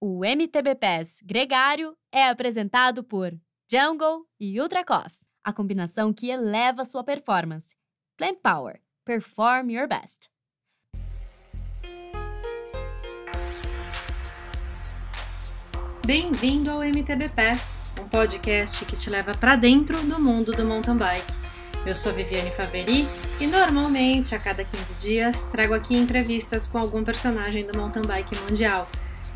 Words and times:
O 0.00 0.24
MTB 0.24 0.76
Pass 0.76 1.20
Gregário 1.24 1.96
é 2.12 2.28
apresentado 2.28 3.02
por 3.02 3.36
Jungle 3.68 4.24
e 4.38 4.60
Ultra 4.60 4.84
Coffee, 4.84 5.26
a 5.42 5.52
combinação 5.52 6.12
que 6.12 6.30
eleva 6.30 6.84
sua 6.84 7.02
performance. 7.02 7.74
Plant 8.16 8.38
Power. 8.40 8.80
Perform 9.04 9.72
your 9.72 9.88
best. 9.88 10.28
Bem-vindo 16.06 16.70
ao 16.70 16.84
MTB 16.84 17.30
Pass, 17.30 17.92
um 18.00 18.08
podcast 18.08 18.84
que 18.84 18.96
te 18.96 19.10
leva 19.10 19.34
para 19.34 19.56
dentro 19.56 20.00
do 20.04 20.20
mundo 20.20 20.52
do 20.52 20.64
mountain 20.64 20.96
bike. 20.96 21.32
Eu 21.84 21.96
sou 21.96 22.12
Viviane 22.12 22.52
Faveri 22.52 23.08
e 23.40 23.48
normalmente 23.48 24.32
a 24.32 24.38
cada 24.38 24.64
15 24.64 24.94
dias 24.94 25.46
trago 25.46 25.74
aqui 25.74 25.96
entrevistas 25.96 26.68
com 26.68 26.78
algum 26.78 27.02
personagem 27.02 27.66
do 27.66 27.76
mountain 27.76 28.06
bike 28.06 28.38
mundial. 28.42 28.86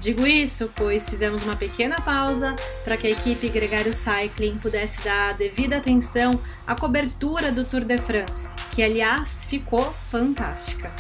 Digo 0.03 0.27
isso 0.27 0.69
pois 0.75 1.09
fizemos 1.09 1.45
uma 1.45 1.55
pequena 1.55 2.01
pausa 2.01 2.57
para 2.83 2.97
que 2.97 3.07
a 3.07 3.11
equipe 3.11 3.49
Gregário 3.49 3.95
Cycling 3.95 4.59
pudesse 4.59 5.01
dar 5.05 5.31
a 5.31 5.33
devida 5.33 5.77
atenção 5.77 6.41
à 6.67 6.75
cobertura 6.75 7.53
do 7.53 7.65
Tour 7.65 7.85
de 7.85 7.99
France, 7.99 8.57
que 8.73 8.83
aliás 8.83 9.45
ficou 9.45 9.95
fantástica. 10.09 10.91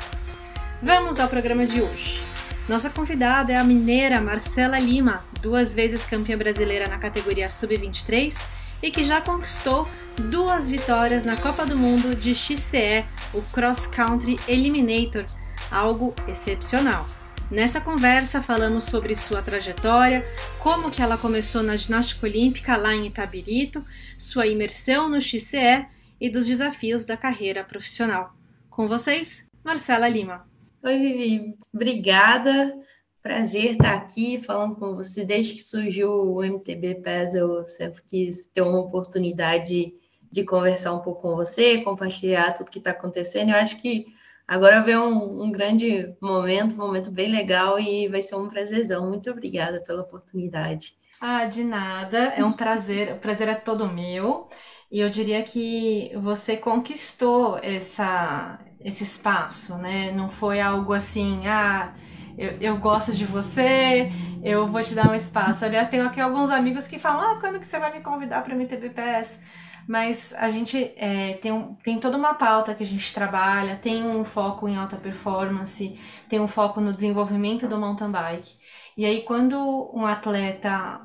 Vamos 0.80 1.18
ao 1.18 1.28
programa 1.28 1.66
de 1.66 1.82
hoje. 1.82 2.22
Nossa 2.68 2.88
convidada 2.90 3.52
é 3.52 3.56
a 3.56 3.64
mineira 3.64 4.20
Marcela 4.20 4.78
Lima, 4.78 5.24
duas 5.40 5.74
vezes 5.74 6.04
campeã 6.04 6.38
brasileira 6.38 6.86
na 6.86 6.96
categoria 6.96 7.48
Sub-23 7.48 8.40
e 8.80 8.92
que 8.92 9.02
já 9.02 9.20
conquistou 9.20 9.84
duas 10.16 10.68
vitórias 10.68 11.24
na 11.24 11.36
Copa 11.36 11.66
do 11.66 11.76
Mundo 11.76 12.14
de 12.14 12.36
XCE, 12.36 13.04
o 13.34 13.42
Cross 13.42 13.88
Country 13.88 14.38
Eliminator, 14.46 15.24
algo 15.72 16.14
excepcional. 16.28 17.04
Nessa 17.52 17.82
conversa 17.82 18.40
falamos 18.40 18.84
sobre 18.84 19.14
sua 19.14 19.42
trajetória, 19.42 20.24
como 20.58 20.90
que 20.90 21.02
ela 21.02 21.18
começou 21.18 21.62
na 21.62 21.76
ginástica 21.76 22.26
olímpica 22.26 22.78
lá 22.78 22.94
em 22.94 23.08
Itabirito, 23.08 23.84
sua 24.18 24.46
imersão 24.46 25.06
no 25.06 25.20
XCE 25.20 25.84
e 26.18 26.30
dos 26.30 26.46
desafios 26.46 27.04
da 27.04 27.14
carreira 27.14 27.62
profissional. 27.62 28.34
Com 28.70 28.88
vocês, 28.88 29.46
Marcela 29.62 30.08
Lima. 30.08 30.48
Oi, 30.82 30.98
Vivi. 30.98 31.54
Obrigada. 31.74 32.74
Prazer 33.22 33.72
estar 33.72 33.96
aqui 33.96 34.40
falando 34.40 34.76
com 34.76 34.96
você. 34.96 35.22
Desde 35.22 35.52
que 35.52 35.62
surgiu 35.62 36.10
o 36.10 36.42
MTB 36.42 37.02
PES, 37.02 37.34
eu 37.34 37.66
sempre 37.66 38.00
quis 38.06 38.46
ter 38.46 38.62
uma 38.62 38.80
oportunidade 38.80 39.92
de 40.30 40.44
conversar 40.44 40.94
um 40.94 41.00
pouco 41.00 41.20
com 41.20 41.36
você, 41.36 41.82
compartilhar 41.82 42.52
tudo 42.52 42.70
que 42.70 42.78
está 42.78 42.92
acontecendo. 42.92 43.50
Eu 43.50 43.56
acho 43.56 43.76
que 43.76 44.06
agora 44.52 44.82
vem 44.82 44.96
um, 44.96 45.44
um, 45.44 45.50
grande 45.50 46.14
momento, 46.20 46.74
um 46.74 46.86
momento 46.86 47.10
bem 47.10 47.30
legal 47.30 47.80
e 47.80 48.06
vai 48.08 48.20
ser 48.20 48.36
um 48.36 48.48
prazerzão. 48.48 49.08
Muito 49.08 49.30
obrigada 49.30 49.80
pela 49.80 50.02
oportunidade. 50.02 50.94
Ah, 51.20 51.46
de 51.46 51.64
nada. 51.64 52.18
É 52.36 52.44
um 52.44 52.52
prazer. 52.52 53.14
O 53.14 53.18
prazer 53.18 53.48
é 53.48 53.54
todo 53.54 53.88
meu. 53.88 54.48
E 54.90 55.00
eu 55.00 55.08
diria 55.08 55.42
que 55.42 56.12
você 56.16 56.56
conquistou 56.56 57.58
essa, 57.62 58.58
esse 58.84 59.04
espaço, 59.04 59.76
né? 59.78 60.12
Não 60.12 60.28
foi 60.28 60.60
algo 60.60 60.92
assim, 60.92 61.46
ah, 61.46 61.94
eu, 62.36 62.56
eu 62.60 62.76
gosto 62.76 63.12
de 63.14 63.24
você, 63.24 64.10
eu 64.42 64.66
vou 64.66 64.82
te 64.82 64.94
dar 64.94 65.10
um 65.10 65.14
espaço. 65.14 65.64
Aliás, 65.64 65.88
tenho 65.88 66.06
aqui 66.06 66.20
alguns 66.20 66.50
amigos 66.50 66.86
que 66.86 66.98
falam, 66.98 67.32
ah, 67.32 67.40
quando 67.40 67.58
que 67.58 67.66
você 67.66 67.78
vai 67.78 67.92
me 67.92 68.00
convidar 68.00 68.42
para 68.42 68.54
o 68.54 68.56
MTBPS? 68.60 69.40
Mas 69.88 70.32
a 70.34 70.48
gente 70.48 70.92
é, 70.96 71.34
tem, 71.34 71.52
um, 71.52 71.74
tem 71.76 71.98
toda 71.98 72.16
uma 72.16 72.34
pauta 72.34 72.74
que 72.74 72.82
a 72.82 72.86
gente 72.86 73.12
trabalha, 73.12 73.76
tem 73.76 74.04
um 74.06 74.24
foco 74.24 74.68
em 74.68 74.76
alta 74.76 74.96
performance, 74.96 75.98
tem 76.28 76.40
um 76.40 76.48
foco 76.48 76.80
no 76.80 76.92
desenvolvimento 76.92 77.66
do 77.68 77.78
mountain 77.78 78.10
bike. 78.10 78.56
E 78.96 79.04
aí, 79.04 79.22
quando 79.22 79.56
um 79.94 80.06
atleta 80.06 81.00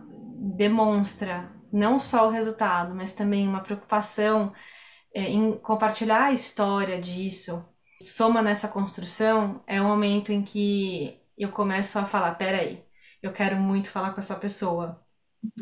demonstra 0.55 1.51
não 1.71 1.99
só 1.99 2.27
o 2.27 2.31
resultado, 2.31 2.95
mas 2.95 3.13
também 3.13 3.47
uma 3.47 3.61
preocupação 3.61 4.53
é, 5.13 5.23
em 5.23 5.57
compartilhar 5.59 6.25
a 6.25 6.31
história 6.31 6.99
disso, 7.01 7.65
soma 8.03 8.41
nessa 8.41 8.67
construção, 8.67 9.63
é 9.67 9.81
o 9.81 9.85
momento 9.85 10.31
em 10.31 10.43
que 10.43 11.21
eu 11.37 11.51
começo 11.51 11.99
a 11.99 12.05
falar: 12.05 12.35
peraí, 12.35 12.83
eu 13.21 13.31
quero 13.33 13.57
muito 13.57 13.89
falar 13.89 14.11
com 14.13 14.19
essa 14.19 14.35
pessoa. 14.35 15.05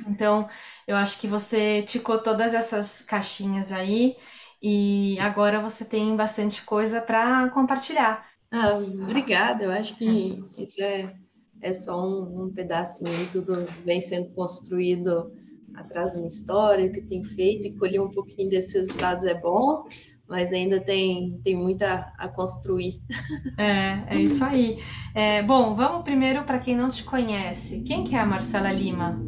Então, 0.08 0.48
eu 0.88 0.96
acho 0.96 1.20
que 1.20 1.28
você 1.28 1.84
ticou 1.84 2.20
todas 2.22 2.54
essas 2.54 3.02
caixinhas 3.02 3.72
aí 3.72 4.16
e 4.62 5.18
agora 5.20 5.60
você 5.62 5.86
tem 5.86 6.16
bastante 6.16 6.64
coisa 6.64 7.02
para 7.02 7.50
compartilhar. 7.50 8.26
Ah, 8.52 8.78
obrigada, 8.78 9.64
eu 9.64 9.72
acho 9.72 9.96
que 9.98 10.42
isso 10.58 10.82
é, 10.82 11.14
é 11.62 11.74
só 11.74 12.08
um, 12.08 12.46
um 12.46 12.54
pedacinho, 12.54 13.10
tudo 13.32 13.66
vem 13.84 14.00
sendo 14.02 14.30
construído 14.34 15.32
atrás 15.76 16.14
de 16.14 16.20
uma 16.20 16.28
história, 16.28 16.90
que 16.92 17.02
tem 17.02 17.24
feito, 17.24 17.68
e 17.68 17.76
colher 17.78 18.02
um 18.02 18.12
pouquinho 18.12 18.50
desses 18.50 18.74
resultados 18.74 19.26
é 19.26 19.34
bom, 19.34 19.86
mas 20.28 20.54
ainda 20.54 20.80
tem, 20.80 21.40
tem 21.44 21.56
muita 21.56 22.14
a 22.18 22.28
construir. 22.30 23.02
É, 23.58 24.18
é 24.18 24.22
isso 24.22 24.44
aí. 24.44 24.84
É, 25.14 25.42
bom, 25.42 25.76
vamos 25.76 26.04
primeiro 26.04 26.44
para 26.44 26.60
quem 26.60 26.76
não 26.76 26.90
te 26.90 27.04
conhece. 27.04 27.82
Quem 27.84 28.04
que 28.04 28.16
é 28.16 28.20
a 28.20 28.26
Marcela 28.26 28.72
Lima? 28.72 29.26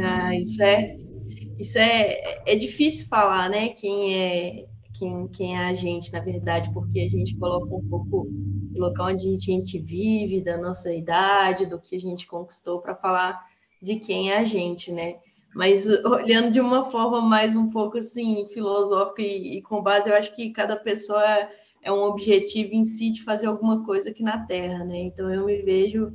Ah, 0.00 0.36
isso 0.36 0.62
é, 0.62 0.96
isso 1.58 1.78
é, 1.78 2.42
é 2.46 2.56
difícil 2.56 3.06
falar, 3.06 3.48
né? 3.48 3.70
Quem 3.70 4.14
é, 4.14 4.66
quem, 4.94 5.28
quem 5.28 5.56
é 5.56 5.64
a 5.66 5.74
gente, 5.74 6.12
na 6.12 6.20
verdade, 6.20 6.72
porque 6.72 7.00
a 7.00 7.08
gente 7.08 7.36
coloca 7.36 7.74
um 7.74 7.88
pouco 7.88 8.28
do 8.30 8.80
local 8.80 9.08
onde 9.08 9.34
a 9.34 9.36
gente 9.36 9.78
vive, 9.78 10.42
da 10.42 10.56
nossa 10.56 10.92
idade, 10.92 11.66
do 11.66 11.80
que 11.80 11.96
a 11.96 12.00
gente 12.00 12.26
conquistou, 12.26 12.80
para 12.80 12.94
falar 12.94 13.40
de 13.80 13.96
quem 13.96 14.30
é 14.30 14.38
a 14.38 14.44
gente, 14.44 14.92
né? 14.92 15.16
Mas 15.54 15.86
olhando 15.86 16.50
de 16.50 16.60
uma 16.60 16.84
forma 16.84 17.20
mais 17.20 17.54
um 17.54 17.68
pouco 17.68 17.98
assim 17.98 18.46
filosófica 18.48 19.20
e, 19.20 19.58
e 19.58 19.62
com 19.62 19.82
base, 19.82 20.08
eu 20.08 20.16
acho 20.16 20.34
que 20.34 20.50
cada 20.50 20.76
pessoa 20.76 21.22
é, 21.82 21.92
um 21.92 22.04
objetivo 22.04 22.74
em 22.74 22.84
si 22.84 23.10
de 23.10 23.22
fazer 23.22 23.46
alguma 23.46 23.84
coisa 23.84 24.10
aqui 24.10 24.22
na 24.22 24.46
Terra, 24.46 24.84
né? 24.84 25.02
Então 25.02 25.32
eu 25.32 25.44
me 25.44 25.60
vejo 25.62 26.12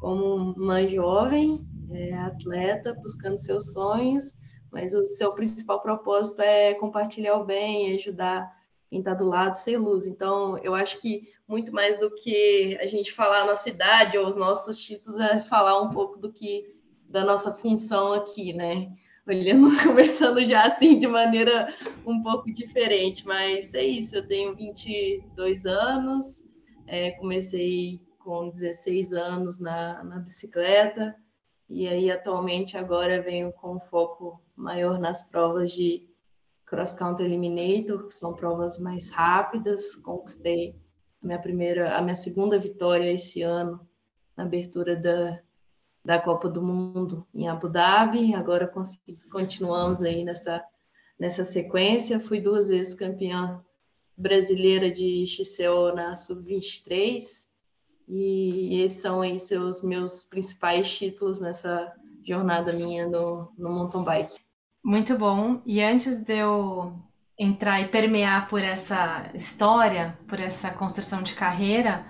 como 0.00 0.52
uma 0.52 0.86
jovem 0.86 1.64
é, 1.90 2.14
atleta 2.14 2.94
buscando 2.94 3.38
seus 3.38 3.72
sonhos, 3.72 4.32
mas 4.70 4.94
o 4.94 5.04
seu 5.04 5.32
principal 5.32 5.80
propósito 5.80 6.42
é 6.42 6.74
compartilhar 6.74 7.36
o 7.36 7.44
bem, 7.44 7.94
ajudar 7.94 8.50
quem 8.88 8.98
está 9.00 9.14
do 9.14 9.24
lado, 9.24 9.56
ser 9.56 9.78
luz. 9.78 10.06
Então 10.06 10.58
eu 10.58 10.74
acho 10.74 11.00
que 11.00 11.28
muito 11.46 11.72
mais 11.72 11.98
do 11.98 12.10
que 12.14 12.76
a 12.80 12.86
gente 12.86 13.12
falar 13.12 13.42
a 13.42 13.46
nossa 13.46 13.68
idade 13.68 14.18
ou 14.18 14.26
os 14.26 14.36
nossos 14.36 14.82
títulos 14.82 15.20
é 15.20 15.40
falar 15.40 15.80
um 15.80 15.90
pouco 15.90 16.18
do 16.18 16.32
que 16.32 16.74
da 17.08 17.24
nossa 17.24 17.52
função 17.52 18.12
aqui, 18.12 18.52
né? 18.52 18.92
Olhando, 19.26 19.70
começando 19.82 20.44
já 20.44 20.66
assim 20.66 20.98
de 20.98 21.06
maneira 21.06 21.74
um 22.04 22.20
pouco 22.20 22.52
diferente, 22.52 23.26
mas 23.26 23.72
é 23.74 23.84
isso. 23.84 24.16
Eu 24.16 24.26
tenho 24.26 24.54
22 24.54 25.66
anos, 25.66 26.44
é, 26.86 27.12
comecei 27.12 28.00
com 28.18 28.48
16 28.48 29.12
anos 29.12 29.58
na, 29.58 30.02
na 30.02 30.18
bicicleta, 30.18 31.14
e 31.74 31.88
aí 31.88 32.10
atualmente 32.10 32.76
agora 32.76 33.20
venho 33.20 33.52
com 33.52 33.80
foco 33.80 34.40
maior 34.54 34.98
nas 35.00 35.24
provas 35.24 35.72
de 35.72 36.08
cross 36.64 36.92
country 36.92 37.24
eliminator, 37.24 38.06
que 38.06 38.14
são 38.14 38.32
provas 38.32 38.78
mais 38.78 39.10
rápidas. 39.10 39.96
Conquistei 39.96 40.76
a 41.20 41.26
minha 41.26 41.38
primeira, 41.40 41.96
a 41.96 42.00
minha 42.00 42.14
segunda 42.14 42.58
vitória 42.58 43.12
esse 43.12 43.42
ano 43.42 43.80
na 44.36 44.44
abertura 44.44 44.94
da 44.94 45.40
da 46.04 46.20
Copa 46.20 46.48
do 46.48 46.62
Mundo 46.62 47.26
em 47.34 47.48
Abu 47.48 47.68
Dhabi. 47.68 48.34
Agora 48.34 48.70
continuamos 49.30 50.02
aí 50.02 50.22
nessa, 50.22 50.62
nessa 51.18 51.44
sequência. 51.44 52.20
Fui 52.20 52.40
duas 52.40 52.68
vezes 52.68 52.92
campeã 52.92 53.64
brasileira 54.16 54.90
de 54.90 55.26
XCO 55.26 55.92
na 55.94 56.14
Sub-23 56.14 57.43
e 58.08 58.82
esses 58.82 59.00
são 59.00 59.20
aí 59.20 59.38
seus 59.38 59.82
meus 59.82 60.24
principais 60.24 60.92
títulos 60.92 61.40
nessa 61.40 61.92
jornada 62.24 62.72
minha 62.72 63.06
no, 63.06 63.52
no 63.56 63.70
mountain 63.70 64.02
bike. 64.02 64.38
Muito 64.84 65.16
bom. 65.16 65.62
E 65.64 65.82
antes 65.82 66.16
de 66.16 66.38
eu 66.38 66.92
entrar 67.38 67.80
e 67.80 67.88
permear 67.88 68.48
por 68.48 68.62
essa 68.62 69.30
história, 69.34 70.16
por 70.28 70.38
essa 70.38 70.70
construção 70.70 71.22
de 71.22 71.34
carreira, 71.34 72.06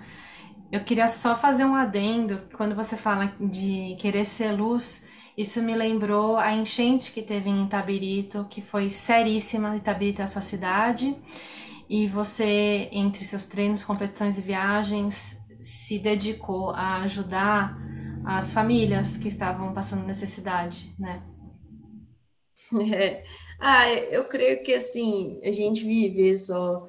eu 0.71 0.83
queria 0.83 1.07
só 1.07 1.35
fazer 1.35 1.65
um 1.65 1.75
adendo. 1.75 2.41
Quando 2.55 2.75
você 2.75 2.97
fala 2.97 3.33
de 3.39 3.95
querer 3.99 4.25
ser 4.25 4.51
luz, 4.51 5.07
isso 5.37 5.61
me 5.61 5.75
lembrou 5.75 6.37
a 6.37 6.53
enchente 6.53 7.11
que 7.11 7.21
teve 7.21 7.49
em 7.49 7.63
Itabirito, 7.65 8.45
que 8.49 8.61
foi 8.61 8.89
seríssima. 8.89 9.75
Itabirito 9.75 10.21
é 10.21 10.25
a 10.25 10.27
sua 10.27 10.41
cidade. 10.41 11.15
E 11.89 12.07
você, 12.07 12.89
entre 12.91 13.23
seus 13.23 13.45
treinos, 13.45 13.83
competições 13.83 14.37
e 14.37 14.41
viagens, 14.41 15.44
se 15.65 15.97
dedicou 15.97 16.69
a 16.69 16.97
ajudar 17.01 17.75
as 18.23 18.53
famílias 18.53 19.17
que 19.17 19.27
estavam 19.27 19.73
passando 19.73 20.05
necessidade, 20.05 20.93
né? 20.99 21.23
É. 22.93 23.23
Ah, 23.59 23.91
eu 23.91 24.25
creio 24.25 24.61
que 24.63 24.73
assim, 24.73 25.39
a 25.43 25.51
gente 25.51 25.83
vive 25.83 26.35
só 26.35 26.87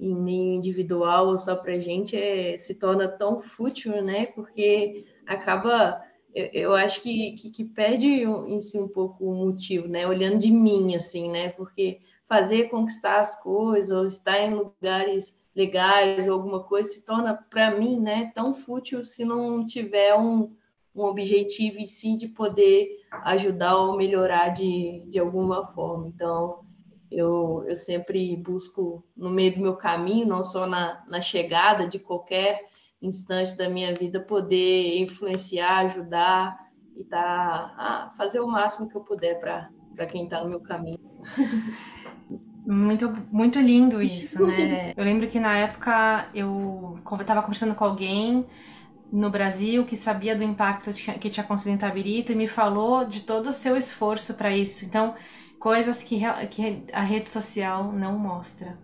em 0.00 0.14
meio 0.14 0.54
individual 0.54 1.28
ou 1.28 1.38
só 1.38 1.54
para 1.54 1.78
gente 1.78 2.16
é, 2.16 2.56
se 2.56 2.74
torna 2.74 3.06
tão 3.06 3.38
fútil, 3.38 4.02
né? 4.02 4.26
Porque 4.26 5.04
acaba 5.26 6.02
eu, 6.34 6.48
eu 6.52 6.74
acho 6.74 7.02
que, 7.02 7.32
que, 7.32 7.50
que, 7.50 7.64
perde 7.64 8.06
em 8.06 8.60
si 8.60 8.78
um 8.78 8.88
pouco 8.88 9.24
o 9.24 9.34
motivo, 9.34 9.86
né? 9.86 10.06
Olhando 10.06 10.38
de 10.38 10.50
mim, 10.50 10.94
assim, 10.94 11.30
né? 11.30 11.50
Porque 11.50 12.00
fazer 12.26 12.68
conquistar 12.70 13.20
as 13.20 13.40
coisas, 13.42 13.90
ou 13.90 14.04
estar 14.04 14.38
em 14.38 14.54
lugares 14.54 15.37
legais, 15.58 16.28
ou 16.28 16.34
alguma 16.34 16.62
coisa, 16.62 16.88
se 16.88 17.04
torna, 17.04 17.34
para 17.34 17.72
mim, 17.72 17.98
né, 17.98 18.30
tão 18.32 18.54
fútil 18.54 19.02
se 19.02 19.24
não 19.24 19.64
tiver 19.64 20.14
um, 20.14 20.54
um 20.94 21.02
objetivo 21.02 21.78
em 21.78 21.86
si 21.86 22.16
de 22.16 22.28
poder 22.28 22.88
ajudar 23.24 23.76
ou 23.76 23.96
melhorar 23.96 24.50
de, 24.50 25.02
de 25.06 25.18
alguma 25.18 25.64
forma. 25.64 26.06
Então, 26.06 26.60
eu, 27.10 27.64
eu 27.66 27.74
sempre 27.74 28.36
busco, 28.36 29.04
no 29.16 29.30
meio 29.30 29.54
do 29.56 29.60
meu 29.60 29.74
caminho, 29.74 30.28
não 30.28 30.44
só 30.44 30.64
na, 30.64 31.04
na 31.08 31.20
chegada 31.20 31.88
de 31.88 31.98
qualquer 31.98 32.60
instante 33.02 33.56
da 33.56 33.68
minha 33.68 33.92
vida 33.94 34.20
poder 34.20 34.98
influenciar, 35.00 35.86
ajudar 35.86 36.56
e 36.96 37.04
tá, 37.04 37.74
ah, 37.76 38.10
fazer 38.16 38.38
o 38.38 38.46
máximo 38.46 38.88
que 38.88 38.96
eu 38.96 39.02
puder 39.02 39.40
para 39.40 40.06
quem 40.06 40.24
está 40.24 40.42
no 40.42 40.50
meu 40.50 40.60
caminho. 40.60 41.00
Muito, 42.70 43.10
muito 43.32 43.58
lindo 43.58 44.02
isso, 44.02 44.44
né? 44.44 44.92
Eu 44.94 45.02
lembro 45.02 45.26
que 45.26 45.40
na 45.40 45.56
época 45.56 46.28
eu 46.34 46.98
estava 47.18 47.40
conversando 47.40 47.74
com 47.74 47.82
alguém 47.84 48.46
no 49.10 49.30
Brasil 49.30 49.86
que 49.86 49.96
sabia 49.96 50.36
do 50.36 50.44
impacto 50.44 50.92
que 50.92 51.30
tinha 51.30 51.42
acontecido 51.44 51.72
em 51.72 51.78
Tabirito 51.78 52.30
e 52.30 52.34
me 52.34 52.46
falou 52.46 53.06
de 53.06 53.20
todo 53.20 53.46
o 53.46 53.52
seu 53.52 53.74
esforço 53.74 54.34
para 54.34 54.54
isso. 54.54 54.84
Então, 54.84 55.14
coisas 55.58 56.02
que, 56.02 56.20
que 56.50 56.84
a 56.92 57.00
rede 57.00 57.30
social 57.30 57.90
não 57.90 58.18
mostra. 58.18 58.76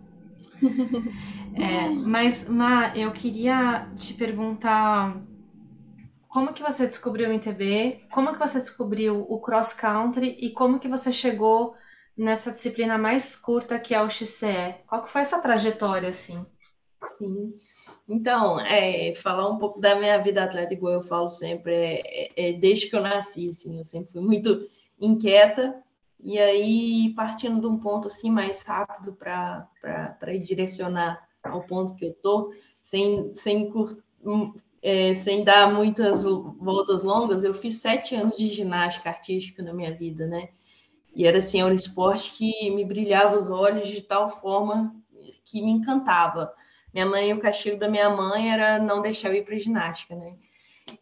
É, 1.57 1.89
mas, 2.05 2.49
Ma, 2.49 2.91
eu 2.97 3.11
queria 3.13 3.87
te 3.95 4.13
perguntar 4.13 5.15
como 6.27 6.53
que 6.53 6.61
você 6.61 6.85
descobriu 6.85 7.29
o 7.29 7.31
MTB, 7.31 8.01
como 8.11 8.33
que 8.33 8.39
você 8.39 8.59
descobriu 8.59 9.21
o 9.21 9.39
cross 9.39 9.73
country 9.73 10.37
e 10.39 10.49
como 10.51 10.79
que 10.79 10.87
você 10.87 11.11
chegou 11.11 11.75
nessa 12.17 12.51
disciplina 12.51 12.97
mais 12.97 13.35
curta 13.35 13.79
que 13.79 13.93
é 13.93 14.01
o 14.01 14.09
XCE. 14.09 14.75
Qual 14.87 15.01
que 15.01 15.09
foi 15.09 15.21
essa 15.21 15.41
trajetória 15.41 16.09
assim? 16.09 16.45
Sim. 17.17 17.53
Então, 18.07 18.59
é, 18.59 19.13
falar 19.15 19.49
um 19.49 19.57
pouco 19.57 19.79
da 19.79 19.95
minha 19.95 20.17
vida 20.17 20.43
atlética, 20.43 20.73
igual 20.73 20.93
eu 20.93 21.01
falo 21.01 21.27
sempre, 21.27 21.73
é, 21.73 22.01
é, 22.35 22.49
é 22.49 22.53
desde 22.53 22.89
que 22.89 22.95
eu 22.95 23.01
nasci, 23.01 23.47
assim, 23.47 23.77
eu 23.77 23.83
sempre 23.83 24.11
fui 24.11 24.21
muito 24.21 24.67
inquieta, 24.99 25.81
e 26.19 26.39
aí 26.39 27.13
partindo 27.15 27.59
de 27.59 27.67
um 27.67 27.77
ponto 27.77 28.07
assim 28.07 28.31
mais 28.31 28.63
rápido 28.63 29.13
para 29.13 29.67
ir 30.33 30.39
direcionar 30.39 31.27
ao 31.43 31.63
ponto 31.63 31.95
que 31.95 32.05
eu 32.05 32.13
tô, 32.13 32.53
sem, 32.81 33.33
sem, 33.35 33.71
hum, 34.23 34.53
é, 34.81 35.13
sem 35.13 35.43
dar 35.43 35.71
muitas 35.73 36.23
voltas 36.23 37.03
longas, 37.03 37.43
eu 37.43 37.53
fiz 37.53 37.81
sete 37.81 38.15
anos 38.15 38.37
de 38.37 38.47
ginástica 38.47 39.09
artística 39.09 39.61
na 39.61 39.73
minha 39.73 39.93
vida, 39.95 40.27
né? 40.27 40.49
E 41.15 41.25
era 41.25 41.37
assim, 41.37 41.61
era 41.61 41.71
um 41.71 41.75
esporte 41.75 42.33
que 42.33 42.69
me 42.71 42.83
brilhava 42.83 43.35
os 43.35 43.49
olhos 43.49 43.87
de 43.87 44.01
tal 44.01 44.29
forma 44.41 44.93
que 45.45 45.61
me 45.61 45.71
encantava. 45.71 46.53
Minha 46.93 47.05
mãe, 47.05 47.33
o 47.33 47.39
castigo 47.39 47.79
da 47.79 47.89
minha 47.89 48.09
mãe 48.09 48.51
era 48.51 48.79
não 48.79 49.01
deixar 49.01 49.29
eu 49.29 49.35
ir 49.35 49.45
para 49.45 49.57
ginástica, 49.57 50.15
né? 50.15 50.35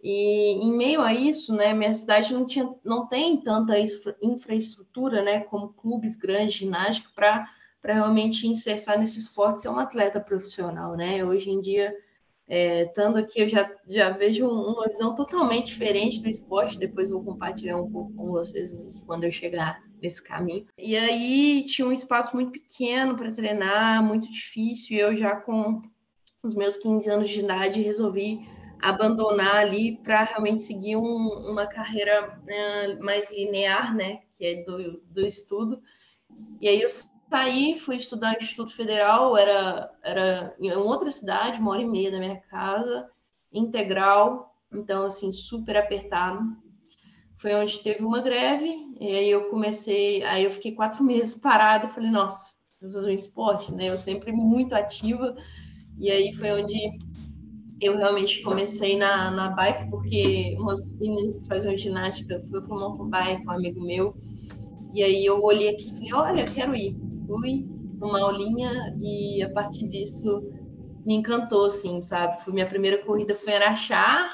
E 0.01 0.63
em 0.63 0.71
meio 0.71 1.01
a 1.01 1.13
isso, 1.13 1.53
né, 1.53 1.73
minha 1.73 1.93
cidade 1.93 2.33
não, 2.33 2.45
tinha, 2.45 2.73
não 2.85 3.05
tem 3.05 3.41
tanta 3.41 3.73
infraestrutura, 4.21 5.21
né, 5.21 5.41
como 5.41 5.73
clubes 5.73 6.15
grandes 6.15 6.53
de 6.53 6.59
ginástica 6.59 7.09
para 7.13 7.45
realmente 7.83 8.47
insertar 8.47 8.97
nesse 8.97 9.19
esporte 9.19 9.61
ser 9.61 9.69
um 9.69 9.77
atleta 9.77 10.21
profissional, 10.21 10.95
né? 10.95 11.23
Hoje 11.25 11.49
em 11.49 11.59
dia, 11.59 11.93
é, 12.47 12.83
estando 12.83 13.17
aqui, 13.17 13.41
eu 13.41 13.47
já, 13.47 13.69
já 13.87 14.09
vejo 14.11 14.47
uma 14.47 14.87
visão 14.87 15.15
totalmente 15.15 15.67
diferente 15.67 16.21
do 16.21 16.29
esporte. 16.29 16.77
Depois 16.77 17.09
vou 17.09 17.23
compartilhar 17.23 17.77
um 17.77 17.91
pouco 17.91 18.13
com 18.13 18.31
vocês 18.31 18.71
quando 19.05 19.25
eu 19.25 19.31
chegar 19.31 19.81
nesse 20.03 20.21
caminho. 20.21 20.67
E 20.77 20.95
aí 20.97 21.63
tinha 21.63 21.87
um 21.87 21.93
espaço 21.93 22.35
muito 22.35 22.51
pequeno 22.51 23.15
para 23.15 23.31
treinar, 23.31 24.03
muito 24.03 24.29
difícil. 24.29 24.97
E 24.97 24.99
eu 24.99 25.15
já 25.15 25.37
com 25.37 25.81
os 26.43 26.53
meus 26.53 26.75
15 26.75 27.09
anos 27.09 27.29
de 27.29 27.39
idade 27.39 27.81
resolvi 27.81 28.45
abandonar 28.81 29.55
ali 29.55 29.97
para 30.03 30.25
realmente 30.25 30.61
seguir 30.61 30.97
um, 30.97 31.29
uma 31.49 31.65
carreira 31.65 32.37
né, 32.45 32.95
mais 32.95 33.31
linear, 33.31 33.95
né? 33.95 34.19
Que 34.33 34.45
é 34.45 34.63
do, 34.63 35.01
do 35.05 35.25
estudo. 35.25 35.81
E 36.59 36.67
aí 36.67 36.81
eu 36.81 36.89
saí, 36.89 37.79
fui 37.79 37.95
estudar 37.95 38.33
no 38.33 38.39
Instituto 38.39 38.75
Federal, 38.75 39.37
era, 39.37 39.89
era 40.03 40.55
em 40.59 40.71
outra 40.73 41.09
cidade, 41.09 41.59
uma 41.59 41.71
hora 41.71 41.81
e 41.81 41.85
meia 41.85 42.11
da 42.11 42.19
minha 42.19 42.41
casa, 42.41 43.07
integral, 43.53 44.53
então, 44.73 45.05
assim, 45.05 45.31
super 45.31 45.77
apertado. 45.77 46.41
Foi 47.37 47.53
onde 47.55 47.79
teve 47.79 48.03
uma 48.03 48.21
greve, 48.21 48.69
e 48.99 49.07
aí 49.07 49.29
eu 49.29 49.49
comecei, 49.49 50.23
aí 50.23 50.43
eu 50.43 50.51
fiquei 50.51 50.73
quatro 50.73 51.03
meses 51.03 51.35
parada, 51.35 51.87
falei, 51.87 52.09
nossa, 52.09 52.51
preciso 52.77 52.93
fazer 52.93 53.11
um 53.11 53.15
esporte, 53.15 53.73
né? 53.73 53.89
Eu 53.89 53.97
sempre 53.97 54.31
muito 54.31 54.73
ativa, 54.73 55.35
e 55.97 56.09
aí 56.09 56.33
foi 56.33 56.51
onde 56.51 56.77
eu 57.81 57.97
realmente 57.97 58.41
comecei 58.43 58.97
na, 58.97 59.31
na 59.31 59.49
bike, 59.49 59.89
porque 59.89 60.55
umas 60.59 60.89
meninas 60.99 61.37
que 61.37 61.47
faziam 61.47 61.75
ginástica, 61.75 62.41
fui 62.49 62.61
para 62.61 62.75
uma 62.75 63.09
bike 63.09 63.45
um 63.45 63.51
amigo 63.51 63.81
meu, 63.81 64.15
e 64.93 65.03
aí 65.03 65.25
eu 65.25 65.41
olhei 65.41 65.69
aqui 65.69 65.87
e 65.87 65.91
falei, 65.91 66.13
olha, 66.13 66.51
quero 66.51 66.75
ir 66.75 66.95
fui 67.25 67.65
numa 67.99 68.21
aulinha 68.21 68.95
e 68.99 69.41
a 69.41 69.49
partir 69.51 69.87
disso 69.89 70.43
me 71.05 71.15
encantou, 71.15 71.65
assim, 71.65 72.01
sabe? 72.01 72.41
Foi 72.43 72.53
minha 72.53 72.67
primeira 72.67 73.03
corrida 73.03 73.35
foi 73.35 73.53
em 73.53 73.55
Araxá, 73.55 74.29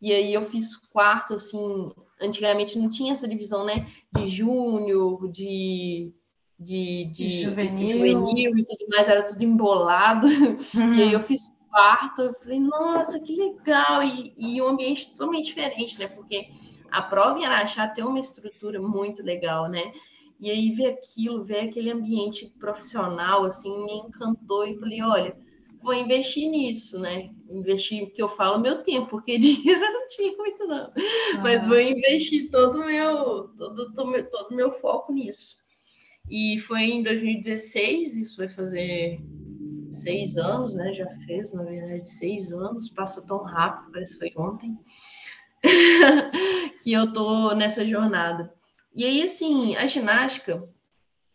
e 0.00 0.12
aí 0.12 0.32
eu 0.32 0.42
fiz 0.42 0.76
quarto, 0.76 1.34
assim, 1.34 1.92
antigamente 2.20 2.78
não 2.78 2.88
tinha 2.88 3.12
essa 3.12 3.28
divisão, 3.28 3.64
né? 3.64 3.86
De 4.12 4.28
júnior, 4.28 5.30
de, 5.30 6.12
de, 6.58 7.04
de, 7.12 7.42
juvenil. 7.42 7.86
de, 7.86 7.92
juvenil. 7.92 8.58
e 8.58 8.64
tudo 8.64 8.86
mais, 8.88 9.08
era 9.08 9.22
tudo 9.22 9.42
embolado. 9.42 10.26
Uhum. 10.26 10.56
E 10.94 11.02
aí 11.02 11.12
eu 11.12 11.20
fiz 11.20 11.48
quarto, 11.70 12.22
eu 12.22 12.34
falei, 12.34 12.60
nossa, 12.60 13.20
que 13.20 13.34
legal! 13.36 14.02
E, 14.02 14.34
e 14.36 14.60
um 14.60 14.68
ambiente 14.68 15.10
totalmente 15.10 15.46
diferente, 15.46 15.98
né? 15.98 16.08
Porque 16.08 16.48
a 16.90 17.00
prova 17.02 17.38
em 17.38 17.44
Araxá 17.44 17.86
tem 17.88 18.04
uma 18.04 18.18
estrutura 18.18 18.80
muito 18.80 19.22
legal, 19.22 19.68
né? 19.68 19.92
E 20.40 20.50
aí 20.50 20.70
ver 20.70 20.86
aquilo, 20.86 21.42
ver 21.42 21.68
aquele 21.68 21.90
ambiente 21.90 22.52
profissional, 22.58 23.44
assim, 23.44 23.84
me 23.84 23.94
encantou 23.98 24.66
e 24.66 24.78
falei, 24.78 25.02
olha, 25.02 25.36
vou 25.82 25.94
investir 25.94 26.48
nisso, 26.48 26.98
né? 26.98 27.30
Investir, 27.48 28.12
que 28.12 28.22
eu 28.22 28.28
falo, 28.28 28.60
meu 28.60 28.82
tempo, 28.82 29.08
porque 29.08 29.36
dinheiro 29.38 29.84
eu 29.84 29.92
não 29.92 30.06
tinha 30.06 30.36
muito, 30.36 30.66
não. 30.66 30.92
Ah. 31.34 31.40
Mas 31.42 31.66
vou 31.66 31.80
investir 31.80 32.50
todo 32.50 32.80
o 32.80 32.86
meu, 32.86 33.48
todo, 33.56 33.92
todo, 33.92 34.30
todo 34.30 34.56
meu 34.56 34.70
foco 34.70 35.12
nisso. 35.12 35.56
E 36.28 36.58
foi 36.58 36.82
em 36.82 37.02
2016, 37.02 38.16
isso 38.16 38.36
vai 38.36 38.48
fazer 38.48 39.20
seis 39.92 40.36
anos, 40.36 40.74
né? 40.74 40.92
Já 40.92 41.08
fez, 41.26 41.52
na 41.52 41.64
verdade, 41.64 42.08
seis 42.08 42.52
anos, 42.52 42.88
passa 42.90 43.26
tão 43.26 43.42
rápido, 43.42 43.92
parece 43.92 44.12
que 44.12 44.18
foi 44.18 44.32
ontem, 44.36 44.78
que 46.82 46.92
eu 46.92 47.12
tô 47.12 47.54
nessa 47.54 47.84
jornada. 47.84 48.52
E 48.94 49.04
aí, 49.04 49.22
assim, 49.22 49.76
a 49.76 49.86
ginástica, 49.86 50.68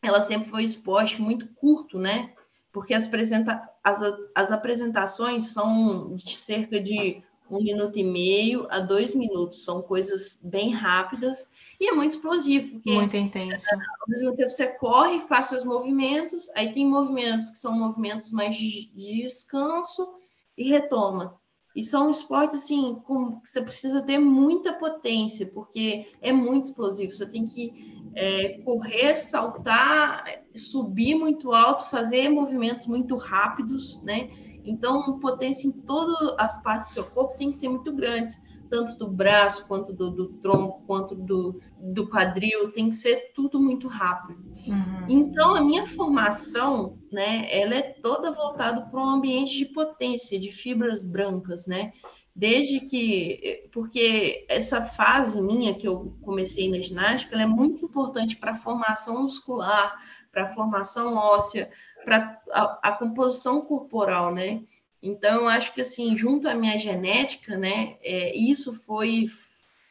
ela 0.01 0.21
sempre 0.21 0.49
foi 0.49 0.63
esporte 0.63 1.21
muito 1.21 1.47
curto, 1.55 1.97
né? 1.97 2.33
Porque 2.71 2.93
as, 2.93 3.07
apresenta 3.07 3.61
as, 3.85 3.99
as 4.33 4.51
apresentações 4.51 5.53
são 5.53 6.15
de 6.15 6.35
cerca 6.35 6.81
de 6.81 7.23
um 7.47 7.61
minuto 7.61 7.99
e 7.99 8.03
meio 8.03 8.65
a 8.71 8.79
dois 8.79 9.13
minutos. 9.13 9.63
São 9.63 9.83
coisas 9.83 10.39
bem 10.41 10.71
rápidas 10.71 11.47
e 11.79 11.87
é 11.87 11.93
muito 11.93 12.15
explosivo. 12.15 12.71
Porque, 12.71 12.91
muito 12.91 13.15
intenso. 13.15 13.67
Ao 13.71 14.07
mesmo 14.07 14.35
tempo, 14.35 14.49
você 14.49 14.65
corre, 14.65 15.19
faz 15.19 15.45
seus 15.45 15.63
movimentos, 15.63 16.49
aí 16.55 16.73
tem 16.73 16.83
movimentos 16.87 17.51
que 17.51 17.59
são 17.59 17.73
movimentos 17.73 18.31
mais 18.31 18.55
de 18.55 18.89
descanso 18.95 20.15
e 20.57 20.67
retoma. 20.67 21.39
E 21.75 21.83
são 21.83 22.09
esportes 22.09 22.55
assim, 22.63 23.01
com, 23.05 23.39
que 23.41 23.49
você 23.49 23.61
precisa 23.61 24.01
ter 24.01 24.17
muita 24.17 24.73
potência, 24.73 25.45
porque 25.47 26.07
é 26.21 26.31
muito 26.31 26.65
explosivo. 26.65 27.11
Você 27.11 27.29
tem 27.29 27.45
que 27.45 28.09
é, 28.15 28.59
correr, 28.59 29.15
saltar, 29.15 30.23
subir 30.55 31.15
muito 31.15 31.51
alto, 31.51 31.89
fazer 31.89 32.29
movimentos 32.29 32.87
muito 32.87 33.17
rápidos, 33.17 34.01
né? 34.03 34.29
Então, 34.63 35.19
potência 35.19 35.67
em 35.67 35.71
todas 35.71 36.33
as 36.39 36.61
partes 36.63 36.89
do 36.89 36.93
seu 36.93 37.05
corpo 37.05 37.37
tem 37.37 37.51
que 37.51 37.57
ser 37.57 37.67
muito 37.67 37.93
grande 37.93 38.33
tanto 38.69 38.97
do 38.97 39.07
braço, 39.07 39.67
quanto 39.67 39.93
do, 39.93 40.09
do 40.09 40.27
tronco, 40.39 40.83
quanto 40.85 41.15
do, 41.15 41.59
do, 41.79 42.09
quadril, 42.09 42.71
tem 42.71 42.89
que 42.89 42.95
ser 42.95 43.31
tudo 43.33 43.59
muito 43.59 43.87
rápido. 43.87 44.43
Uhum. 44.67 45.05
Então, 45.07 45.55
a 45.55 45.61
minha 45.61 45.85
formação, 45.85 46.97
né, 47.11 47.47
ela 47.49 47.75
é 47.75 47.81
toda 47.81 48.31
voltada 48.31 48.81
para 48.81 48.99
um 48.99 49.09
ambiente 49.09 49.55
de 49.57 49.65
potência, 49.65 50.39
de 50.39 50.51
fibras 50.51 51.05
brancas, 51.05 51.67
né? 51.67 51.91
Desde 52.35 52.81
que, 52.81 53.69
porque 53.71 54.45
essa 54.49 54.81
fase 54.81 55.41
minha 55.41 55.73
que 55.73 55.87
eu 55.87 56.17
comecei 56.21 56.69
na 56.69 56.81
ginástica, 56.81 57.33
ela 57.33 57.43
é 57.43 57.47
muito 57.47 57.85
importante 57.85 58.35
para 58.35 58.51
a 58.51 58.55
formação 58.55 59.23
muscular, 59.23 59.95
para 60.33 60.43
a 60.43 60.53
formação 60.53 61.15
óssea, 61.15 61.71
para 62.03 62.37
a, 62.51 62.89
a 62.89 62.91
composição 62.91 63.61
corporal, 63.61 64.33
né? 64.33 64.63
Então, 65.05 65.47
acho 65.47 65.71
que, 65.71 65.81
assim, 65.81 66.17
junto 66.17 66.49
à 66.49 66.55
minha 66.55 66.75
genética, 66.79 67.55
né, 67.55 67.95
é, 68.01 68.35
isso 68.35 68.73
foi 68.73 69.25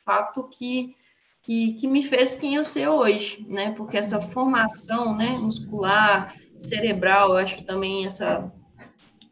fato 0.05 0.49
que, 0.49 0.93
que, 1.41 1.75
que 1.75 1.87
me 1.87 2.03
fez 2.03 2.35
quem 2.35 2.57
eu 2.57 2.65
sou 2.65 2.99
hoje, 2.99 3.47
né? 3.49 3.73
Porque 3.77 3.97
essa 3.97 4.21
formação, 4.21 5.17
né, 5.17 5.37
muscular, 5.39 6.35
cerebral, 6.59 7.31
eu 7.31 7.37
acho 7.37 7.57
que 7.57 7.65
também 7.65 8.05
essa 8.05 8.53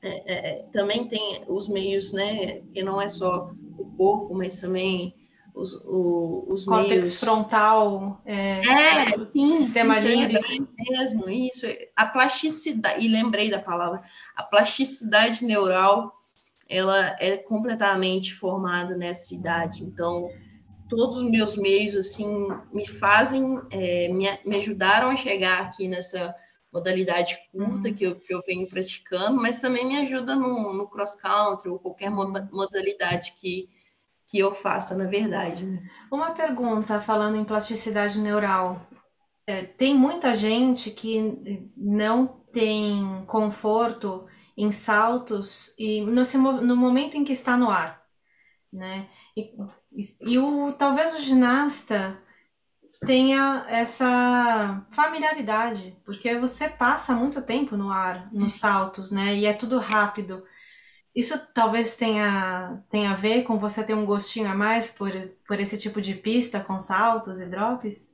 é, 0.01 0.33
é, 0.33 0.63
também 0.73 1.09
tem 1.09 1.43
os 1.49 1.69
meios, 1.69 2.13
né? 2.13 2.61
Que 2.73 2.83
não 2.83 3.01
é 3.01 3.09
só 3.09 3.51
o 3.77 3.85
corpo, 3.97 4.35
mas 4.35 4.61
também 4.61 5.13
os, 5.55 5.75
o, 5.85 6.47
os 6.49 6.65
Córtex 6.65 6.91
meios... 6.91 7.21
frontal. 7.21 8.21
É, 8.25 8.61
é 9.13 9.19
sim, 9.19 9.51
sistema 9.51 9.97
sim, 9.97 10.27
límbico. 10.27 10.69
mesmo, 10.91 11.29
isso. 11.29 11.67
A 11.97 12.07
plasticidade, 12.07 13.05
e 13.05 13.09
lembrei 13.09 13.51
da 13.51 13.59
palavra, 13.59 14.03
a 14.35 14.43
plasticidade 14.43 15.45
neural, 15.45 16.13
ela 16.69 17.17
é 17.21 17.37
completamente 17.37 18.35
formada 18.35 18.97
nessa 18.97 19.35
idade. 19.35 19.85
Então, 19.85 20.31
todos 20.89 21.19
os 21.19 21.31
meus 21.31 21.57
meios, 21.57 21.95
assim, 21.97 22.49
me 22.73 22.87
fazem, 22.87 23.61
é, 23.71 24.09
me, 24.09 24.27
me 24.45 24.57
ajudaram 24.57 25.11
a 25.11 25.17
chegar 25.17 25.63
aqui 25.63 25.87
nessa 25.87 26.35
modalidade 26.73 27.39
curta 27.53 27.89
uhum. 27.89 27.95
que, 27.95 28.05
eu, 28.05 28.19
que 28.19 28.35
eu 28.35 28.43
venho 28.47 28.67
praticando, 28.67 29.37
mas 29.37 29.59
também 29.59 29.87
me 29.87 29.99
ajuda 29.99 30.35
no, 30.35 30.73
no 30.73 30.89
cross-country 30.89 31.69
ou 31.69 31.79
qualquer 31.79 32.11
modalidade 32.11 33.35
que, 33.39 33.69
que 34.33 34.39
eu 34.39 34.51
faça, 34.51 34.97
na 34.97 35.05
verdade. 35.05 35.67
Né? 35.67 35.83
Uma 36.11 36.31
pergunta, 36.31 36.99
falando 37.03 37.37
em 37.37 37.45
plasticidade 37.45 38.19
neural. 38.19 38.89
É, 39.47 39.63
tem 39.63 39.95
muita 39.95 40.35
gente 40.35 40.91
que 40.91 41.71
não 41.77 42.27
tem 42.51 43.25
conforto 43.27 44.27
em 44.57 44.73
saltos 44.73 45.75
e 45.79 46.01
no, 46.01 46.23
no 46.63 46.75
momento 46.75 47.15
em 47.15 47.25
que 47.25 47.33
está 47.33 47.59
no 47.59 47.71
ar, 47.71 48.03
né? 48.73 49.09
E, 49.37 49.53
e, 49.93 50.33
e 50.33 50.39
o, 50.39 50.73
talvez 50.73 51.13
o 51.15 51.21
ginasta 51.21 52.19
tenha 53.05 53.67
essa 53.69 54.87
familiaridade, 54.93 55.99
porque 56.05 56.39
você 56.39 56.69
passa 56.69 57.15
muito 57.15 57.43
tempo 57.43 57.77
no 57.77 57.91
ar, 57.91 58.33
nos 58.33 58.55
saltos, 58.55 59.11
né? 59.11 59.35
E 59.35 59.45
é 59.45 59.53
tudo 59.53 59.79
rápido. 59.79 60.43
Isso 61.15 61.39
talvez 61.53 61.95
tenha, 61.95 62.83
tenha 62.91 63.11
a 63.11 63.15
ver 63.15 63.43
com 63.43 63.59
você 63.59 63.85
ter 63.85 63.95
um 63.95 64.07
gostinho 64.07 64.51
a 64.51 64.55
mais 64.55 64.89
por, 64.89 65.11
por 65.47 65.61
esse 65.61 65.79
tipo 65.79 66.01
de 66.01 66.15
pista 66.15 66.59
com 66.59 66.81
saltos 66.81 67.39
e 67.39 67.47
drops? 67.47 68.11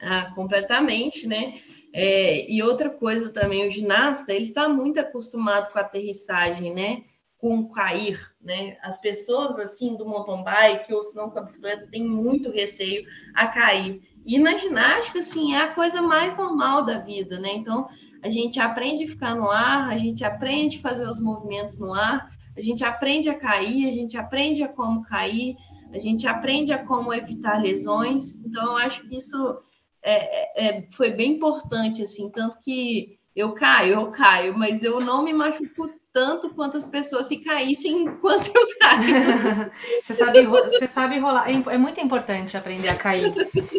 Ah, 0.00 0.32
completamente, 0.34 1.26
né? 1.26 1.60
É, 1.92 2.50
e 2.50 2.62
outra 2.62 2.88
coisa 2.88 3.30
também, 3.30 3.68
o 3.68 3.70
ginasta, 3.70 4.32
ele 4.32 4.48
está 4.48 4.68
muito 4.68 4.98
acostumado 4.98 5.70
com 5.70 5.78
a 5.78 5.82
aterrissagem, 5.82 6.72
né? 6.72 7.02
Com 7.36 7.68
cair, 7.68 8.18
né? 8.40 8.78
As 8.82 8.98
pessoas, 8.98 9.58
assim, 9.58 9.96
do 9.98 10.06
mountain 10.06 10.42
bike 10.42 10.94
ou 10.94 11.02
se 11.02 11.14
não 11.16 11.28
com 11.28 11.40
a 11.40 11.42
bicicleta, 11.42 11.88
têm 11.88 12.06
muito 12.06 12.50
receio 12.50 13.04
a 13.34 13.48
cair. 13.48 14.00
E 14.24 14.38
na 14.38 14.56
ginástica, 14.56 15.18
assim, 15.18 15.54
é 15.54 15.62
a 15.62 15.74
coisa 15.74 16.00
mais 16.00 16.36
normal 16.36 16.84
da 16.86 16.98
vida, 16.98 17.38
né? 17.38 17.52
Então, 17.52 17.86
a 18.22 18.28
gente 18.28 18.60
aprende 18.60 19.04
a 19.04 19.08
ficar 19.08 19.34
no 19.34 19.50
ar, 19.50 19.88
a 19.88 19.96
gente 19.96 20.24
aprende 20.24 20.78
a 20.78 20.80
fazer 20.80 21.08
os 21.08 21.20
movimentos 21.20 21.78
no 21.78 21.94
ar, 21.94 22.30
a 22.56 22.60
gente 22.60 22.84
aprende 22.84 23.28
a 23.28 23.38
cair, 23.38 23.88
a 23.88 23.92
gente 23.92 24.16
aprende 24.16 24.62
a 24.62 24.68
como 24.68 25.02
cair, 25.02 25.56
a 25.92 25.98
gente 25.98 26.26
aprende 26.26 26.72
a 26.72 26.84
como 26.84 27.12
evitar 27.12 27.60
lesões. 27.62 28.34
Então, 28.44 28.64
eu 28.64 28.76
acho 28.76 29.08
que 29.08 29.16
isso 29.16 29.58
é, 30.02 30.78
é, 30.78 30.86
foi 30.92 31.10
bem 31.10 31.32
importante, 31.32 32.02
assim, 32.02 32.30
tanto 32.30 32.58
que 32.60 33.18
eu 33.34 33.52
caio, 33.52 33.94
eu 33.94 34.10
caio, 34.10 34.56
mas 34.58 34.82
eu 34.82 35.00
não 35.00 35.22
me 35.22 35.32
machuco 35.32 35.90
tanto 36.12 36.50
quanto 36.50 36.76
as 36.76 36.86
pessoas 36.86 37.26
se 37.26 37.38
caíssem 37.38 38.02
enquanto 38.02 38.50
eu 38.54 38.66
caio. 38.80 39.70
você, 40.02 40.12
sabe, 40.12 40.46
você 40.46 40.88
sabe 40.88 41.18
rolar. 41.18 41.48
É, 41.48 41.74
é 41.74 41.78
muito 41.78 42.00
importante 42.00 42.56
aprender 42.56 42.88
a 42.88 42.96
cair. 42.96 43.32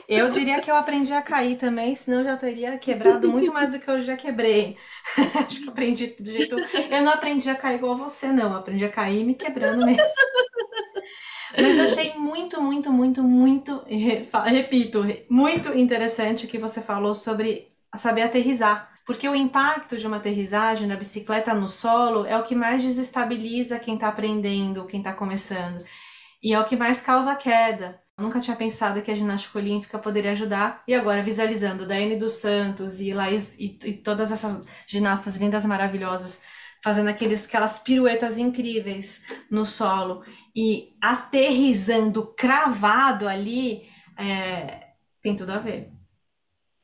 Eu 0.08 0.30
diria 0.30 0.62
que 0.62 0.72
eu 0.72 0.76
aprendi 0.76 1.14
a 1.14 1.22
cair 1.22 1.58
também, 1.58 1.96
senão 1.96 2.20
eu 2.20 2.26
já 2.26 2.38
teria 2.38 2.78
quebrado 2.78 3.30
muito 3.30 3.52
mais 3.52 3.72
do 3.72 3.80
que 3.80 3.90
eu 3.90 4.02
já 4.02 4.16
quebrei. 4.16 4.78
Aprendi 5.68 6.16
do 6.20 6.32
jeito. 6.32 6.56
Eu 6.90 7.02
não 7.02 7.12
aprendi 7.12 7.50
a 7.50 7.56
cair 7.56 7.76
igual 7.76 7.98
você, 7.98 8.28
não. 8.28 8.52
Eu 8.52 8.58
aprendi 8.58 8.86
a 8.86 8.90
cair 8.90 9.24
me 9.26 9.36
quebrando 9.36 9.86
mesmo. 9.86 10.02
Mas 11.58 11.78
eu 11.78 11.84
achei 11.84 12.14
muito, 12.16 12.62
muito, 12.62 12.92
muito, 12.94 13.24
muito, 13.24 13.84
repito, 14.46 15.04
muito 15.30 15.78
interessante 15.78 16.46
o 16.46 16.48
que 16.48 16.58
você 16.58 16.82
falou 16.82 17.14
sobre 17.14 17.68
saber 17.94 18.22
aterrizar. 18.22 18.91
Porque 19.06 19.28
o 19.28 19.36
impacto 19.36 19.98
de 19.98 20.06
uma 20.06 20.18
aterrissagem 20.18 20.88
na 20.88 20.96
bicicleta 20.96 21.54
no 21.54 21.68
solo 21.68 22.26
é 22.26 22.38
o 22.38 22.44
que 22.44 22.56
mais 22.56 22.84
desestabiliza 22.84 23.80
quem 23.80 23.96
está 23.96 24.08
aprendendo, 24.08 24.86
quem 24.86 25.00
está 25.00 25.14
começando. 25.14 25.84
E 26.42 26.54
é 26.54 26.60
o 26.60 26.66
que 26.66 26.76
mais 26.76 27.02
causa 27.02 27.36
queda. 27.36 28.02
Eu 28.18 28.24
nunca 28.24 28.40
tinha 28.40 28.56
pensado 28.56 29.02
que 29.02 29.12
a 29.12 29.16
ginástica 29.16 29.58
olímpica 29.58 29.98
poderia 30.00 30.32
ajudar. 30.32 30.84
E 30.88 30.94
agora, 30.94 31.24
visualizando 31.24 31.88
Daiane 31.88 32.18
dos 32.18 32.34
Santos 32.34 33.00
e 33.00 33.14
Laís 33.14 33.56
e, 33.60 33.80
e 33.84 33.94
todas 33.94 34.32
essas 34.32 34.64
ginastas 34.88 35.38
lindas, 35.38 35.66
maravilhosas, 35.66 36.42
fazendo 36.84 37.10
aqueles, 37.10 37.46
aquelas 37.46 37.80
piruetas 37.80 38.38
incríveis 38.38 39.24
no 39.50 39.66
solo 39.66 40.24
e 40.56 40.96
aterrizando 41.02 42.34
cravado 42.36 43.28
ali, 43.28 43.88
é, 44.18 44.90
tem 45.22 45.36
tudo 45.36 45.52
a 45.54 45.60
ver. 45.60 46.01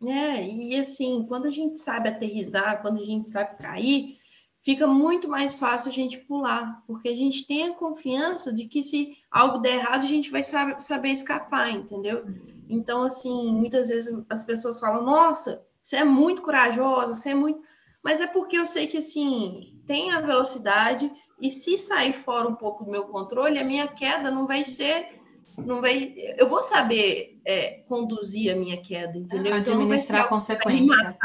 É, 0.05 0.47
e 0.47 0.77
assim, 0.77 1.25
quando 1.27 1.47
a 1.47 1.49
gente 1.49 1.77
sabe 1.79 2.09
aterrizar, 2.09 2.81
quando 2.81 2.99
a 2.99 3.05
gente 3.05 3.29
sabe 3.29 3.57
cair, 3.57 4.17
fica 4.61 4.85
muito 4.85 5.27
mais 5.27 5.57
fácil 5.57 5.89
a 5.89 5.93
gente 5.93 6.19
pular, 6.19 6.83
porque 6.85 7.09
a 7.09 7.15
gente 7.15 7.47
tem 7.47 7.63
a 7.63 7.73
confiança 7.73 8.53
de 8.53 8.65
que 8.65 8.83
se 8.83 9.17
algo 9.31 9.57
der 9.59 9.75
errado, 9.75 10.03
a 10.03 10.07
gente 10.07 10.29
vai 10.29 10.43
saber, 10.43 10.79
saber 10.79 11.09
escapar, 11.09 11.71
entendeu? 11.71 12.25
Então, 12.69 13.03
assim, 13.03 13.53
muitas 13.53 13.89
vezes 13.89 14.23
as 14.29 14.43
pessoas 14.43 14.79
falam, 14.79 15.03
nossa, 15.03 15.65
você 15.81 15.97
é 15.97 16.03
muito 16.03 16.41
corajosa, 16.41 17.13
você 17.13 17.29
é 17.29 17.33
muito. 17.33 17.61
Mas 18.03 18.21
é 18.21 18.27
porque 18.27 18.57
eu 18.57 18.65
sei 18.65 18.87
que, 18.87 18.97
assim, 18.97 19.81
tem 19.85 20.11
a 20.11 20.21
velocidade, 20.21 21.11
e 21.39 21.51
se 21.51 21.77
sair 21.77 22.13
fora 22.13 22.47
um 22.47 22.55
pouco 22.55 22.83
do 22.83 22.91
meu 22.91 23.05
controle, 23.05 23.59
a 23.59 23.63
minha 23.63 23.87
queda 23.87 24.29
não 24.29 24.45
vai 24.45 24.63
ser 24.63 25.21
não 25.57 25.81
vai. 25.81 26.13
Eu 26.37 26.47
vou 26.47 26.61
saber 26.61 27.39
é, 27.45 27.83
conduzir 27.87 28.53
a 28.53 28.55
minha 28.55 28.81
queda, 28.81 29.17
entendeu? 29.17 29.57
Então, 29.57 29.75
Administrar 29.75 30.19
então, 30.19 30.27
a 30.27 30.29
consequência. 30.29 31.17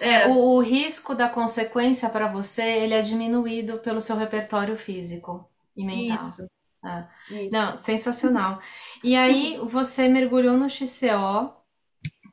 É. 0.00 0.28
O, 0.28 0.56
o, 0.56 0.60
risco 0.60 1.14
da 1.14 1.28
consequência 1.28 2.08
para 2.08 2.28
você 2.28 2.62
ele 2.62 2.94
é 2.94 3.02
diminuído 3.02 3.78
pelo 3.78 4.00
seu 4.00 4.16
repertório 4.16 4.76
físico 4.76 5.48
e 5.76 5.84
mental. 5.84 6.16
Isso. 6.16 6.46
É. 6.84 7.44
Isso. 7.44 7.54
Não, 7.54 7.76
sensacional. 7.76 8.60
E 9.02 9.16
aí 9.16 9.58
você 9.64 10.08
mergulhou 10.08 10.56
no 10.56 10.70
XCO, 10.70 11.52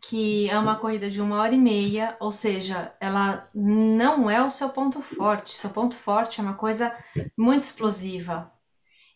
que 0.08 0.50
é 0.50 0.58
uma 0.58 0.78
corrida 0.78 1.10
de 1.10 1.22
uma 1.22 1.42
hora 1.42 1.54
e 1.54 1.58
meia, 1.58 2.16
ou 2.20 2.32
seja, 2.32 2.94
ela 3.00 3.50
não 3.54 4.30
é 4.30 4.42
o 4.46 4.52
seu 4.52 4.70
ponto 4.70 5.02
forte. 5.02 5.58
Seu 5.58 5.72
ponto 5.72 5.96
forte 5.96 6.40
é 6.40 6.44
uma 6.44 6.54
coisa 6.54 6.96
muito 7.36 7.64
explosiva. 7.64 8.52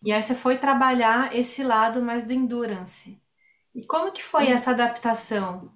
E 0.03 0.12
aí 0.12 0.22
você 0.22 0.36
foi 0.36 0.58
trabalhar 0.58 1.36
esse 1.36 1.63
lado 1.63 2.01
mais 2.01 2.25
do 2.25 2.34
endurance. 2.34 3.22
E 3.74 3.86
como 3.86 4.12
que 4.12 4.24
foi 4.24 4.48
essa 4.48 4.72
adaptação? 4.72 5.72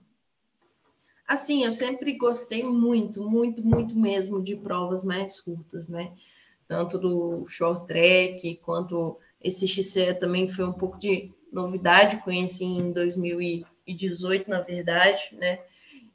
Assim, 1.28 1.64
eu 1.64 1.72
sempre 1.72 2.18
gostei 2.18 2.64
muito, 2.64 3.24
muito, 3.24 3.66
muito 3.66 3.98
mesmo 3.98 4.42
de 4.44 4.56
provas 4.56 5.04
mais 5.04 5.40
curtas, 5.40 5.88
né? 5.88 6.14
Tanto 6.68 6.98
do 6.98 7.48
short 7.48 7.88
track 7.88 8.58
quanto 8.64 9.18
esse 9.42 9.68
XC 9.68 10.14
também 10.16 10.48
foi 10.48 10.66
um 10.66 10.74
pouco 10.74 10.98
de 11.00 11.32
novidade, 11.52 12.22
conheci 12.24 12.64
em 12.66 12.92
2018, 12.92 14.50
na 14.50 14.62
verdade, 14.62 15.30
né? 15.34 15.60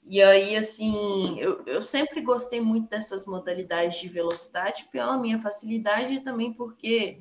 E 0.07 0.21
aí, 0.23 0.57
assim, 0.57 1.39
eu, 1.41 1.63
eu 1.67 1.83
sempre 1.83 2.21
gostei 2.21 2.61
muito 2.61 2.89
dessas 2.91 3.25
modalidades 3.27 4.01
de 4.01 4.09
velocidade 4.09 4.89
pela 4.91 5.19
minha 5.19 5.39
facilidade 5.39 6.15
e 6.15 6.21
também 6.21 6.53
porque 6.53 7.21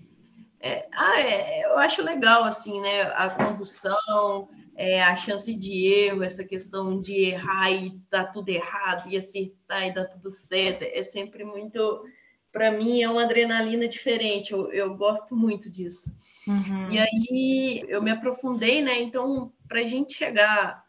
é, 0.62 0.88
ah, 0.92 1.20
é, 1.20 1.66
eu 1.66 1.78
acho 1.78 2.01
legal, 2.01 2.44
assim, 2.44 2.82
né? 2.82 3.04
A 3.13 3.30
condução, 3.30 4.50
é, 4.75 5.01
a 5.01 5.16
chance 5.16 5.54
de 5.56 5.86
erro, 5.86 6.22
essa 6.22 6.44
questão 6.44 7.01
de 7.01 7.13
errar 7.13 7.72
e 7.72 8.01
dar 8.10 8.25
tudo 8.25 8.50
errado, 8.50 9.10
e 9.10 9.16
acertar 9.16 9.88
e 9.88 9.94
dar 9.94 10.06
tudo 10.06 10.30
certo, 10.30 10.84
é 10.84 11.01
sempre 11.01 11.44
muito. 11.46 12.04
Para 12.51 12.72
mim, 12.72 13.01
é 13.01 13.10
uma 13.10 13.24
adrenalina 13.24 13.88
diferente, 13.88 14.51
eu, 14.51 14.72
eu 14.72 14.98
gosto 14.98 15.36
muito 15.36 15.70
disso. 15.72 16.12
Uhum. 16.48 16.92
E 16.92 17.00
aí, 17.00 17.86
eu 17.88 18.01
me 18.01 18.12
aprofundei, 18.12 18.82
né? 18.82 19.00
Então, 19.01 19.54
para 19.68 19.82
a 19.82 19.86
gente 19.86 20.13
chegar 20.13 20.84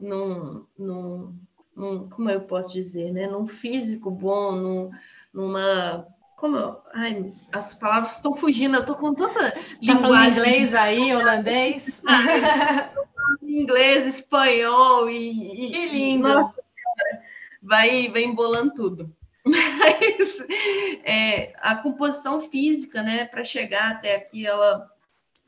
num, 0.00 0.66
num, 0.76 1.38
num, 1.76 2.08
Como 2.08 2.28
eu 2.28 2.40
posso 2.40 2.72
dizer, 2.72 3.12
né? 3.12 3.26
Num 3.26 3.46
físico 3.46 4.10
bom, 4.10 4.52
num, 4.52 4.90
numa 5.32 6.08
como 6.42 6.56
eu, 6.56 6.76
ai, 6.92 7.32
as 7.52 7.72
palavras 7.72 8.16
estão 8.16 8.34
fugindo, 8.34 8.74
eu 8.74 8.80
estou 8.80 8.96
com 8.96 9.14
tanta 9.14 9.52
tá 9.52 10.26
inglês 10.26 10.74
aí, 10.74 11.14
holandês? 11.14 12.02
inglês, 13.40 14.08
espanhol 14.08 15.08
e, 15.08 15.70
que 15.70 15.86
lindo. 15.86 16.26
Nossa 16.26 16.50
senhora, 16.50 17.24
vai, 17.62 18.08
vai 18.08 18.24
embolando 18.24 18.74
tudo. 18.74 19.16
Mas 19.46 20.40
é, 21.04 21.52
a 21.58 21.76
composição 21.76 22.40
física, 22.40 23.04
né, 23.04 23.24
para 23.26 23.44
chegar 23.44 23.92
até 23.92 24.16
aqui, 24.16 24.44
ela 24.44 24.90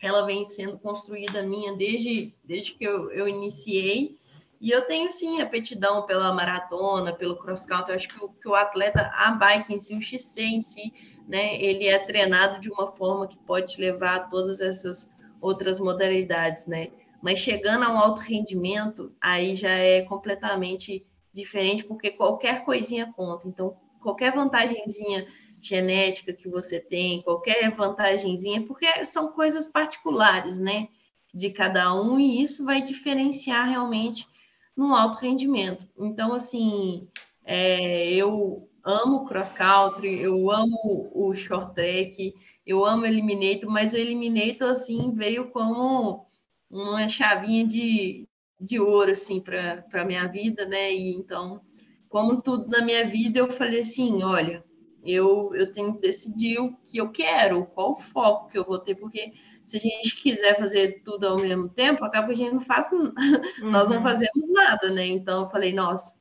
ela 0.01 0.25
vem 0.25 0.45
sendo 0.45 0.79
construída 0.79 1.43
minha 1.43 1.77
desde, 1.77 2.33
desde 2.45 2.71
que 2.73 2.85
eu, 2.85 3.11
eu 3.11 3.27
iniciei. 3.27 4.17
E 4.61 4.71
eu 4.71 4.83
tenho 4.87 5.11
sim 5.11 5.41
apetidão 5.41 6.07
pela 6.07 6.33
maratona, 6.33 7.13
pelo 7.13 7.37
cross 7.37 7.67
country. 7.67 7.91
Eu 7.91 7.97
acho 7.97 8.09
que 8.09 8.25
o, 8.25 8.29
que 8.29 8.49
o 8.49 8.55
atleta, 8.55 9.11
a 9.15 9.33
bike 9.33 9.75
em 9.75 9.79
si, 9.79 9.95
o 9.95 10.03
XC 10.03 10.43
em 10.43 10.61
si, 10.61 10.93
né, 11.29 11.61
ele 11.63 11.87
é 11.87 11.99
treinado 11.99 12.61
de 12.61 12.71
uma 12.71 12.89
forma 12.89 13.27
que 13.27 13.37
pode 13.39 13.79
levar 13.81 14.17
a 14.17 14.21
todas 14.21 14.61
essas 14.61 15.11
outras 15.41 15.79
modalidades, 15.79 16.67
né? 16.67 16.89
Mas 17.23 17.39
chegando 17.39 17.85
a 17.85 17.93
um 17.93 17.99
alto 17.99 18.21
rendimento, 18.21 19.15
aí 19.21 19.55
já 19.55 19.71
é 19.71 20.03
completamente 20.03 21.07
diferente, 21.33 21.85
porque 21.85 22.11
qualquer 22.11 22.65
coisinha 22.65 23.13
conta. 23.17 23.49
Então, 23.49 23.77
qualquer 24.03 24.33
vantagenzinha 24.33 25.27
genética 25.63 26.33
que 26.33 26.49
você 26.49 26.79
tem, 26.79 27.23
qualquer 27.23 27.71
vantagenzinha, 27.71 28.67
porque 28.67 29.05
são 29.07 29.33
coisas 29.33 29.67
particulares, 29.67 30.59
né? 30.59 30.89
De 31.33 31.51
cada 31.51 31.95
um, 32.01 32.21
e 32.21 32.43
isso 32.43 32.65
vai 32.65 32.83
diferenciar 32.83 33.69
realmente 33.69 34.29
no 34.77 34.95
alto 34.95 35.19
rendimento. 35.19 35.89
Então, 35.99 36.35
assim, 36.35 37.09
é, 37.45 38.13
eu 38.13 38.69
amo 38.85 39.25
cross 39.25 39.53
country, 39.53 40.21
eu 40.21 40.51
amo 40.51 41.11
o 41.15 41.35
short 41.35 41.75
track, 41.75 42.35
eu 42.67 42.85
amo 42.85 43.03
o 43.03 43.07
Eliminator, 43.07 43.71
mas 43.71 43.93
o 43.93 43.97
Eliminator, 43.97 44.71
assim, 44.71 45.13
veio 45.15 45.51
como 45.51 46.27
uma 46.71 47.09
chavinha 47.09 47.67
de, 47.67 48.29
de 48.61 48.81
ouro, 48.81 49.11
assim, 49.13 49.41
para 49.41 49.85
a 49.93 50.05
minha 50.05 50.27
vida, 50.27 50.67
né? 50.67 50.93
E 50.93 51.15
então, 51.15 51.61
como 52.09 52.43
tudo 52.43 52.69
na 52.69 52.85
minha 52.85 53.09
vida, 53.09 53.39
eu 53.39 53.49
falei 53.51 53.81
assim: 53.81 54.23
olha, 54.23 54.65
eu, 55.05 55.55
eu 55.55 55.71
tenho 55.71 55.95
que 55.95 56.01
decidir 56.01 56.59
o 56.59 56.75
que 56.79 56.99
eu 56.99 57.11
quero, 57.11 57.67
qual 57.67 57.93
o 57.93 57.97
foco 57.97 58.51
que 58.51 58.59
eu 58.59 58.65
vou 58.65 58.79
ter, 58.79 58.95
porque 58.95 59.33
se 59.65 59.77
a 59.77 59.81
gente 59.81 60.17
quiser 60.17 60.59
fazer 60.59 61.03
tudo 61.05 61.27
ao 61.27 61.39
mesmo 61.39 61.69
tempo, 61.69 62.05
acaba 62.05 62.29
que 62.29 62.33
a 62.33 62.37
gente 62.37 62.55
não 62.55 62.61
faz, 62.61 62.91
uhum. 62.91 63.13
nós 63.71 63.89
não 63.89 63.97
uhum. 63.97 64.03
fazemos 64.03 64.49
nada, 64.49 64.91
né? 64.91 65.07
Então, 65.07 65.43
eu 65.43 65.51
falei: 65.51 65.73
nossa, 65.73 66.15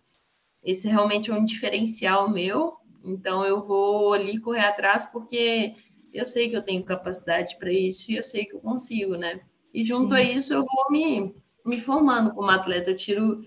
esse 0.64 0.88
realmente 0.88 1.32
é 1.32 1.34
um 1.34 1.46
diferencial 1.46 2.30
meu, 2.30 2.74
então 3.04 3.46
eu 3.46 3.66
vou 3.66 4.14
ali 4.14 4.40
correr 4.40 4.66
atrás, 4.66 5.06
porque 5.06 5.76
eu 6.14 6.26
sei 6.26 6.50
que 6.50 6.56
eu 6.56 6.62
tenho 6.62 6.84
capacidade 6.84 7.58
para 7.58 7.72
isso 7.72 8.12
e 8.12 8.18
eu 8.18 8.24
sei 8.24 8.46
que 8.46 8.56
eu 8.56 8.60
consigo, 8.60 9.16
né? 9.16 9.42
E 9.74 9.84
junto 9.84 10.10
Sim. 10.10 10.16
a 10.16 10.22
isso, 10.22 10.54
eu 10.54 10.64
vou 10.66 10.92
me, 10.92 11.36
me 11.66 11.80
formando 11.80 12.34
como 12.34 12.50
atleta. 12.50 12.92
Eu 12.92 12.96
tiro 12.96 13.44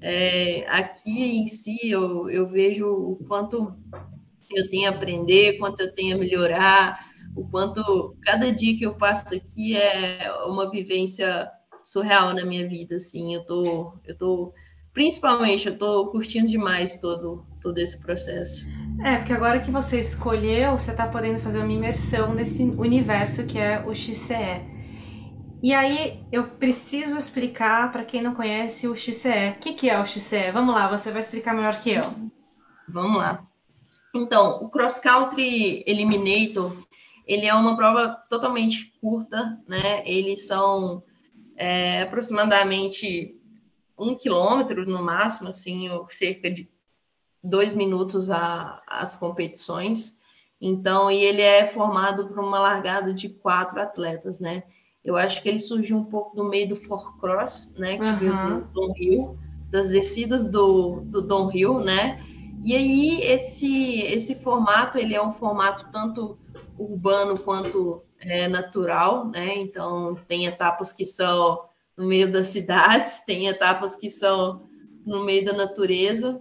é, 0.00 0.66
aqui 0.68 1.22
em 1.22 1.46
si, 1.48 1.78
eu, 1.88 2.28
eu 2.28 2.46
vejo 2.46 2.86
o 2.86 3.16
quanto 3.26 3.74
eu 4.52 4.68
tenho 4.68 4.90
a 4.90 4.94
aprender, 4.94 5.58
quanto 5.58 5.80
eu 5.80 5.92
tenho 5.92 6.16
a 6.16 6.18
melhorar, 6.18 7.10
o 7.36 7.46
quanto 7.48 8.16
cada 8.22 8.52
dia 8.52 8.76
que 8.76 8.84
eu 8.84 8.94
passo 8.94 9.34
aqui 9.34 9.76
é 9.76 10.32
uma 10.46 10.70
vivência 10.70 11.48
surreal 11.82 12.34
na 12.34 12.44
minha 12.44 12.68
vida, 12.68 12.96
assim. 12.96 13.34
Eu 13.34 13.44
tô, 13.44 13.92
eu 14.04 14.16
tô 14.16 14.52
principalmente, 14.92 15.68
eu 15.68 15.78
tô 15.78 16.10
curtindo 16.10 16.48
demais 16.48 16.98
todo, 16.98 17.46
todo 17.60 17.78
esse 17.78 18.00
processo. 18.00 18.68
É, 19.04 19.16
porque 19.16 19.32
agora 19.32 19.60
que 19.60 19.70
você 19.70 20.00
escolheu, 20.00 20.78
você 20.78 20.92
tá 20.92 21.06
podendo 21.06 21.40
fazer 21.40 21.58
uma 21.58 21.72
imersão 21.72 22.34
nesse 22.34 22.64
universo 22.64 23.46
que 23.46 23.58
é 23.58 23.82
o 23.86 23.94
XCE. 23.94 24.68
E 25.62 25.74
aí 25.74 26.24
eu 26.32 26.48
preciso 26.48 27.16
explicar 27.16 27.92
para 27.92 28.04
quem 28.04 28.22
não 28.22 28.34
conhece 28.34 28.88
o 28.88 28.96
XCE. 28.96 29.54
O 29.56 29.60
que, 29.60 29.74
que 29.74 29.90
é 29.90 30.00
o 30.00 30.06
XCE? 30.06 30.50
Vamos 30.52 30.74
lá, 30.74 30.88
você 30.88 31.10
vai 31.10 31.20
explicar 31.20 31.54
melhor 31.54 31.78
que 31.80 31.90
eu. 31.90 32.14
Vamos 32.88 33.18
lá. 33.18 33.49
Então, 34.14 34.62
o 34.62 34.68
Cross 34.68 34.98
Country 34.98 35.84
Eliminator, 35.86 36.76
ele 37.26 37.46
é 37.46 37.54
uma 37.54 37.76
prova 37.76 38.16
totalmente 38.28 38.92
curta, 39.00 39.58
né? 39.68 40.02
Eles 40.04 40.46
são 40.46 41.02
é, 41.56 42.02
aproximadamente 42.02 43.36
um 43.96 44.16
quilômetro 44.16 44.84
no 44.84 45.02
máximo, 45.02 45.48
assim, 45.48 45.88
ou 45.90 46.08
cerca 46.08 46.50
de 46.50 46.68
dois 47.42 47.72
minutos 47.72 48.30
a, 48.30 48.82
as 48.86 49.16
competições. 49.16 50.18
Então, 50.60 51.10
e 51.10 51.22
ele 51.22 51.40
é 51.40 51.66
formado 51.66 52.28
por 52.28 52.38
uma 52.38 52.58
largada 52.58 53.14
de 53.14 53.28
quatro 53.28 53.80
atletas, 53.80 54.40
né? 54.40 54.64
Eu 55.04 55.16
acho 55.16 55.42
que 55.42 55.48
ele 55.48 55.58
surgiu 55.58 55.96
um 55.96 56.04
pouco 56.04 56.36
do 56.36 56.44
meio 56.44 56.68
do 56.68 56.76
Four 56.76 57.18
Cross, 57.18 57.74
né? 57.78 57.96
Que 57.96 58.04
uhum. 58.04 58.18
veio 58.18 58.32
do 58.32 58.72
Don 58.72 58.94
Hill, 58.96 59.38
das 59.70 59.88
descidas 59.88 60.46
do, 60.46 61.00
do 61.04 61.22
Don 61.22 61.50
Hill, 61.50 61.80
né? 61.80 62.22
E 62.62 62.76
aí 62.76 63.20
esse 63.22 64.02
esse 64.02 64.34
formato 64.34 64.98
ele 64.98 65.14
é 65.14 65.22
um 65.22 65.32
formato 65.32 65.90
tanto 65.90 66.38
urbano 66.78 67.38
quanto 67.38 68.02
é, 68.18 68.48
natural, 68.48 69.26
né? 69.28 69.56
Então 69.56 70.14
tem 70.28 70.46
etapas 70.46 70.92
que 70.92 71.04
são 71.04 71.64
no 71.96 72.06
meio 72.06 72.30
das 72.30 72.48
cidades, 72.48 73.20
tem 73.24 73.46
etapas 73.46 73.96
que 73.96 74.10
são 74.10 74.68
no 75.06 75.24
meio 75.24 75.44
da 75.44 75.52
natureza. 75.52 76.40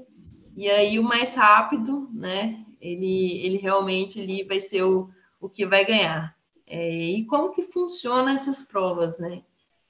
E 0.56 0.70
aí 0.70 1.00
o 1.00 1.04
mais 1.04 1.36
rápido, 1.36 2.10
né? 2.14 2.66
Ele 2.82 3.46
ele 3.46 3.58
realmente 3.58 4.20
ele 4.20 4.44
vai 4.44 4.60
ser 4.60 4.84
o, 4.84 5.10
o 5.40 5.50
que 5.50 5.66
vai 5.66 5.86
ganhar. 5.86 6.36
É, 6.68 7.12
e 7.12 7.26
como 7.26 7.52
que 7.52 7.64
funciona 7.64 8.34
essas 8.34 8.62
provas, 8.62 9.18
né? 9.20 9.42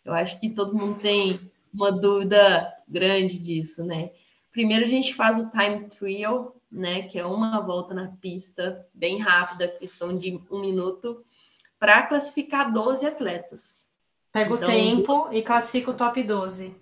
Eu 0.06 0.14
acho 0.14 0.40
que 0.40 0.50
todo 0.50 0.76
mundo 0.76 1.00
tem 1.00 1.40
uma 1.74 1.92
dúvida 1.92 2.72
grande 2.88 3.38
disso, 3.40 3.84
né? 3.84 4.12
Primeiro 4.52 4.86
a 4.86 4.88
gente 4.88 5.14
faz 5.14 5.38
o 5.38 5.50
time 5.50 5.88
trial, 5.88 6.56
né? 6.72 7.04
Que 7.04 7.20
é 7.20 7.26
uma 7.26 7.60
volta 7.60 7.94
na 7.94 8.08
pista, 8.22 8.86
bem 8.94 9.20
rápida, 9.20 9.68
questão 9.68 10.18
de 10.18 10.40
um 10.52 10.60
minuto, 10.60 11.24
para 11.80 12.04
classificar 12.04 12.72
12 12.72 13.06
atletas. 13.06 13.88
Pega 14.32 14.54
então, 14.54 14.68
o 14.68 14.72
tempo 14.72 15.30
e 15.32 15.42
classifica 15.42 15.92
o 15.92 15.96
top 15.96 16.22
12. 16.22 16.76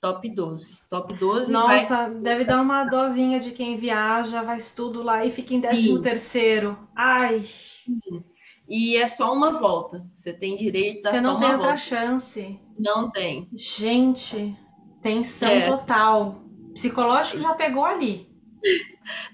Top 0.00 0.28
12. 0.28 0.82
Top 0.90 1.14
12. 1.14 1.50
Nossa, 1.50 2.02
vai... 2.02 2.18
deve 2.20 2.44
dar 2.44 2.60
uma 2.60 2.84
dosinha 2.84 3.40
de 3.40 3.52
quem 3.52 3.76
viaja, 3.76 4.42
vai 4.42 4.58
tudo 4.76 5.02
lá 5.02 5.24
e 5.24 5.30
fica 5.30 5.54
em 5.54 5.60
13 5.60 6.02
terceiro. 6.02 6.78
Ai. 6.94 7.42
Sim 7.42 8.24
e 8.68 8.96
é 8.96 9.06
só 9.06 9.32
uma 9.32 9.58
volta. 9.58 10.04
Você 10.14 10.32
tem 10.32 10.56
direito 10.56 11.06
a 11.06 11.10
Você 11.10 11.20
não 11.20 11.38
tem 11.38 11.48
outra 11.48 11.68
volta. 11.68 11.76
chance. 11.76 12.58
Não 12.78 13.10
tem. 13.10 13.48
Gente, 13.52 14.56
tensão 15.02 15.48
é. 15.48 15.68
total. 15.68 16.42
Psicológico 16.74 17.38
já 17.38 17.54
pegou 17.54 17.84
ali. 17.84 18.28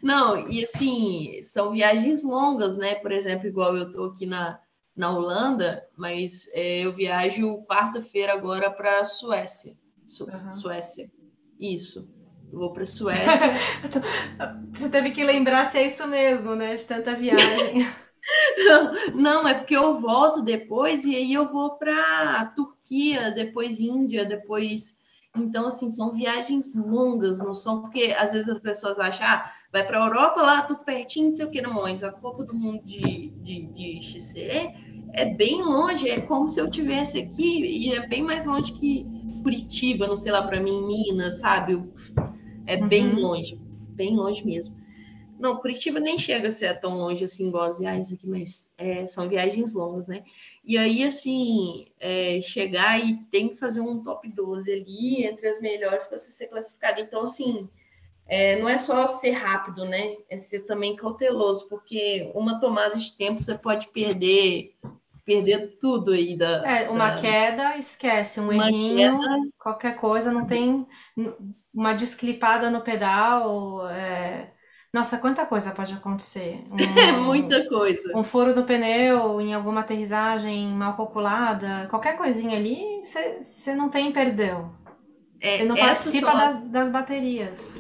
Não, 0.03 0.49
e 0.49 0.65
assim, 0.65 1.41
são 1.43 1.73
viagens 1.73 2.23
longas, 2.23 2.77
né? 2.77 2.97
Por 2.97 3.13
exemplo, 3.13 3.47
igual 3.47 3.77
eu 3.77 3.93
tô 3.93 4.05
aqui 4.07 4.27
na, 4.27 4.61
na 4.97 5.17
Holanda, 5.17 5.83
mas 5.97 6.49
é, 6.53 6.85
eu 6.85 6.93
viajo 6.93 7.65
quarta-feira 7.65 8.33
agora 8.33 8.71
para 8.71 9.05
Suécia. 9.05 9.77
Su 10.07 10.25
uhum. 10.25 10.53
Suécia. 10.53 11.11
Isso. 11.59 12.09
Eu 12.53 12.59
vou 12.59 12.73
para 12.73 12.85
Suécia. 12.85 13.31
Você 14.73 14.89
teve 14.89 15.13
que 15.13 15.23
lembrar 15.23 15.65
se 15.65 15.79
é 15.79 15.87
isso 15.87 16.05
mesmo, 16.09 16.57
né? 16.57 16.75
De 16.75 16.85
tanta 16.85 17.15
viagem. 17.15 17.87
Não, 19.15 19.47
é 19.47 19.55
porque 19.55 19.77
eu 19.77 19.99
volto 20.01 20.43
depois 20.43 21.05
e 21.05 21.15
aí 21.15 21.33
eu 21.33 21.51
vou 21.51 21.77
para 21.77 22.47
Turquia, 22.57 23.31
depois 23.31 23.81
Índia, 23.81 24.25
depois. 24.25 24.99
Então, 25.37 25.67
assim, 25.69 25.89
são 25.89 26.13
viagens 26.13 26.75
longas, 26.75 27.39
não 27.39 27.55
são 27.55 27.83
porque 27.83 28.15
às 28.19 28.33
vezes 28.33 28.49
as 28.49 28.59
pessoas 28.59 28.99
acham, 28.99 29.27
ah, 29.27 29.53
vai 29.73 29.87
para 29.87 30.03
a 30.03 30.07
Europa 30.07 30.43
lá, 30.43 30.63
tudo 30.63 30.85
pertinho, 30.85 31.29
não 31.29 31.35
sei 31.35 31.47
o 31.47 31.51
que, 31.51 31.63
não, 31.63 31.75
mas 31.75 32.03
a 32.03 32.11
Copa 32.11 32.45
do 32.45 32.55
Mundo 32.55 32.85
de, 32.85 33.31
de, 33.43 33.67
de 33.67 34.03
XCE 34.03 34.75
é 35.13 35.35
bem 35.37 35.63
longe, 35.63 36.09
é 36.09 36.21
como 36.21 36.49
se 36.49 36.61
eu 36.61 36.69
tivesse 36.69 37.21
aqui, 37.21 37.61
e 37.63 37.93
é 37.93 38.09
bem 38.09 38.23
mais 38.23 38.45
longe 38.45 38.73
que 38.73 39.07
Curitiba, 39.43 40.07
não 40.07 40.17
sei 40.17 40.33
lá, 40.33 40.43
para 40.43 40.61
mim, 40.61 40.87
Minas, 40.87 41.39
sabe? 41.39 41.81
É 42.67 42.77
bem 42.77 43.09
uhum. 43.09 43.21
longe, 43.21 43.59
bem 43.91 44.15
longe 44.17 44.45
mesmo. 44.45 44.81
Não, 45.39 45.57
Curitiba 45.57 45.99
nem 45.99 46.19
chega 46.19 46.49
a 46.49 46.53
ser 46.53 46.79
tão 46.81 46.99
longe 46.99 47.25
assim, 47.25 47.49
igual 47.49 47.65
as 47.65 47.79
viagens 47.79 48.13
aqui, 48.13 48.29
mas 48.29 48.71
é, 48.77 49.07
são 49.07 49.27
viagens 49.27 49.73
longas, 49.73 50.07
né? 50.07 50.23
E 50.71 50.79
aí, 50.79 51.03
assim, 51.03 51.89
é, 51.99 52.41
chegar 52.41 52.97
e 52.97 53.17
tem 53.25 53.49
que 53.49 53.57
fazer 53.57 53.81
um 53.81 54.05
top 54.05 54.29
12 54.29 54.71
ali, 54.71 55.27
entre 55.27 55.49
as 55.49 55.61
melhores 55.61 56.07
para 56.07 56.17
você 56.17 56.31
ser 56.31 56.47
classificado. 56.47 57.01
Então, 57.01 57.25
assim, 57.25 57.69
é, 58.29 58.57
não 58.61 58.69
é 58.69 58.79
só 58.79 59.05
ser 59.09 59.33
rápido, 59.33 59.85
né? 59.85 60.19
É 60.29 60.39
ser 60.39 60.61
também 60.61 60.95
cauteloso, 60.95 61.69
porque 61.69 62.31
uma 62.37 62.61
tomada 62.61 62.97
de 62.97 63.11
tempo 63.17 63.43
você 63.43 63.59
pode 63.59 63.89
perder 63.89 64.73
perder 65.27 65.77
tudo 65.81 66.13
aí 66.13 66.37
da. 66.37 66.65
É, 66.65 66.89
uma 66.89 67.11
da... 67.11 67.21
queda, 67.21 67.77
esquece, 67.77 68.39
um 68.39 68.53
uma 68.53 68.69
errinho, 68.69 69.19
queda... 69.19 69.41
qualquer 69.59 69.97
coisa, 69.97 70.31
não 70.31 70.47
tem 70.47 70.87
uma 71.75 71.95
desclipada 71.95 72.71
no 72.71 72.81
pedal. 72.81 73.91
É 73.91 74.53
nossa, 74.93 75.19
quanta 75.19 75.47
coisa 75.47 75.71
pode 75.71 75.95
acontecer. 75.95 76.65
Um, 76.71 76.99
é 76.99 77.13
muita 77.13 77.69
coisa. 77.69 78.17
Um 78.17 78.25
furo 78.25 78.53
do 78.53 78.65
pneu 78.65 79.41
em 79.41 79.55
alguma 79.55 79.81
aterrissagem 79.81 80.69
mal 80.69 80.97
calculada, 80.97 81.87
qualquer 81.89 82.17
coisinha 82.17 82.57
ali, 82.57 83.01
você 83.03 83.75
não 83.75 83.89
tem 83.89 84.13
perdão. 84.13 84.73
Você 85.41 85.63
é, 85.63 85.65
não 85.65 85.77
participa 85.77 86.33
das, 86.33 86.57
as... 86.57 86.69
das 86.69 86.91
baterias. 86.91 87.79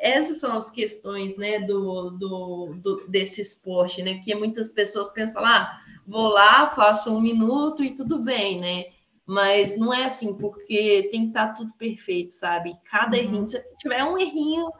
Essas 0.00 0.38
são 0.38 0.56
as 0.56 0.70
questões, 0.70 1.36
né, 1.36 1.60
do, 1.60 2.10
do, 2.10 2.74
do, 2.76 3.06
desse 3.08 3.40
esporte, 3.40 4.02
né, 4.02 4.20
que 4.24 4.34
muitas 4.34 4.70
pessoas 4.70 5.08
pensam, 5.10 5.44
ah, 5.44 5.80
vou 6.06 6.28
lá, 6.28 6.70
faço 6.70 7.14
um 7.14 7.20
minuto 7.20 7.82
e 7.84 7.94
tudo 7.94 8.20
bem, 8.20 8.60
né? 8.60 8.84
Mas 9.26 9.76
não 9.76 9.92
é 9.92 10.04
assim, 10.04 10.34
porque 10.38 11.08
tem 11.10 11.22
que 11.22 11.28
estar 11.28 11.48
tá 11.48 11.52
tudo 11.52 11.72
perfeito, 11.76 12.32
sabe? 12.32 12.76
Cada 12.90 13.16
uhum. 13.16 13.22
errinho, 13.22 13.46
se 13.46 13.62
tiver 13.76 14.02
um 14.04 14.16
errinho, 14.16 14.70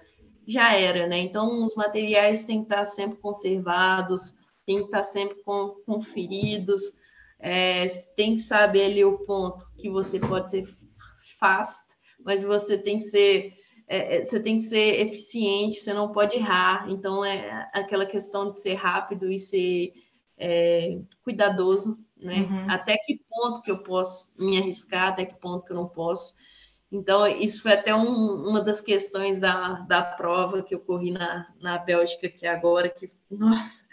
já 0.48 0.72
era, 0.72 1.06
né? 1.06 1.18
Então, 1.18 1.62
os 1.62 1.74
materiais 1.74 2.44
têm 2.46 2.64
que 2.64 2.72
estar 2.72 2.86
sempre 2.86 3.18
conservados, 3.18 4.34
têm 4.64 4.78
que 4.78 4.86
estar 4.86 5.02
sempre 5.02 5.36
conferidos, 5.84 6.82
é, 7.38 7.86
tem 8.16 8.34
que 8.34 8.40
saber 8.40 8.86
ali 8.86 9.04
o 9.04 9.18
ponto 9.18 9.64
que 9.76 9.90
você 9.90 10.18
pode 10.18 10.50
ser 10.50 10.64
fast, 11.38 11.84
mas 12.24 12.42
você 12.42 12.78
tem 12.78 12.98
que 12.98 13.04
ser 13.04 13.52
é, 13.86 14.16
é, 14.16 14.24
você 14.24 14.38
tem 14.38 14.58
que 14.58 14.64
ser 14.64 15.00
eficiente, 15.00 15.80
você 15.80 15.94
não 15.94 16.12
pode 16.12 16.36
errar. 16.36 16.86
Então, 16.90 17.24
é 17.24 17.70
aquela 17.72 18.04
questão 18.04 18.50
de 18.50 18.60
ser 18.60 18.74
rápido 18.74 19.32
e 19.32 19.38
ser 19.38 19.92
é, 20.36 20.98
cuidadoso, 21.22 21.98
né? 22.16 22.40
Uhum. 22.40 22.70
Até 22.70 22.98
que 22.98 23.22
ponto 23.28 23.62
que 23.62 23.70
eu 23.70 23.82
posso 23.82 24.30
me 24.38 24.58
arriscar, 24.58 25.08
até 25.08 25.24
que 25.24 25.40
ponto 25.40 25.64
que 25.64 25.72
eu 25.72 25.76
não 25.76 25.88
posso. 25.88 26.34
Então, 26.90 27.26
isso 27.26 27.62
foi 27.62 27.72
até 27.72 27.94
um, 27.94 28.48
uma 28.48 28.62
das 28.62 28.80
questões 28.80 29.38
da, 29.38 29.80
da 29.80 30.02
prova 30.02 30.62
que 30.62 30.74
eu 30.74 30.80
corri 30.80 31.10
na, 31.10 31.46
na 31.60 31.76
Bélgica 31.76 32.26
aqui 32.26 32.46
agora, 32.46 32.88
que, 32.88 33.10
nossa, 33.30 33.84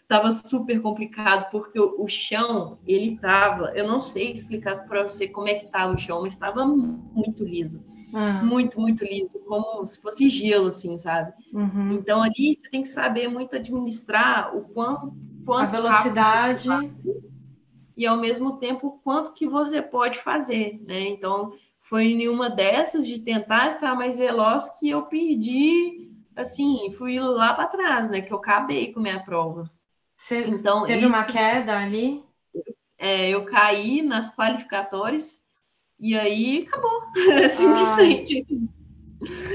estava 0.00 0.30
super 0.30 0.80
complicado, 0.80 1.50
porque 1.50 1.80
o, 1.80 2.00
o 2.00 2.06
chão, 2.06 2.78
ele 2.86 3.14
estava, 3.14 3.72
eu 3.74 3.88
não 3.88 3.98
sei 3.98 4.30
explicar 4.30 4.86
para 4.86 5.02
você 5.02 5.26
como 5.26 5.48
é 5.48 5.54
que 5.54 5.64
estava 5.64 5.92
o 5.92 5.98
chão, 5.98 6.22
mas 6.22 6.34
estava 6.34 6.64
muito 6.64 7.42
liso, 7.42 7.84
uhum. 8.12 8.46
muito, 8.46 8.80
muito 8.80 9.04
liso, 9.04 9.40
como 9.40 9.84
se 9.84 10.00
fosse 10.00 10.28
gelo, 10.28 10.68
assim, 10.68 10.96
sabe? 10.96 11.32
Uhum. 11.52 11.94
Então, 11.94 12.22
ali 12.22 12.54
você 12.54 12.70
tem 12.70 12.82
que 12.82 12.88
saber 12.88 13.26
muito 13.26 13.56
administrar 13.56 14.56
o 14.56 14.62
quanto, 14.68 15.12
quanto 15.44 15.74
a 15.74 15.80
velocidade 15.80 16.68
e 17.96 18.06
ao 18.06 18.16
mesmo 18.16 18.58
tempo 18.58 19.00
quanto 19.02 19.32
que 19.32 19.46
você 19.46 19.80
pode 19.80 20.18
fazer, 20.18 20.80
né? 20.86 21.08
Então, 21.08 21.52
foi 21.84 22.06
em 22.06 22.28
uma 22.28 22.48
dessas 22.48 23.06
de 23.06 23.20
tentar 23.20 23.68
estar 23.68 23.94
mais 23.94 24.16
veloz 24.16 24.70
que 24.78 24.88
eu 24.88 25.02
perdi, 25.02 26.10
assim, 26.34 26.90
fui 26.96 27.20
lá 27.20 27.52
para 27.52 27.68
trás, 27.68 28.08
né? 28.08 28.22
Que 28.22 28.32
eu 28.32 28.38
acabei 28.38 28.90
com 28.90 29.00
minha 29.00 29.20
prova. 29.20 29.70
Você 30.16 30.44
então, 30.46 30.86
teve 30.86 31.04
isso, 31.04 31.14
uma 31.14 31.24
queda 31.24 31.78
ali? 31.78 32.24
É, 32.96 33.28
eu 33.28 33.44
caí 33.44 34.00
nas 34.00 34.34
qualificatórias 34.34 35.40
e 36.00 36.18
aí 36.18 36.66
acabou, 36.66 37.02
simplesmente. 37.54 38.46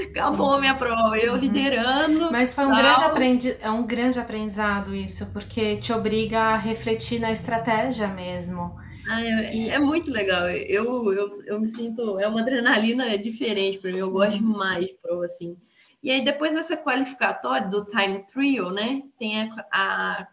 Acabou 0.08 0.54
a 0.54 0.60
minha 0.60 0.76
prova, 0.76 1.18
eu 1.18 1.32
uhum. 1.32 1.38
liderando. 1.38 2.30
Mas 2.30 2.54
foi 2.54 2.64
um 2.64 2.76
grande, 2.76 3.04
aprendi 3.04 3.56
é 3.60 3.70
um 3.70 3.82
grande 3.82 4.20
aprendizado 4.20 4.94
isso, 4.94 5.32
porque 5.32 5.78
te 5.78 5.92
obriga 5.92 6.38
a 6.38 6.56
refletir 6.56 7.20
na 7.20 7.32
estratégia 7.32 8.06
mesmo. 8.06 8.78
Ah, 9.10 9.20
é, 9.24 9.56
e... 9.56 9.68
é, 9.68 9.78
muito 9.80 10.08
legal. 10.08 10.48
Eu, 10.48 11.12
eu, 11.12 11.42
eu 11.44 11.60
me 11.60 11.68
sinto. 11.68 12.16
É 12.20 12.28
uma 12.28 12.42
adrenalina 12.42 13.18
diferente 13.18 13.78
para 13.80 13.90
mim. 13.90 13.98
Eu 13.98 14.12
gosto 14.12 14.40
uhum. 14.40 14.56
mais 14.56 14.86
de 14.86 14.94
prova 15.02 15.24
assim. 15.24 15.58
E 16.00 16.12
aí, 16.12 16.24
depois 16.24 16.54
dessa 16.54 16.76
qualificatória 16.76 17.66
do 17.68 17.84
Time 17.84 18.24
Trio, 18.26 18.70
né? 18.70 19.02
Tem 19.18 19.42
a, 19.42 19.66
a, 19.72 20.28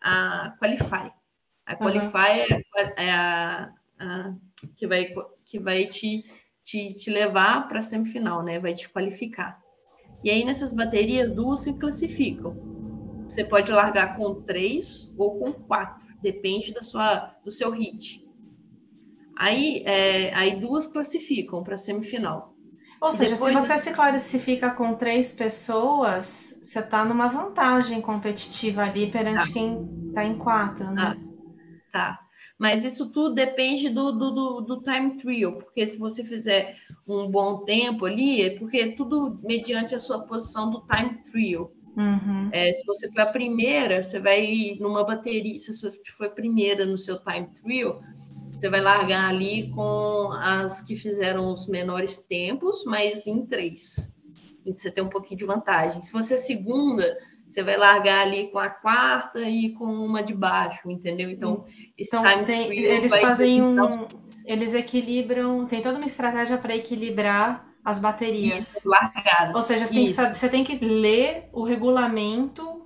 a 0.00 0.56
Qualify. 0.60 1.12
A 1.66 1.74
Qualify 1.76 2.52
uhum. 2.52 2.62
é, 2.76 3.06
é 3.06 3.10
a, 3.10 3.72
a, 3.98 4.34
que 4.76 4.86
vai, 4.86 5.12
que 5.44 5.58
vai 5.58 5.86
te, 5.86 6.24
te, 6.62 6.94
te 6.94 7.10
levar 7.10 7.66
para 7.66 7.80
a 7.80 7.82
semifinal, 7.82 8.44
né? 8.44 8.60
Vai 8.60 8.74
te 8.74 8.88
qualificar. 8.88 9.60
E 10.22 10.30
aí, 10.30 10.44
nessas 10.44 10.72
baterias, 10.72 11.32
duas 11.32 11.60
se 11.60 11.74
classificam. 11.74 12.56
Você 13.28 13.44
pode 13.44 13.72
largar 13.72 14.16
com 14.16 14.40
três 14.42 15.12
ou 15.18 15.36
com 15.36 15.52
quatro 15.52 16.09
depende 16.22 16.72
da 16.72 16.82
sua, 16.82 17.34
do 17.44 17.50
seu 17.50 17.70
hit. 17.70 18.24
Aí, 19.36 19.82
é, 19.86 20.34
aí 20.34 20.60
duas 20.60 20.86
classificam 20.86 21.62
para 21.62 21.78
semifinal. 21.78 22.54
Ou 23.00 23.12
seja, 23.12 23.34
se 23.34 23.50
você 23.50 23.78
se 23.78 23.92
classifica 23.92 24.70
com 24.70 24.94
três 24.94 25.32
pessoas, 25.32 26.58
você 26.60 26.80
está 26.80 27.02
numa 27.02 27.28
vantagem 27.28 27.98
competitiva 28.00 28.82
ali 28.82 29.10
perante 29.10 29.46
tá. 29.46 29.52
quem 29.52 29.88
está 30.08 30.22
em 30.22 30.36
quatro, 30.36 30.90
né? 30.90 31.16
Tá. 31.90 32.08
tá. 32.10 32.20
Mas 32.58 32.84
isso 32.84 33.10
tudo 33.10 33.34
depende 33.34 33.88
do, 33.88 34.12
do, 34.12 34.30
do, 34.32 34.60
do, 34.60 34.82
time 34.82 35.16
trio, 35.16 35.52
porque 35.52 35.86
se 35.86 35.96
você 35.96 36.22
fizer 36.22 36.76
um 37.08 37.30
bom 37.30 37.64
tempo 37.64 38.04
ali, 38.04 38.42
é 38.42 38.58
porque 38.58 38.76
é 38.76 38.92
tudo 38.92 39.40
mediante 39.42 39.94
a 39.94 39.98
sua 39.98 40.20
posição 40.26 40.70
do 40.70 40.82
time 40.82 41.22
trio. 41.22 41.72
Uhum. 42.00 42.48
É, 42.50 42.72
se 42.72 42.84
você 42.86 43.12
foi 43.12 43.22
a 43.22 43.26
primeira, 43.26 44.02
você 44.02 44.18
vai 44.18 44.76
numa 44.80 45.04
bateria. 45.04 45.58
Se 45.58 45.72
você 45.72 45.92
foi 46.16 46.28
a 46.28 46.30
primeira 46.30 46.86
no 46.86 46.96
seu 46.96 47.18
time 47.18 47.48
trio, 47.62 48.00
você 48.50 48.70
vai 48.70 48.80
largar 48.80 49.28
ali 49.28 49.70
com 49.74 50.32
as 50.32 50.80
que 50.80 50.96
fizeram 50.96 51.52
os 51.52 51.66
menores 51.66 52.18
tempos, 52.18 52.84
mas 52.86 53.26
em 53.26 53.44
três. 53.44 54.10
E 54.64 54.72
você 54.72 54.90
tem 54.90 55.04
um 55.04 55.08
pouquinho 55.08 55.38
de 55.38 55.44
vantagem. 55.44 56.00
Se 56.00 56.12
você 56.12 56.34
é 56.34 56.38
segunda, 56.38 57.18
você 57.46 57.62
vai 57.62 57.76
largar 57.76 58.26
ali 58.26 58.50
com 58.50 58.58
a 58.58 58.70
quarta 58.70 59.40
e 59.40 59.72
com 59.74 59.84
uma 59.84 60.22
de 60.22 60.34
baixo, 60.34 60.90
entendeu? 60.90 61.30
Então, 61.30 61.64
esse 61.98 62.16
então, 62.16 62.22
time 62.22 62.44
tem, 62.46 62.78
eles 62.78 63.18
fazem 63.18 63.62
um. 63.62 63.76
Eles 64.46 64.74
equilibram, 64.74 65.66
tem 65.66 65.82
toda 65.82 65.98
uma 65.98 66.06
estratégia 66.06 66.56
para 66.56 66.74
equilibrar 66.74 67.69
as 67.84 67.98
baterias. 67.98 68.76
Isso, 68.76 68.88
largado. 68.88 69.54
Ou 69.54 69.62
seja, 69.62 69.86
você 69.86 69.94
tem, 69.94 70.06
que, 70.06 70.12
você 70.12 70.48
tem 70.48 70.64
que 70.64 70.78
ler 70.78 71.48
o 71.52 71.64
regulamento 71.64 72.80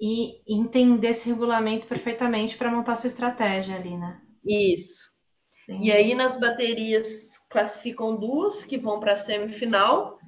e 0.00 0.40
entender 0.48 1.08
esse 1.08 1.28
regulamento 1.28 1.86
perfeitamente 1.86 2.56
para 2.56 2.70
montar 2.70 2.96
sua 2.96 3.08
estratégia 3.08 3.76
ali, 3.76 3.96
né? 3.96 4.20
Isso. 4.46 5.10
Entendi. 5.68 5.88
E 5.88 5.92
aí 5.92 6.14
nas 6.14 6.38
baterias 6.38 7.38
classificam 7.50 8.16
duas 8.16 8.64
que 8.64 8.78
vão 8.78 8.98
para 8.98 9.12
a 9.12 9.16
semifinal. 9.16 10.18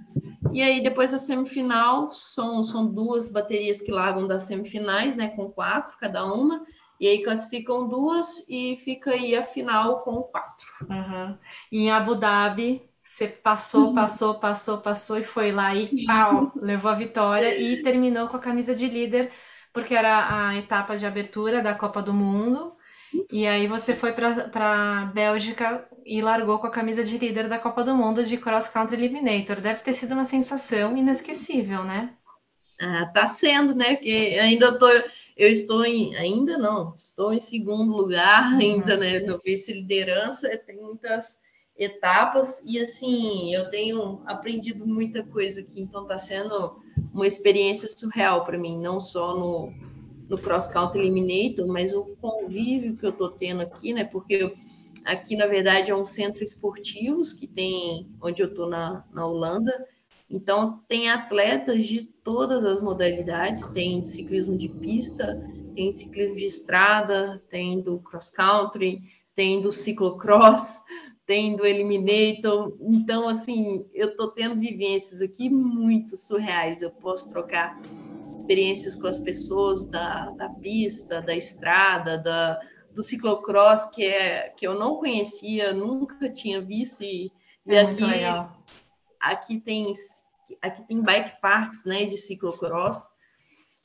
E 0.53 0.61
aí 0.61 0.83
depois 0.83 1.13
da 1.13 1.19
semifinal 1.19 2.11
são, 2.13 2.63
são 2.63 2.87
duas 2.87 3.31
baterias 3.31 3.81
que 3.81 3.91
largam 3.91 4.29
das 4.29 4.43
semifinais, 4.43 5.17
né, 5.17 5.29
com 5.29 5.51
quatro 5.51 5.97
cada 5.99 6.25
uma. 6.25 6.63
E 7.01 7.09
aí 7.09 7.23
classificam 7.23 7.89
duas 7.89 8.47
e 8.49 8.77
fica 8.77 9.13
aí 9.13 9.35
a 9.35 9.43
final 9.43 10.03
com 10.03 10.23
quatro. 10.23 10.67
Uhum. 10.89 11.39
Em 11.73 11.91
Abu 11.91 12.15
Dhabi 12.15 12.83
você 13.03 13.27
passou, 13.27 13.89
uhum. 13.89 13.95
passou, 13.95 14.35
passou, 14.35 14.79
passou 14.79 15.19
e 15.19 15.23
foi 15.23 15.51
lá 15.51 15.75
e 15.75 15.91
pau, 16.07 16.53
levou 16.57 16.91
a 16.91 16.95
vitória 16.95 17.59
e 17.59 17.83
terminou 17.83 18.29
com 18.29 18.37
a 18.37 18.41
camisa 18.41 18.75
de 18.75 18.87
líder, 18.89 19.31
porque 19.73 19.95
era 19.95 20.49
a 20.49 20.57
etapa 20.57 20.97
de 20.97 21.05
abertura 21.05 21.61
da 21.61 21.75
Copa 21.75 22.01
do 22.01 22.15
Mundo. 22.15 22.69
E 23.31 23.47
aí 23.47 23.67
você 23.67 23.95
foi 23.95 24.13
para 24.13 25.11
Bélgica 25.13 25.87
e 26.07 26.23
largou 26.23 26.59
com 26.59 26.67
a 26.67 26.71
camisa 26.71 27.05
de 27.05 27.19
líder 27.19 27.49
da 27.49 27.59
Copa 27.59 27.85
do 27.85 27.95
Mundo 27.95 28.25
de 28.25 28.39
Cross 28.39 28.69
Country 28.69 28.97
Eliminator. 28.97 29.61
Deve 29.61 29.83
ter 29.83 29.93
sido 29.93 30.13
uma 30.13 30.25
sensação 30.25 30.97
inesquecível, 30.97 31.85
né? 31.85 32.15
Ah, 32.81 33.07
tá 33.13 33.27
sendo, 33.27 33.75
né? 33.75 33.97
Porque 33.97 34.39
ainda 34.41 34.79
tô, 34.79 34.89
eu 35.37 35.51
estou 35.51 35.85
em, 35.85 36.17
ainda 36.17 36.57
não, 36.57 36.95
estou 36.95 37.33
em 37.33 37.41
segundo 37.41 37.93
lugar, 37.93 38.55
ainda, 38.55 38.95
uhum. 38.95 39.01
né? 39.01 39.19
No 39.21 39.39
vice-liderança, 39.39 40.49
tem 40.67 40.77
muitas 40.77 41.39
etapas 41.77 42.63
e 42.67 42.79
assim 42.79 43.55
eu 43.55 43.71
tenho 43.71 44.23
aprendido 44.27 44.87
muita 44.87 45.23
coisa 45.25 45.61
aqui 45.61 45.81
então 45.81 46.03
está 46.03 46.19
sendo 46.19 46.79
uma 47.13 47.27
experiência 47.27 47.89
surreal 47.89 48.45
para 48.45 48.59
mim 48.59 48.79
não 48.79 49.01
só 49.01 49.35
no, 49.35 49.73
no 50.29 50.39
cross 50.39 50.67
country 50.67 51.01
eliminator 51.01 51.67
mas 51.67 51.93
o 51.93 52.05
convívio 52.21 52.97
que 52.97 53.07
eu 53.07 53.11
estou 53.11 53.31
tendo 53.31 53.63
aqui 53.63 53.95
né 53.95 54.05
porque 54.05 54.55
aqui 55.05 55.35
na 55.35 55.47
verdade 55.47 55.91
é 55.91 55.97
um 55.97 56.05
centro 56.05 56.45
esportivos 56.45 57.33
que 57.33 57.47
tem 57.47 58.07
onde 58.21 58.43
eu 58.43 58.49
estou 58.49 58.69
na, 58.69 59.05
na 59.11 59.27
Holanda 59.27 59.73
então 60.29 60.83
tem 60.87 61.11
atletas 61.11 61.87
de 61.87 62.03
todas 62.03 62.67
as 62.67 62.83
modalidades 62.83 63.67
tem 63.69 64.05
ciclismo 64.05 64.59
de 64.59 64.69
pista 64.69 65.43
tem 65.75 65.95
ciclismo 65.97 66.37
de 66.37 66.45
estrada 66.45 67.43
tem 67.49 67.81
do 67.81 67.99
cross 67.99 68.31
country 68.31 69.01
tem 69.35 69.63
do 69.63 69.73
ciclocross 69.73 70.83
tem 71.27 71.57
do 71.57 71.65
Eliminator. 71.65 72.77
Então, 72.81 73.29
assim, 73.29 73.87
eu 73.95 74.11
estou 74.11 74.31
tendo 74.31 74.59
vivências 74.61 75.21
aqui 75.21 75.49
muito 75.49 76.17
surreais. 76.17 76.83
Eu 76.83 76.91
posso 76.91 77.31
trocar 77.31 77.77
experiências 78.37 78.97
com 78.97 79.07
as 79.07 79.21
pessoas 79.21 79.85
da, 79.85 80.31
da 80.31 80.49
pista, 80.49 81.23
da 81.23 81.35
estrada, 81.35 82.19
da, 82.19 82.61
do 82.95 83.03
ciclocross, 83.03 83.87
que, 83.87 84.05
é, 84.05 84.49
que 84.51 84.67
eu 84.67 84.79
não 84.79 84.97
conhecia, 84.97 85.73
nunca 85.73 86.29
tinha 86.31 86.61
visto. 86.61 87.03
E, 87.03 87.33
é 87.67 87.81
aqui, 87.81 88.05
aqui 89.21 89.61
tem 89.61 89.93
aqui 90.61 90.83
tem 90.87 91.03
bike 91.03 91.41
parks 91.41 91.85
né, 91.85 92.05
de 92.05 92.17
ciclocross. 92.17 93.09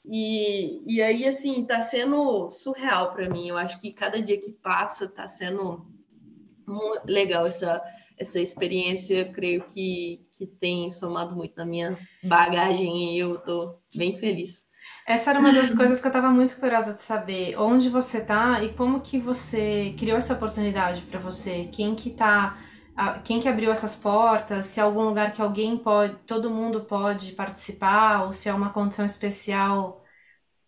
E, 0.10 0.82
e 0.88 1.02
aí, 1.02 1.28
assim, 1.28 1.62
está 1.62 1.82
sendo 1.82 2.50
surreal 2.50 3.14
para 3.14 3.30
mim. 3.30 3.50
Eu 3.50 3.58
acho 3.58 3.80
que 3.80 3.92
cada 3.92 4.22
dia 4.22 4.40
que 4.40 4.52
passa 4.52 5.06
está 5.06 5.28
sendo 5.28 5.86
legal 7.06 7.46
essa, 7.46 7.82
essa 8.18 8.40
experiência, 8.40 9.32
creio 9.32 9.64
que, 9.70 10.28
que 10.34 10.46
tem 10.46 10.90
somado 10.90 11.36
muito 11.36 11.56
na 11.58 11.66
minha 11.66 11.98
bagagem 12.24 13.16
e 13.16 13.20
eu 13.20 13.36
estou 13.36 13.82
bem 13.96 14.18
feliz. 14.18 14.66
Essa 15.08 15.30
era 15.30 15.40
uma 15.40 15.54
das 15.54 15.74
coisas 15.74 16.00
que 16.00 16.06
eu 16.06 16.10
estava 16.10 16.30
muito 16.30 16.58
curiosa 16.58 16.94
de 16.94 17.02
saber. 17.02 17.58
Onde 17.58 17.90
você 17.90 18.20
tá 18.24 18.62
e 18.62 18.74
como 18.74 19.00
que 19.00 19.18
você 19.18 19.96
criou 19.98 20.18
essa 20.18 20.34
oportunidade 20.34 21.02
para 21.04 21.20
você? 21.20 21.70
Quem 21.72 21.96
que 21.96 22.10
tá 22.10 22.58
quem 23.24 23.40
que 23.40 23.48
abriu 23.48 23.72
essas 23.72 23.96
portas, 23.96 24.66
se 24.66 24.80
é 24.80 24.84
algum 24.84 25.04
lugar 25.04 25.32
que 25.32 25.42
alguém 25.42 25.78
pode, 25.78 26.16
todo 26.26 26.50
mundo 26.50 26.82
pode 26.82 27.34
participar, 27.34 28.24
ou 28.24 28.34
se 28.34 28.50
é 28.50 28.54
uma 28.54 28.72
condição 28.72 29.06
especial 29.06 30.04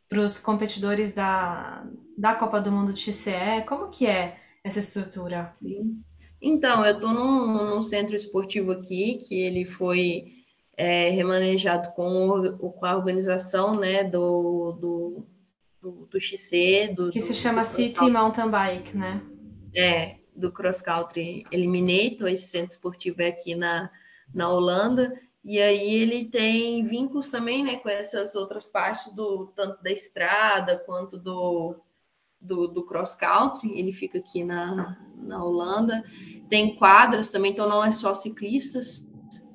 para 0.08 0.20
os 0.22 0.38
competidores 0.38 1.12
da, 1.12 1.84
da 2.18 2.36
Copa 2.36 2.62
do 2.62 2.72
Mundo 2.72 2.94
TCE, 2.94 3.66
como 3.68 3.90
que 3.90 4.06
é 4.06 4.38
essa 4.64 4.80
estrutura? 4.80 5.52
Sim. 5.56 6.02
Então, 6.42 6.86
eu 6.86 6.94
estou 6.94 7.10
num, 7.10 7.76
num, 7.76 7.82
centro 7.82 8.16
esportivo 8.16 8.72
aqui, 8.72 9.22
que 9.28 9.40
ele 9.40 9.66
foi 9.66 10.34
é, 10.78 11.10
remanejado 11.10 11.92
com, 11.92 12.58
com 12.58 12.86
a 12.86 12.96
organização 12.96 13.76
né, 13.76 14.06
do, 14.06 14.72
do, 14.74 15.26
do, 15.82 16.08
do 16.10 16.20
XC. 16.20 16.94
Do, 16.96 17.10
que 17.10 17.20
se 17.20 17.34
chama 17.34 17.64
City 17.64 18.10
Mountain 18.10 18.50
Bike, 18.50 18.98
né? 18.98 19.22
É, 19.76 20.16
do 20.34 20.52
Cross 20.52 20.82
Country 20.82 21.46
Eliminator, 21.52 22.30
esse 22.30 22.48
centro 22.48 22.72
esportivo 22.72 23.22
é 23.22 23.28
aqui 23.28 23.56
na, 23.56 23.92
na 24.34 24.50
Holanda. 24.50 25.14
E 25.44 25.60
aí 25.60 25.94
ele 25.96 26.26
tem 26.26 26.84
vínculos 26.86 27.30
também 27.30 27.64
né, 27.64 27.78
com 27.78 27.90
essas 27.90 28.36
outras 28.36 28.66
partes 28.66 29.14
do 29.14 29.48
tanto 29.56 29.82
da 29.82 29.92
estrada 29.92 30.78
quanto 30.86 31.18
do, 31.18 31.76
do, 32.42 32.68
do 32.68 32.86
cross 32.86 33.16
country, 33.16 33.78
ele 33.78 33.92
fica 33.92 34.18
aqui 34.18 34.44
na, 34.44 34.98
na 35.18 35.44
Holanda. 35.44 36.04
Tem 36.50 36.76
quadras 36.76 37.30
também, 37.30 37.52
então 37.52 37.68
não 37.68 37.84
é 37.84 37.92
só 37.92 38.14
ciclistas 38.14 39.06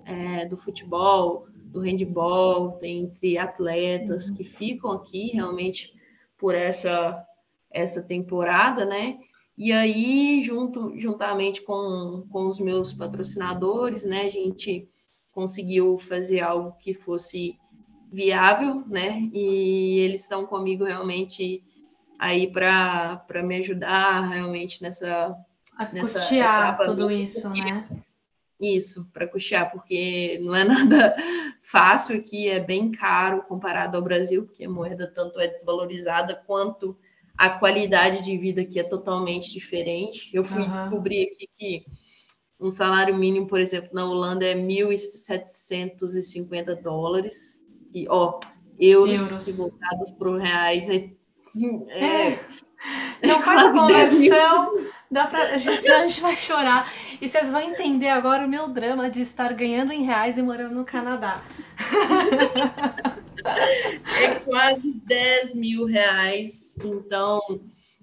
é, 0.04 0.46
do 0.46 0.56
futebol, 0.56 1.46
do 1.72 1.80
handball, 1.80 2.72
tem 2.72 3.10
triatletas 3.10 4.30
que 4.30 4.44
ficam 4.44 4.92
aqui 4.92 5.32
realmente 5.32 5.92
por 6.38 6.54
essa, 6.54 7.24
essa 7.70 8.02
temporada, 8.02 8.84
né? 8.84 9.18
E 9.56 9.72
aí, 9.72 10.42
junto, 10.42 10.98
juntamente 10.98 11.62
com, 11.62 12.26
com 12.30 12.46
os 12.46 12.58
meus 12.58 12.92
patrocinadores, 12.92 14.04
né, 14.04 14.22
a 14.22 14.28
gente 14.28 14.88
conseguiu 15.32 15.96
fazer 15.96 16.40
algo 16.40 16.76
que 16.78 16.92
fosse 16.92 17.56
viável, 18.12 18.84
né? 18.86 19.28
E 19.32 19.98
eles 20.00 20.22
estão 20.22 20.46
comigo 20.46 20.84
realmente 20.84 21.62
aí 22.24 22.50
para 22.50 23.42
me 23.42 23.56
ajudar 23.56 24.30
realmente 24.30 24.82
nessa. 24.82 25.37
A 25.76 25.92
nessa 25.92 26.20
custear 26.20 26.78
tudo 26.82 27.10
isso, 27.10 27.50
né? 27.50 27.87
Isso, 28.60 29.10
para 29.12 29.26
custear, 29.26 29.72
porque 29.72 30.38
não 30.42 30.54
é 30.54 30.62
nada 30.88 31.16
fácil 31.62 32.16
aqui, 32.16 32.48
é 32.48 32.60
bem 32.60 32.92
caro 32.92 33.42
comparado 33.42 33.96
ao 33.96 34.02
Brasil, 34.02 34.44
porque 34.46 34.64
a 34.64 34.70
moeda 34.70 35.06
tanto 35.06 35.38
é 35.40 35.48
desvalorizada 35.48 36.34
quanto 36.46 36.96
a 37.37 37.50
qualidade 37.50 38.24
de 38.24 38.38
vida 38.38 38.62
aqui 38.62 38.78
é 38.78 38.84
totalmente 38.84 39.52
diferente. 39.52 40.30
Eu 40.32 40.44
fui 40.44 40.62
uhum. 40.62 40.70
descobrir 40.70 41.24
aqui 41.24 41.50
que 41.56 41.84
um 42.58 42.70
salário 42.70 43.14
mínimo, 43.14 43.46
por 43.48 43.60
exemplo, 43.60 43.90
na 43.92 44.08
Holanda 44.08 44.46
é 44.46 44.54
1.750 44.54 46.80
dólares. 46.80 47.60
E, 47.92 48.08
ó, 48.08 48.40
euros, 48.78 49.30
euros. 49.30 49.56
voltados 49.56 50.10
para 50.12 50.38
reais 50.38 50.88
é 50.88 51.10
é. 51.88 52.28
é. 52.28 52.40
Não 53.22 53.40
faz 53.40 53.62
a 53.62 53.72
conversão, 53.72 54.76
dá 55.10 55.26
pra, 55.26 55.54
a, 55.54 55.56
gente, 55.56 55.90
a 55.90 56.06
gente 56.06 56.20
vai 56.20 56.36
chorar. 56.36 56.92
E 57.20 57.28
vocês 57.28 57.48
vão 57.48 57.60
entender 57.60 58.08
agora 58.08 58.44
o 58.44 58.48
meu 58.48 58.68
drama 58.68 59.10
de 59.10 59.22
estar 59.22 59.52
ganhando 59.54 59.92
em 59.92 60.02
reais 60.02 60.36
e 60.36 60.42
morando 60.42 60.74
no 60.74 60.84
Canadá. 60.84 61.42
É 64.18 64.36
quase 64.36 64.90
10 64.90 65.54
mil 65.54 65.84
reais. 65.84 66.74
Então, 66.82 67.40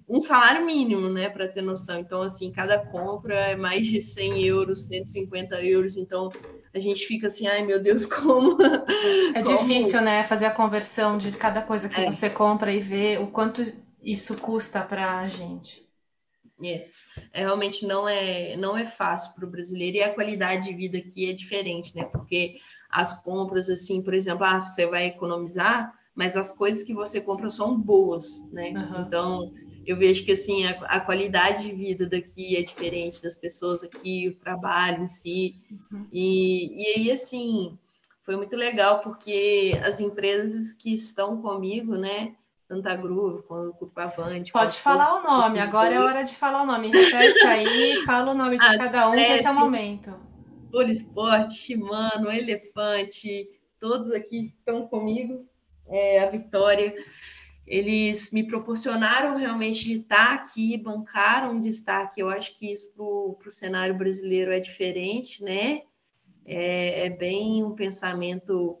um 0.08 0.20
salário 0.20 0.64
mínimo, 0.64 1.08
né, 1.08 1.28
para 1.28 1.48
ter 1.48 1.62
noção. 1.62 1.98
Então, 1.98 2.22
assim, 2.22 2.52
cada 2.52 2.78
compra 2.78 3.34
é 3.34 3.56
mais 3.56 3.86
de 3.86 4.00
100 4.00 4.42
euros, 4.44 4.86
150 4.86 5.62
euros. 5.64 5.96
Então, 5.96 6.30
a 6.74 6.78
gente 6.78 7.06
fica 7.06 7.26
assim, 7.26 7.46
ai 7.46 7.62
meu 7.62 7.82
Deus, 7.82 8.04
como. 8.06 8.56
É 9.34 9.42
como... 9.42 9.58
difícil, 9.58 10.00
né, 10.00 10.24
fazer 10.24 10.46
a 10.46 10.50
conversão 10.50 11.18
de 11.18 11.32
cada 11.32 11.62
coisa 11.62 11.88
que 11.88 12.00
é. 12.00 12.10
você 12.10 12.30
compra 12.30 12.72
e 12.72 12.80
ver 12.80 13.20
o 13.20 13.26
quanto 13.26 13.62
isso 14.00 14.36
custa 14.36 14.80
para 14.82 15.20
a 15.20 15.28
gente. 15.28 15.86
Yes. 16.62 17.02
É, 17.32 17.40
realmente 17.40 17.86
não 17.86 18.08
é, 18.08 18.56
não 18.56 18.76
é 18.76 18.84
fácil 18.84 19.34
para 19.34 19.44
o 19.44 19.50
brasileiro 19.50 19.96
e 19.96 20.02
a 20.02 20.14
qualidade 20.14 20.68
de 20.68 20.74
vida 20.74 20.98
aqui 20.98 21.28
é 21.28 21.32
diferente, 21.32 21.94
né? 21.96 22.04
Porque 22.04 22.56
as 22.88 23.20
compras, 23.20 23.68
assim, 23.68 24.02
por 24.02 24.14
exemplo, 24.14 24.44
ah, 24.44 24.60
você 24.60 24.86
vai 24.86 25.06
economizar, 25.06 25.92
mas 26.14 26.36
as 26.36 26.52
coisas 26.52 26.84
que 26.84 26.94
você 26.94 27.20
compra 27.20 27.50
são 27.50 27.76
boas, 27.76 28.40
né? 28.52 28.70
Uhum. 28.70 29.02
Então, 29.02 29.50
eu 29.86 29.96
vejo 29.96 30.24
que 30.24 30.32
assim 30.32 30.66
a, 30.66 30.70
a, 30.86 31.00
qualidade 31.00 31.64
de 31.64 31.72
vida 31.72 32.06
daqui 32.06 32.56
é 32.56 32.62
diferente 32.62 33.22
das 33.22 33.36
pessoas 33.36 33.82
aqui, 33.82 34.28
o 34.28 34.40
trabalho 34.42 35.04
em 35.04 35.08
si. 35.08 35.56
Uhum. 35.90 36.06
E, 36.12 36.82
e 36.82 36.86
aí, 36.96 37.10
assim, 37.10 37.78
foi 38.22 38.36
muito 38.36 38.56
legal 38.56 39.00
porque 39.00 39.78
as 39.84 40.00
empresas 40.00 40.72
que 40.72 40.92
estão 40.92 41.40
comigo, 41.40 41.96
né? 41.96 42.34
Tanto 42.68 42.88
a 42.88 42.96
Groove 42.96 43.42
quanto 43.42 43.84
o 43.84 44.00
Avante. 44.00 44.52
Pode 44.52 44.78
falar 44.78 45.20
o 45.20 45.22
nome, 45.22 45.60
agora 45.60 45.94
é 45.94 46.00
hora 46.00 46.22
de 46.22 46.34
falar 46.34 46.62
o 46.62 46.66
nome. 46.66 46.88
Repete 46.88 47.46
aí, 47.46 48.02
fala 48.06 48.32
o 48.32 48.34
nome 48.34 48.58
de 48.58 48.78
cada 48.78 49.10
um, 49.10 49.14
esse 49.14 49.46
é 49.46 49.50
o 49.50 49.54
momento. 49.54 50.14
Polisport, 50.70 51.50
Shimano, 51.50 52.32
Elefante, 52.32 53.46
todos 53.78 54.10
aqui 54.10 54.54
estão 54.56 54.86
comigo. 54.86 55.46
É, 55.88 56.22
a 56.22 56.30
Vitória 56.30 56.94
eles 57.66 58.30
me 58.32 58.46
proporcionaram 58.46 59.36
realmente 59.36 59.84
de 59.84 60.00
estar 60.00 60.34
aqui, 60.34 60.76
bancaram 60.76 61.60
de 61.60 61.68
estar 61.68 62.02
aqui. 62.02 62.20
Eu 62.20 62.28
acho 62.28 62.56
que 62.58 62.72
isso 62.72 62.92
para 63.38 63.48
o 63.48 63.52
cenário 63.52 63.96
brasileiro 63.96 64.52
é 64.52 64.58
diferente, 64.58 65.42
né? 65.42 65.82
É, 66.44 67.06
é, 67.06 67.10
bem 67.10 67.62
um 67.62 67.74
pensamento 67.74 68.78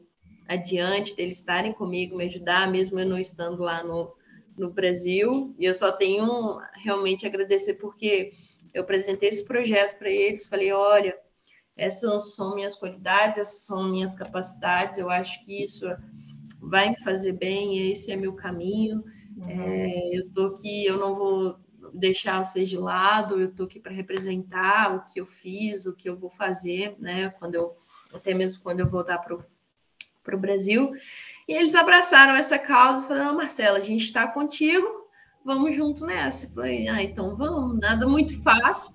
adiante 0.48 1.14
deles 1.14 1.38
estarem 1.38 1.72
comigo, 1.72 2.16
me 2.16 2.24
ajudar, 2.24 2.70
mesmo 2.70 2.98
eu 2.98 3.06
não 3.06 3.18
estando 3.18 3.62
lá 3.62 3.84
no, 3.84 4.12
no 4.58 4.70
Brasil. 4.70 5.54
E 5.58 5.64
eu 5.64 5.74
só 5.74 5.92
tenho 5.92 6.60
realmente 6.74 7.24
agradecer 7.24 7.74
porque 7.74 8.30
eu 8.74 8.82
apresentei 8.82 9.28
esse 9.28 9.44
projeto 9.44 9.98
para 9.98 10.10
eles, 10.10 10.48
falei, 10.48 10.72
olha, 10.72 11.16
essas 11.76 12.34
são 12.34 12.54
minhas 12.54 12.74
qualidades, 12.74 13.38
essas 13.38 13.64
são 13.64 13.90
minhas 13.90 14.14
capacidades, 14.14 14.98
eu 14.98 15.08
acho 15.08 15.42
que 15.44 15.62
isso 15.62 15.86
vai 16.60 16.90
me 16.90 17.00
fazer 17.02 17.32
bem, 17.32 17.90
esse 17.90 18.10
é 18.10 18.16
meu 18.16 18.34
caminho. 18.34 19.04
Uhum. 19.36 19.48
É, 19.48 20.16
eu 20.16 20.30
tô 20.30 20.46
aqui, 20.46 20.84
eu 20.84 20.98
não 20.98 21.14
vou 21.14 21.56
deixar 21.92 22.44
vocês 22.44 22.68
de 22.68 22.76
lado, 22.76 23.40
eu 23.40 23.52
tô 23.52 23.64
aqui 23.64 23.80
para 23.80 23.92
representar 23.92 24.94
o 24.94 25.12
que 25.12 25.20
eu 25.20 25.26
fiz, 25.26 25.86
o 25.86 25.94
que 25.94 26.08
eu 26.08 26.16
vou 26.16 26.30
fazer, 26.30 26.94
né? 26.98 27.30
Quando 27.30 27.54
eu, 27.54 27.74
até 28.14 28.34
mesmo 28.34 28.62
quando 28.62 28.80
eu 28.80 28.86
voltar 28.86 29.18
para 29.18 29.36
o 29.36 30.40
Brasil. 30.40 30.92
E 31.48 31.52
eles 31.54 31.74
abraçaram 31.74 32.34
essa 32.34 32.58
causa, 32.58 33.06
falando, 33.06 33.36
Marcela, 33.36 33.78
a 33.78 33.82
gente 33.82 34.04
está 34.04 34.26
contigo, 34.28 34.86
vamos 35.44 35.74
junto 35.74 36.06
nessa. 36.06 36.46
Eu 36.46 36.50
falei, 36.50 36.88
ah, 36.88 37.02
então 37.02 37.36
vamos, 37.36 37.78
nada 37.80 38.06
muito 38.06 38.40
fácil, 38.42 38.92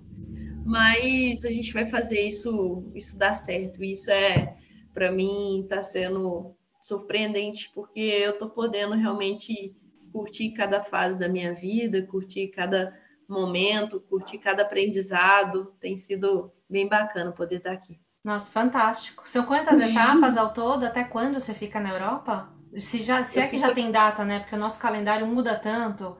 mas 0.64 1.44
a 1.44 1.48
gente 1.48 1.72
vai 1.72 1.86
fazer 1.86 2.20
isso, 2.20 2.90
isso 2.94 3.18
dar 3.18 3.34
certo. 3.34 3.84
Isso 3.84 4.10
é, 4.10 4.56
para 4.94 5.12
mim, 5.12 5.60
está 5.62 5.82
sendo 5.82 6.56
surpreendente, 6.80 7.70
porque 7.74 8.00
eu 8.00 8.32
estou 8.32 8.50
podendo 8.50 8.94
realmente 8.94 9.74
curtir 10.12 10.52
cada 10.52 10.82
fase 10.82 11.18
da 11.18 11.28
minha 11.28 11.54
vida, 11.54 12.02
curtir 12.02 12.48
cada 12.48 12.96
momento, 13.28 14.00
curtir 14.00 14.38
cada 14.38 14.62
aprendizado. 14.62 15.74
Tem 15.80 15.96
sido 15.96 16.52
bem 16.68 16.88
bacana 16.88 17.32
poder 17.32 17.56
estar 17.56 17.72
aqui. 17.72 18.00
Nossa, 18.24 18.50
fantástico. 18.50 19.28
São 19.28 19.44
quantas 19.44 19.80
etapas 19.80 20.36
ao 20.36 20.52
todo? 20.52 20.84
Até 20.84 21.04
quando 21.04 21.38
você 21.38 21.54
fica 21.54 21.80
na 21.80 21.90
Europa? 21.90 22.52
Se, 22.76 23.02
já, 23.02 23.24
se 23.24 23.40
é 23.40 23.46
que 23.46 23.58
já 23.58 23.72
tem 23.72 23.90
data, 23.90 24.24
né? 24.24 24.40
Porque 24.40 24.54
o 24.54 24.58
nosso 24.58 24.80
calendário 24.80 25.26
muda 25.26 25.54
tanto. 25.56 26.16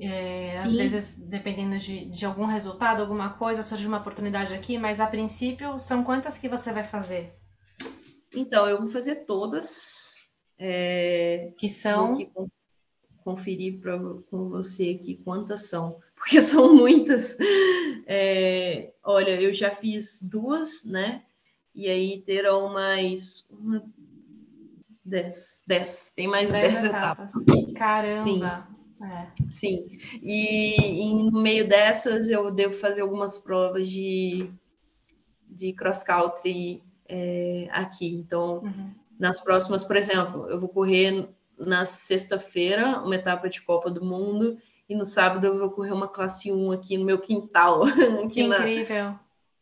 É, 0.00 0.58
às 0.58 0.74
vezes, 0.74 1.16
dependendo 1.16 1.76
de, 1.78 2.06
de 2.06 2.24
algum 2.24 2.44
resultado, 2.44 3.02
alguma 3.02 3.30
coisa, 3.30 3.62
surge 3.62 3.86
uma 3.86 3.98
oportunidade 3.98 4.54
aqui, 4.54 4.78
mas 4.78 5.00
a 5.00 5.06
princípio, 5.06 5.78
são 5.78 6.02
quantas 6.02 6.38
que 6.38 6.48
você 6.48 6.72
vai 6.72 6.84
fazer? 6.84 7.36
Então, 8.34 8.68
eu 8.68 8.78
vou 8.78 8.88
fazer 8.88 9.24
todas. 9.26 10.16
É, 10.58 11.52
que 11.56 11.68
são. 11.68 12.14
Vou 12.34 12.50
conferir 13.24 13.78
pra, 13.80 13.98
com 14.30 14.48
você 14.48 14.98
aqui 14.98 15.16
quantas 15.24 15.68
são, 15.68 16.00
porque 16.14 16.40
são 16.42 16.74
muitas. 16.74 17.36
É, 18.06 18.92
olha, 19.02 19.40
eu 19.40 19.54
já 19.54 19.70
fiz 19.70 20.20
duas, 20.22 20.84
né? 20.84 21.24
E 21.74 21.88
aí 21.88 22.22
terão 22.22 22.72
mais 22.72 23.46
uma, 23.50 23.82
dez, 25.04 25.62
dez. 25.66 26.12
Tem 26.14 26.28
mais 26.28 26.50
dez, 26.50 26.74
dez 26.74 26.84
etapas. 26.84 27.34
etapas. 27.34 27.72
Caramba! 27.74 28.22
Sim. 28.22 28.42
É. 29.04 29.32
Sim, 29.50 29.88
e, 30.22 30.76
e, 30.76 31.28
no 31.28 31.42
meio 31.42 31.68
dessas 31.68 32.28
eu 32.28 32.52
devo 32.52 32.72
fazer 32.72 33.00
algumas 33.00 33.36
provas 33.36 33.88
de, 33.88 34.48
de 35.48 35.72
cross-country 35.72 36.80
é, 37.12 37.68
aqui. 37.70 38.08
Então, 38.08 38.60
uhum. 38.60 38.90
nas 39.18 39.38
próximas, 39.38 39.84
por 39.84 39.96
exemplo, 39.96 40.48
eu 40.48 40.58
vou 40.58 40.68
correr 40.70 41.28
na 41.58 41.84
sexta-feira 41.84 43.02
uma 43.04 43.14
etapa 43.14 43.50
de 43.50 43.60
Copa 43.60 43.90
do 43.90 44.02
Mundo 44.02 44.56
e 44.88 44.96
no 44.96 45.04
sábado 45.04 45.46
eu 45.46 45.58
vou 45.58 45.70
correr 45.70 45.92
uma 45.92 46.08
classe 46.08 46.50
1 46.50 46.72
aqui 46.72 46.96
no 46.96 47.04
meu 47.04 47.18
quintal. 47.18 47.82
que 48.32 48.42
incrível! 48.42 49.14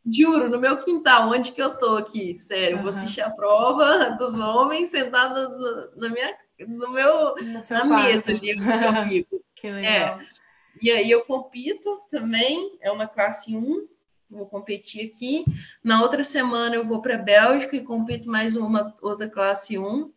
Juro, 0.07 0.49
no 0.49 0.59
meu 0.59 0.79
quintal, 0.79 1.29
onde 1.29 1.53
que 1.53 1.61
eu 1.61 1.77
tô 1.77 1.97
aqui? 1.97 2.35
Sério, 2.37 2.77
uhum. 2.77 2.83
vou 2.83 2.91
assistir 2.91 3.21
a 3.21 3.31
prova 3.31 4.11
dos 4.19 4.35
homens 4.35 4.91
sentado 4.91 5.59
no, 5.59 5.91
na 5.97 6.09
minha, 6.09 6.35
no 6.67 6.91
meu, 6.91 7.35
no 7.35 7.53
na 7.53 7.61
quarto. 7.61 7.87
mesa 7.87 8.31
ali 8.31 8.55
onde 8.55 8.85
eu 8.85 9.05
fico. 9.09 9.45
que 9.57 9.71
legal. 9.71 10.21
É. 10.21 10.27
E 10.81 10.91
aí 10.91 11.11
eu 11.11 11.25
compito 11.25 12.01
também, 12.11 12.79
é 12.81 12.91
uma 12.91 13.07
classe 13.07 13.55
1, 13.55 13.87
vou 14.31 14.47
competir 14.47 15.11
aqui. 15.11 15.45
Na 15.83 16.03
outra 16.03 16.23
semana 16.23 16.75
eu 16.75 16.85
vou 16.85 17.01
para 17.01 17.17
a 17.17 17.19
Bélgica 17.19 17.77
e 17.77 17.83
compito 17.83 18.29
mais 18.29 18.57
uma 18.57 18.95
outra 19.03 19.29
classe 19.29 19.79
1. 19.79 20.11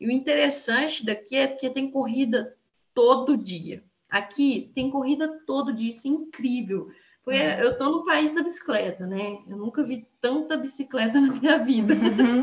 E 0.00 0.06
o 0.06 0.10
interessante 0.10 1.04
daqui 1.04 1.36
é 1.36 1.46
que 1.46 1.68
tem 1.68 1.90
corrida 1.90 2.56
todo 2.94 3.36
dia. 3.36 3.84
Aqui 4.08 4.70
tem 4.74 4.90
corrida 4.90 5.28
todo 5.46 5.72
dia, 5.72 5.90
isso 5.90 6.08
é 6.08 6.10
incrível. 6.10 6.90
Porque 7.22 7.38
uhum. 7.38 7.60
eu 7.60 7.70
estou 7.72 7.90
no 7.92 8.04
país 8.04 8.34
da 8.34 8.42
bicicleta, 8.42 9.06
né? 9.06 9.38
Eu 9.46 9.56
nunca 9.56 9.84
vi 9.84 10.06
tanta 10.20 10.56
bicicleta 10.56 11.20
na 11.20 11.32
minha 11.32 11.58
vida. 11.58 11.94
Uhum. 11.94 12.42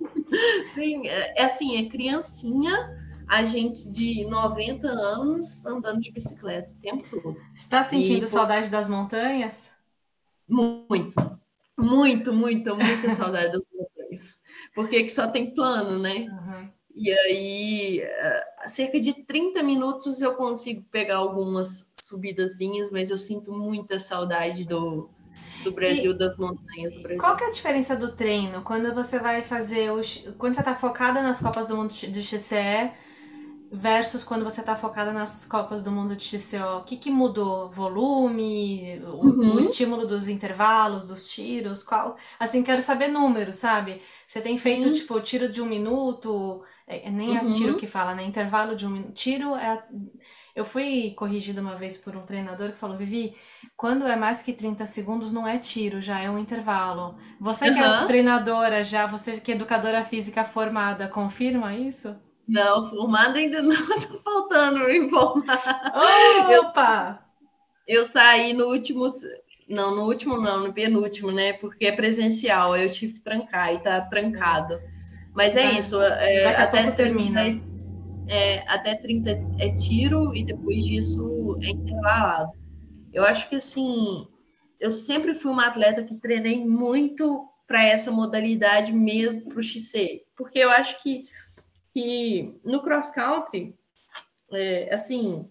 tem, 0.74 1.08
é, 1.08 1.34
é 1.36 1.44
assim, 1.44 1.76
é 1.76 1.88
criancinha 1.88 3.02
a 3.28 3.44
gente 3.44 3.90
de 3.90 4.24
90 4.26 4.86
anos 4.88 5.64
andando 5.64 6.00
de 6.00 6.12
bicicleta 6.12 6.72
o 6.72 6.76
tempo 6.76 7.08
todo. 7.08 7.36
Está 7.54 7.82
sentindo 7.82 8.24
e, 8.24 8.26
saudade 8.26 8.68
das 8.68 8.88
montanhas? 8.88 9.71
Muito, 10.52 11.40
muito, 11.78 12.32
muito, 12.32 12.76
muita 12.76 13.10
saudade 13.16 13.52
das 13.52 13.62
montanhas. 13.72 14.40
Porque 14.74 14.96
aqui 14.96 15.08
só 15.08 15.26
tem 15.26 15.54
plano, 15.54 15.98
né? 15.98 16.26
Uhum. 16.30 16.70
E 16.94 17.10
aí, 17.10 18.02
a 18.58 18.68
cerca 18.68 19.00
de 19.00 19.14
30 19.24 19.62
minutos 19.62 20.20
eu 20.20 20.34
consigo 20.34 20.84
pegar 20.90 21.16
algumas 21.16 21.90
subidazinhas, 21.98 22.90
mas 22.90 23.08
eu 23.08 23.16
sinto 23.16 23.50
muita 23.50 23.98
saudade 23.98 24.66
do, 24.66 25.08
do 25.64 25.72
Brasil, 25.72 26.10
e 26.12 26.18
das 26.18 26.36
montanhas 26.36 26.92
do 26.92 27.00
Brasil. 27.00 27.18
Qual 27.18 27.34
que 27.34 27.44
é 27.44 27.46
a 27.46 27.52
diferença 27.52 27.96
do 27.96 28.12
treino 28.12 28.60
quando 28.60 28.94
você 28.94 29.18
vai 29.18 29.42
fazer 29.42 29.90
os. 29.90 30.28
Quando 30.36 30.52
você 30.52 30.60
está 30.60 30.74
focada 30.74 31.22
nas 31.22 31.40
Copas 31.40 31.68
do 31.68 31.76
Mundo 31.76 31.94
de 31.94 32.22
XCE 32.22 32.92
versus 33.72 34.22
quando 34.22 34.44
você 34.44 34.60
está 34.60 34.76
focada 34.76 35.10
nas 35.12 35.46
Copas 35.46 35.82
do 35.82 35.90
Mundo 35.90 36.14
de 36.14 36.24
XCO? 36.24 36.80
O 36.80 36.84
que, 36.84 36.98
que 36.98 37.10
mudou? 37.10 37.70
Volume? 37.70 39.00
O, 39.04 39.26
uhum. 39.26 39.54
o, 39.56 39.60
estímulo 39.60 40.06
dos 40.06 40.28
intervalos, 40.28 41.08
dos 41.08 41.26
tiros? 41.26 41.82
Qual? 41.82 42.16
Assim, 42.38 42.62
quero 42.62 42.82
saber 42.82 43.08
números, 43.08 43.56
sabe? 43.56 44.02
Você 44.26 44.42
tem 44.42 44.58
feito, 44.58 44.88
uhum. 44.88 44.92
tipo, 44.92 45.18
tiro 45.22 45.50
de 45.50 45.62
um 45.62 45.66
minuto, 45.66 46.62
é, 46.86 47.08
é 47.08 47.10
nem 47.10 47.30
uhum. 47.30 47.48
é 47.48 47.52
tiro 47.52 47.76
que 47.76 47.86
fala, 47.86 48.14
né? 48.14 48.22
Intervalo 48.22 48.76
de 48.76 48.86
um 48.86 48.90
minuto. 48.90 49.12
Tiro 49.12 49.56
é. 49.56 49.82
Eu 50.54 50.66
fui 50.66 51.12
corrigida 51.16 51.62
uma 51.62 51.76
vez 51.76 51.96
por 51.96 52.14
um 52.14 52.26
treinador 52.26 52.72
que 52.72 52.78
falou: 52.78 52.98
Vivi, 52.98 53.34
quando 53.74 54.06
é 54.06 54.16
mais 54.16 54.42
que 54.42 54.52
30 54.52 54.84
segundos, 54.84 55.32
não 55.32 55.48
é 55.48 55.56
tiro, 55.56 55.98
já 55.98 56.20
é 56.20 56.28
um 56.28 56.38
intervalo. 56.38 57.16
Você 57.40 57.72
que 57.72 57.78
é 57.78 58.04
treinadora 58.04 58.84
já, 58.84 59.06
você 59.06 59.40
que 59.40 59.52
é 59.52 59.54
educadora 59.54 60.04
física 60.04 60.44
formada, 60.44 61.08
confirma 61.08 61.74
isso? 61.74 62.14
Não, 62.52 62.86
formada 62.90 63.38
ainda 63.38 63.62
não, 63.62 63.74
tá 63.88 64.08
faltando 64.22 64.80
me 64.80 64.98
informar. 64.98 65.90
Opa! 66.60 67.24
Eu, 67.88 68.00
eu 68.00 68.04
saí 68.04 68.52
no 68.52 68.66
último. 68.66 69.06
Não, 69.66 69.96
no 69.96 70.02
último 70.02 70.36
não, 70.38 70.66
no 70.66 70.72
penúltimo, 70.72 71.32
né? 71.32 71.54
Porque 71.54 71.86
é 71.86 71.92
presencial, 71.92 72.76
eu 72.76 72.90
tive 72.90 73.14
que 73.14 73.20
trancar 73.20 73.72
e 73.72 73.78
tá 73.78 74.02
trancado. 74.02 74.78
Mas 75.34 75.56
é 75.56 75.64
Mas, 75.64 75.86
isso, 75.86 75.98
é, 76.02 76.54
até 76.56 76.82
30, 76.82 76.96
termina. 76.96 77.40
É, 78.28 78.58
até 78.68 78.96
30 78.96 79.30
é 79.58 79.74
tiro 79.74 80.36
e 80.36 80.44
depois 80.44 80.84
disso 80.84 81.58
é 81.62 81.70
intervalado. 81.70 82.52
Eu 83.14 83.24
acho 83.24 83.48
que 83.48 83.56
assim, 83.56 84.28
eu 84.78 84.90
sempre 84.90 85.34
fui 85.34 85.50
uma 85.50 85.68
atleta 85.68 86.04
que 86.04 86.14
treinei 86.16 86.62
muito 86.62 87.48
para 87.66 87.82
essa 87.86 88.10
modalidade 88.10 88.92
mesmo 88.92 89.48
para 89.48 89.58
o 89.58 89.62
XC, 89.62 90.20
porque 90.36 90.58
eu 90.58 90.70
acho 90.70 91.02
que 91.02 91.24
que 91.92 92.58
no 92.64 92.82
cross 92.82 93.10
country, 93.10 93.74
é, 94.52 94.92
assim, 94.92 95.48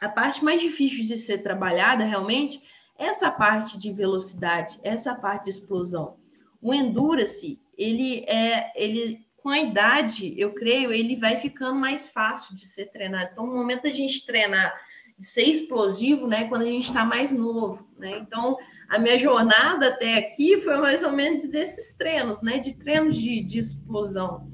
a 0.00 0.08
parte 0.08 0.44
mais 0.44 0.60
difícil 0.60 1.06
de 1.06 1.18
ser 1.18 1.38
trabalhada 1.38 2.04
realmente 2.04 2.62
é 2.98 3.06
essa 3.06 3.30
parte 3.30 3.78
de 3.78 3.92
velocidade, 3.92 4.78
essa 4.82 5.14
parte 5.14 5.44
de 5.44 5.50
explosão. 5.50 6.16
O 6.60 6.72
endurance, 6.72 7.60
ele 7.76 8.24
é, 8.26 8.72
ele 8.74 9.26
com 9.36 9.50
a 9.50 9.60
idade, 9.60 10.34
eu 10.36 10.52
creio, 10.52 10.92
ele 10.92 11.14
vai 11.14 11.36
ficando 11.36 11.78
mais 11.78 12.08
fácil 12.08 12.56
de 12.56 12.66
ser 12.66 12.86
treinado. 12.86 13.30
Então, 13.30 13.46
no 13.46 13.54
momento 13.54 13.84
da 13.84 13.92
gente 13.92 14.26
treinar 14.26 14.74
ser 15.20 15.44
explosivo, 15.44 16.26
né, 16.26 16.48
quando 16.48 16.62
a 16.62 16.66
gente 16.66 16.88
está 16.88 17.04
mais 17.04 17.32
novo, 17.32 17.88
né? 17.96 18.18
Então, 18.18 18.56
a 18.88 18.98
minha 18.98 19.18
jornada 19.18 19.88
até 19.88 20.18
aqui 20.18 20.60
foi 20.60 20.76
mais 20.76 21.02
ou 21.02 21.12
menos 21.12 21.44
desses 21.46 21.94
treinos, 21.96 22.42
né, 22.42 22.58
de 22.58 22.74
treinos 22.74 23.16
de, 23.16 23.42
de 23.42 23.58
explosão. 23.58 24.50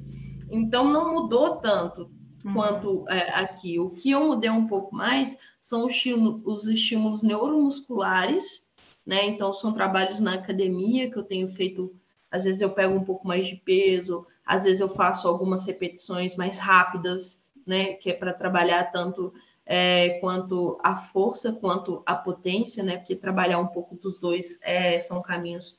Então, 0.53 0.93
não 0.93 1.15
mudou 1.15 1.57
tanto 1.57 2.11
uhum. 2.45 2.53
quanto 2.53 3.09
é, 3.09 3.31
aqui. 3.41 3.81
O 3.81 3.91
que 3.91 4.11
eu 4.11 4.25
mudei 4.25 4.51
um 4.51 4.67
pouco 4.67 4.95
mais 4.95 5.39
são 5.61 5.87
os 5.87 5.93
estímulos, 5.93 6.43
os 6.45 6.67
estímulos 6.67 7.23
neuromusculares, 7.23 8.69
né? 9.05 9.27
Então, 9.27 9.53
são 9.53 9.73
trabalhos 9.73 10.21
na 10.21 10.35
academia 10.35 11.11
que 11.11 11.17
eu 11.17 11.23
tenho 11.23 11.49
feito. 11.49 11.95
Às 12.31 12.45
vezes 12.45 12.61
eu 12.61 12.71
pego 12.71 12.95
um 12.95 13.05
pouco 13.05 13.27
mais 13.27 13.47
de 13.47 13.57
peso, 13.57 14.27
às 14.45 14.65
vezes 14.65 14.81
eu 14.81 14.89
faço 14.89 15.29
algumas 15.29 15.67
repetições 15.67 16.37
mais 16.37 16.59
rápidas, 16.59 17.43
né? 17.67 17.95
Que 17.95 18.11
é 18.11 18.15
para 18.15 18.33
trabalhar 18.33 18.91
tanto 18.93 19.33
é, 19.65 20.19
quanto 20.21 20.79
a 20.83 20.95
força 20.95 21.53
quanto 21.53 22.03
a 22.05 22.15
potência, 22.15 22.83
né? 22.83 22.97
Porque 22.97 23.17
trabalhar 23.17 23.59
um 23.59 23.69
pouco 23.69 23.95
dos 23.95 24.19
dois 24.19 24.59
é, 24.63 24.99
são 25.01 25.23
caminhos 25.23 25.79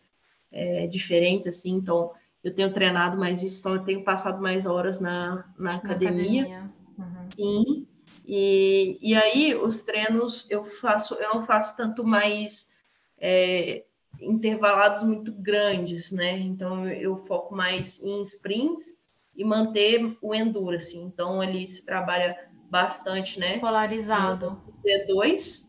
é, 0.52 0.88
diferentes, 0.88 1.48
assim. 1.48 1.72
Então, 1.72 2.12
eu 2.44 2.54
tenho 2.54 2.74
treinado 2.74 3.18
mais 3.18 3.42
isso, 3.42 3.60
então 3.60 3.76
eu 3.76 3.84
tenho 3.84 4.04
passado 4.04 4.42
mais 4.42 4.66
horas 4.66 5.00
na, 5.00 5.46
na 5.58 5.76
academia. 5.76 6.42
Na 6.42 6.58
academia. 6.58 6.74
Uhum. 6.98 7.32
Sim. 7.32 7.88
E, 8.26 8.98
e 9.02 9.16
aí 9.16 9.56
os 9.56 9.84
treinos 9.84 10.46
eu 10.50 10.64
faço, 10.64 11.16
eu 11.16 11.34
não 11.34 11.42
faço 11.42 11.76
tanto 11.76 12.04
mais 12.04 12.70
é, 13.18 13.86
intervalados 14.22 15.04
muito 15.04 15.32
grandes, 15.32 16.12
né? 16.12 16.38
Então 16.40 16.88
eu 16.88 17.16
foco 17.16 17.56
mais 17.56 18.02
em 18.04 18.22
sprints 18.22 18.94
e 19.36 19.44
manter 19.44 20.18
o 20.22 20.36
endurance. 20.36 20.98
Então 20.98 21.42
ali 21.42 21.68
se 21.68 21.86
trabalha 21.86 22.38
bastante, 22.70 23.40
né? 23.40 23.60
Polarizado. 23.60 24.62
D2, 24.86 25.64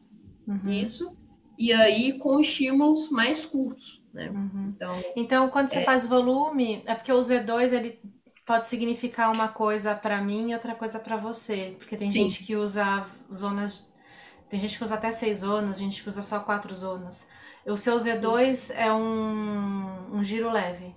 uhum. 0.47 0.73
isso. 0.73 1.17
E 1.59 1.73
aí 1.73 2.19
com 2.19 2.41
estímulos 2.41 3.11
mais 3.11 3.45
curtos 3.45 4.05
né? 4.15 4.31
Uhum. 4.31 4.73
Então, 4.77 5.05
então, 5.17 5.49
quando 5.51 5.71
você 5.71 5.81
é... 5.81 5.85
faz 5.85 6.07
volume, 6.07 6.83
é 6.87 6.95
porque 6.95 7.13
o 7.13 7.19
Z2 7.19 7.73
ele 7.73 8.01
pode 8.47 8.67
significar 8.67 9.33
uma 9.33 9.49
coisa 9.49 9.95
para 9.95 10.21
mim 10.21 10.51
e 10.51 10.55
outra 10.55 10.75
coisa 10.75 11.01
para 11.01 11.17
você, 11.17 11.75
porque 11.79 11.97
tem 11.97 12.13
Sim. 12.13 12.21
gente 12.21 12.45
que 12.45 12.55
usa 12.55 13.05
zonas, 13.33 13.91
tem 14.49 14.61
gente 14.61 14.79
que 14.79 14.85
usa 14.85 14.95
até 14.95 15.11
seis 15.11 15.39
zonas, 15.39 15.79
gente 15.79 16.03
que 16.03 16.09
usa 16.09 16.23
só 16.23 16.39
quatro 16.39 16.73
zonas. 16.75 17.27
O 17.67 17.77
seu 17.77 17.97
Z2 17.97 18.73
é 18.77 18.93
um, 18.93 20.17
um 20.19 20.23
giro 20.23 20.51
leve. 20.51 20.95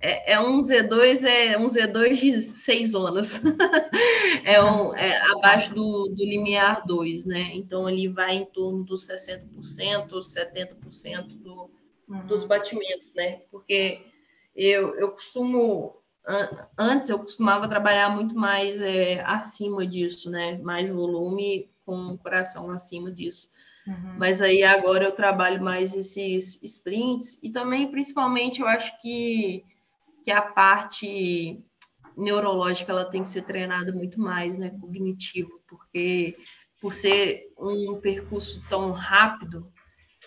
É, 0.00 0.34
é, 0.34 0.40
um 0.40 0.60
Z2, 0.60 1.24
é 1.24 1.58
um 1.58 1.66
Z2 1.66 2.14
de 2.14 2.42
seis 2.42 2.92
zonas. 2.92 3.40
é, 4.44 4.62
um, 4.62 4.94
é 4.94 5.16
abaixo 5.32 5.74
do, 5.74 6.08
do 6.08 6.24
limiar 6.24 6.86
2, 6.86 7.24
né? 7.24 7.50
Então 7.54 7.88
ele 7.88 8.08
vai 8.08 8.36
em 8.36 8.44
torno 8.46 8.84
dos 8.84 9.08
60%, 9.08 10.08
70% 10.10 11.26
do, 11.42 11.70
uhum. 12.08 12.26
dos 12.26 12.44
batimentos, 12.44 13.14
né? 13.14 13.42
Porque 13.50 14.06
eu, 14.54 14.94
eu 14.96 15.10
costumo 15.10 15.98
antes 16.76 17.08
eu 17.08 17.18
costumava 17.18 17.68
trabalhar 17.68 18.10
muito 18.10 18.34
mais 18.34 18.80
é, 18.82 19.20
acima 19.22 19.86
disso, 19.86 20.30
né? 20.30 20.58
Mais 20.58 20.90
volume 20.90 21.70
com 21.84 22.12
o 22.12 22.18
coração 22.18 22.70
acima 22.70 23.10
disso. 23.10 23.48
Uhum. 23.86 24.18
Mas 24.18 24.42
aí 24.42 24.62
agora 24.62 25.04
eu 25.04 25.12
trabalho 25.12 25.64
mais 25.64 25.94
esses 25.94 26.62
sprints 26.62 27.38
e 27.42 27.50
também, 27.50 27.90
principalmente, 27.90 28.60
eu 28.60 28.66
acho 28.66 29.00
que, 29.00 29.64
que 30.24 30.30
a 30.30 30.42
parte 30.42 31.62
neurológica 32.16 32.92
ela 32.92 33.04
tem 33.04 33.22
que 33.22 33.28
ser 33.28 33.42
treinada 33.42 33.92
muito 33.92 34.20
mais, 34.20 34.56
né? 34.56 34.70
Cognitivo, 34.80 35.60
porque 35.68 36.36
por 36.80 36.94
ser 36.94 37.52
um 37.58 38.00
percurso 38.00 38.62
tão 38.68 38.92
rápido, 38.92 39.72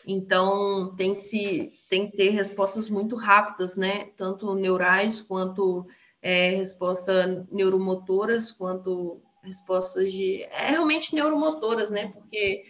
então, 0.05 0.95
tem 0.95 1.13
que, 1.13 1.19
se, 1.19 1.73
tem 1.89 2.09
que 2.09 2.17
ter 2.17 2.29
respostas 2.29 2.89
muito 2.89 3.15
rápidas, 3.15 3.75
né? 3.75 4.07
Tanto 4.17 4.53
neurais 4.55 5.21
quanto 5.21 5.85
é, 6.21 6.49
respostas 6.51 7.45
neuromotoras, 7.51 8.51
quanto 8.51 9.21
respostas 9.43 10.11
de. 10.11 10.43
É 10.43 10.71
realmente 10.71 11.13
neuromotoras, 11.13 11.89
né? 11.89 12.07
Porque, 12.11 12.63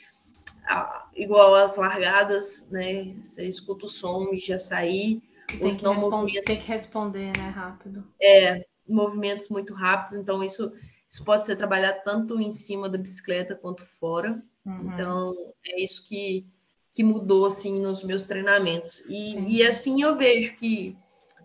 igual 1.15 1.55
as 1.55 1.75
largadas, 1.75 2.67
né? 2.69 3.15
Você 3.21 3.47
escuta 3.47 3.85
o 3.85 3.89
som 3.89 4.29
e 4.33 4.39
já 4.39 4.59
sair. 4.59 5.21
Tem 5.59 5.69
que, 5.69 5.83
movimentos... 5.83 6.45
tem 6.45 6.59
que 6.59 6.67
responder, 6.67 7.37
né? 7.37 7.49
Rápido. 7.49 8.03
É, 8.21 8.65
movimentos 8.87 9.49
muito 9.49 9.73
rápidos, 9.73 10.15
então 10.15 10.43
isso 10.43 10.71
isso 11.11 11.25
pode 11.25 11.45
ser 11.45 11.57
trabalhado 11.57 11.99
tanto 12.05 12.39
em 12.39 12.51
cima 12.51 12.87
da 12.87 12.97
bicicleta 12.97 13.53
quanto 13.53 13.85
fora. 13.85 14.41
Uhum. 14.65 14.93
Então, 14.93 15.35
é 15.65 15.83
isso 15.83 16.07
que, 16.07 16.45
que 16.93 17.03
mudou, 17.03 17.45
assim, 17.47 17.81
nos 17.81 18.01
meus 18.01 18.23
treinamentos. 18.23 19.03
E, 19.09 19.57
e 19.57 19.67
assim 19.67 20.01
eu 20.01 20.15
vejo 20.15 20.53
que 20.55 20.97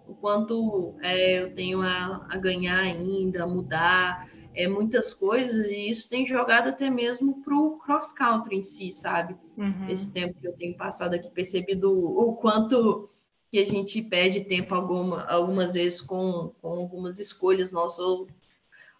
o 0.06 0.14
quanto 0.14 0.94
é, 1.02 1.42
eu 1.42 1.52
tenho 1.52 1.82
a, 1.82 2.28
a, 2.30 2.36
ganhar 2.36 2.78
ainda, 2.78 3.42
a 3.42 3.46
mudar, 3.46 4.30
é, 4.54 4.68
muitas 4.68 5.12
coisas, 5.12 5.66
e 5.66 5.90
isso 5.90 6.08
tem 6.08 6.24
jogado 6.24 6.68
até 6.68 6.88
mesmo 6.88 7.42
para 7.42 7.56
o 7.56 7.76
cross-country 7.78 8.56
em 8.56 8.62
si, 8.62 8.92
sabe? 8.92 9.36
Uhum. 9.56 9.88
Esse 9.88 10.12
tempo 10.12 10.38
que 10.40 10.46
eu 10.46 10.52
tenho 10.52 10.76
passado 10.76 11.14
aqui, 11.14 11.28
percebido 11.28 11.92
o 11.92 12.36
quanto 12.36 13.08
que 13.50 13.58
a 13.58 13.66
gente 13.66 14.02
perde 14.02 14.44
tempo 14.44 14.74
alguma, 14.74 15.24
algumas 15.24 15.74
vezes 15.74 16.00
com, 16.00 16.52
com 16.60 16.68
algumas 16.68 17.18
escolhas 17.18 17.72
nossas, 17.72 17.98
ou 18.00 18.28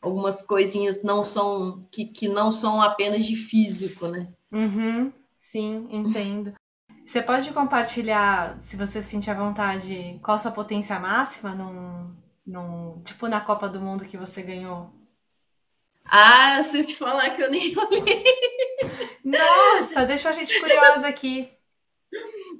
algumas 0.01 0.41
coisinhas 0.43 1.03
não 1.03 1.25
são 1.25 1.87
que, 1.91 2.05
que 2.05 2.29
não 2.29 2.53
são 2.53 2.81
apenas 2.81 3.25
de 3.25 3.37
físico, 3.37 4.07
né? 4.07 4.29
Uhum. 4.53 5.13
Sim, 5.33 5.89
entendo. 5.91 6.55
Você 7.05 7.23
pode 7.23 7.53
compartilhar, 7.53 8.59
se 8.59 8.77
você 8.77 9.01
sentir 9.01 9.31
à 9.31 9.35
vontade, 9.35 10.19
qual 10.23 10.35
a 10.35 10.39
sua 10.39 10.51
potência 10.51 10.99
máxima 10.99 11.55
num, 11.55 12.17
num, 12.45 13.01
tipo 13.05 13.29
na 13.29 13.41
Copa 13.41 13.69
do 13.69 13.81
Mundo 13.81 14.05
que 14.05 14.17
você 14.17 14.43
ganhou? 14.43 14.91
Ah, 16.05 16.63
se 16.63 16.79
eu 16.79 16.85
te 16.85 16.97
falar 16.97 17.31
que 17.31 17.43
eu 17.43 17.51
nem 17.51 17.75
olhei. 17.79 18.25
Nossa, 19.25 20.05
deixa 20.05 20.31
a 20.31 20.33
gente 20.33 20.59
curiosa 20.61 21.09
aqui. 21.09 21.56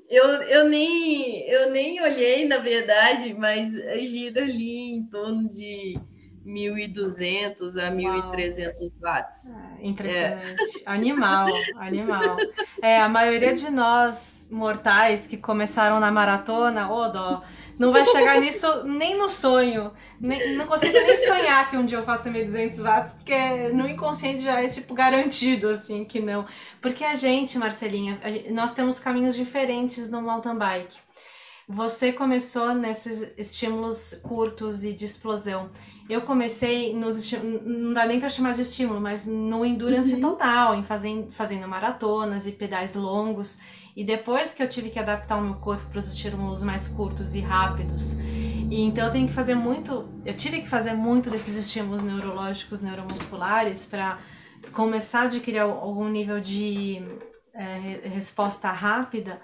Eu, 0.09 0.25
eu, 0.43 0.69
nem, 0.69 1.49
eu 1.49 1.71
nem 1.71 2.01
olhei, 2.01 2.47
na 2.47 2.59
verdade, 2.59 3.35
mas 3.35 3.73
gira 3.73 4.43
ali 4.43 4.95
em 4.95 5.07
torno 5.07 5.51
de 5.51 5.95
1.200 6.47 7.77
a 7.77 7.91
1.300 7.91 8.93
watts. 9.01 9.51
É, 9.51 9.87
impressionante. 9.87 10.83
É. 10.87 10.91
Animal, 10.91 11.49
animal. 11.77 12.37
É, 12.81 13.01
a 13.01 13.09
maioria 13.09 13.53
de 13.53 13.69
nós 13.69 14.47
mortais 14.49 15.27
que 15.27 15.37
começaram 15.37 15.99
na 15.99 16.13
maratona, 16.13 16.89
ô 16.89 17.03
oh, 17.03 17.09
dó, 17.09 17.43
não 17.77 17.93
vai 17.93 18.05
chegar 18.05 18.41
nisso 18.41 18.85
nem 18.85 19.19
no 19.19 19.29
sonho. 19.29 19.93
Nem, 20.21 20.55
não 20.55 20.67
consigo 20.67 20.93
nem 20.93 21.19
sonhar 21.19 21.69
que 21.69 21.77
um 21.77 21.85
dia 21.85 21.99
eu 21.99 22.05
faço 22.05 22.31
1.200 22.31 22.81
watts, 22.81 23.13
porque 23.15 23.69
no 23.71 23.89
inconsciente 23.89 24.43
já 24.43 24.63
é, 24.63 24.69
tipo, 24.69 24.95
garantido, 24.95 25.69
assim, 25.69 26.05
que 26.05 26.21
não. 26.21 26.47
Porque 26.81 27.03
a 27.03 27.17
gente, 27.17 27.59
Marcelinha, 27.59 28.21
a 28.23 28.31
gente, 28.31 28.53
nós 28.53 28.73
temos 28.73 29.01
caminhos 29.01 29.35
diferentes 29.35 30.09
no 30.09 30.23
mountain 30.23 30.57
bike. 30.57 31.06
Você 31.69 32.13
começou 32.13 32.73
nesses 32.75 33.33
estímulos 33.37 34.15
curtos 34.23 34.85
e 34.85 34.93
de 34.93 35.05
explosão. 35.05 35.69
Eu 36.09 36.23
comecei 36.23 36.95
nos 36.95 37.33
não 37.33 37.93
dá 37.93 38.07
nem 38.07 38.21
para 38.21 38.29
chamar 38.29 38.55
de 38.55 38.63
estímulo, 38.63 39.01
mas 39.01 39.27
no 39.27 39.65
endurance 39.65 40.15
uhum. 40.15 40.21
total, 40.21 40.77
em 40.77 40.85
fazendo, 40.85 41.33
fazendo 41.33 41.67
maratonas 41.67 42.47
e 42.47 42.53
pedais 42.53 42.95
longos. 42.95 43.59
E 43.97 44.05
depois 44.05 44.55
que 44.55 44.63
eu 44.63 44.69
tive 44.69 44.91
que 44.91 44.99
adaptar 45.01 45.39
o 45.39 45.43
meu 45.43 45.55
corpo 45.55 45.85
para 45.91 45.99
os 45.99 46.07
estímulos 46.07 46.63
mais 46.63 46.87
curtos 46.87 47.35
e 47.35 47.41
rápidos. 47.41 48.13
E 48.71 48.83
então 48.83 49.07
eu 49.07 49.11
tenho 49.11 49.27
que 49.27 49.33
fazer 49.33 49.57
muito, 49.57 50.09
eu 50.25 50.37
tive 50.37 50.61
que 50.61 50.69
fazer 50.69 50.93
muito 50.93 51.31
desses 51.31 51.57
estímulos 51.57 52.01
neurológicos, 52.01 52.81
neuromusculares 52.81 53.85
para 53.85 54.19
começar 54.73 55.23
a 55.23 55.25
adquirir 55.25 55.59
algum 55.59 56.09
nível 56.09 56.41
de 56.41 57.03
é, 57.53 58.09
resposta 58.09 58.71
rápida 58.71 59.41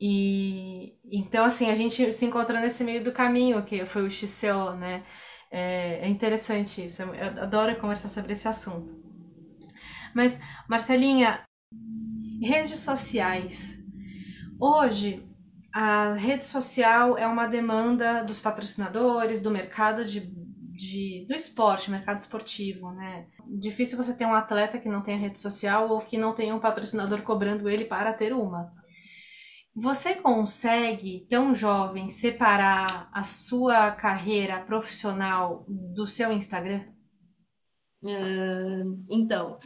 e 0.00 0.96
então, 1.12 1.44
assim, 1.44 1.70
a 1.70 1.74
gente 1.74 2.12
se 2.12 2.24
encontrou 2.24 2.60
nesse 2.60 2.82
meio 2.84 3.02
do 3.04 3.12
caminho, 3.12 3.64
que 3.64 3.84
foi 3.86 4.06
o 4.06 4.10
XCO, 4.10 4.72
né? 4.76 5.04
É, 5.50 6.06
é 6.06 6.08
interessante 6.08 6.84
isso, 6.84 7.02
eu 7.02 7.42
adoro 7.42 7.76
conversar 7.78 8.08
sobre 8.08 8.32
esse 8.32 8.46
assunto. 8.48 8.94
Mas, 10.14 10.40
Marcelinha, 10.68 11.44
redes 12.42 12.80
sociais. 12.80 13.78
Hoje, 14.58 15.26
a 15.72 16.14
rede 16.14 16.44
social 16.44 17.16
é 17.16 17.26
uma 17.26 17.46
demanda 17.46 18.22
dos 18.24 18.40
patrocinadores, 18.40 19.40
do 19.40 19.50
mercado 19.50 20.04
de, 20.04 20.20
de, 20.20 21.26
do 21.28 21.34
esporte, 21.34 21.90
mercado 21.90 22.18
esportivo, 22.18 22.90
né? 22.92 23.26
Difícil 23.48 23.96
você 23.96 24.14
ter 24.14 24.26
um 24.26 24.34
atleta 24.34 24.78
que 24.78 24.88
não 24.88 25.02
tenha 25.02 25.18
rede 25.18 25.38
social 25.38 25.88
ou 25.90 26.00
que 26.00 26.18
não 26.18 26.34
tenha 26.34 26.54
um 26.54 26.60
patrocinador 26.60 27.22
cobrando 27.22 27.68
ele 27.68 27.84
para 27.84 28.12
ter 28.12 28.32
uma. 28.32 28.72
Você 29.74 30.16
consegue, 30.16 31.26
tão 31.28 31.54
jovem, 31.54 32.08
separar 32.08 33.08
a 33.12 33.22
sua 33.22 33.92
carreira 33.92 34.60
profissional 34.60 35.64
do 35.68 36.06
seu 36.06 36.32
Instagram? 36.32 36.84
Uh, 38.02 38.96
então, 39.08 39.58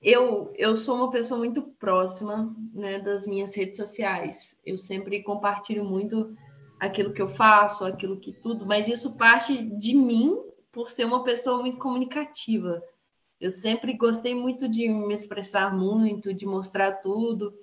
eu, 0.00 0.52
eu 0.56 0.76
sou 0.76 0.96
uma 0.96 1.10
pessoa 1.10 1.38
muito 1.38 1.62
próxima 1.62 2.54
né, 2.72 2.98
das 3.00 3.26
minhas 3.26 3.54
redes 3.54 3.76
sociais. 3.76 4.58
Eu 4.64 4.78
sempre 4.78 5.22
compartilho 5.22 5.84
muito 5.84 6.34
aquilo 6.78 7.12
que 7.12 7.20
eu 7.20 7.28
faço, 7.28 7.84
aquilo 7.84 8.20
que 8.20 8.32
tudo, 8.32 8.66
mas 8.66 8.88
isso 8.88 9.16
parte 9.16 9.64
de 9.78 9.94
mim 9.94 10.36
por 10.70 10.90
ser 10.90 11.04
uma 11.04 11.24
pessoa 11.24 11.60
muito 11.60 11.78
comunicativa. 11.78 12.82
Eu 13.40 13.50
sempre 13.50 13.94
gostei 13.94 14.34
muito 14.34 14.68
de 14.68 14.88
me 14.88 15.12
expressar 15.12 15.74
muito, 15.74 16.32
de 16.32 16.46
mostrar 16.46 16.92
tudo. 17.00 17.54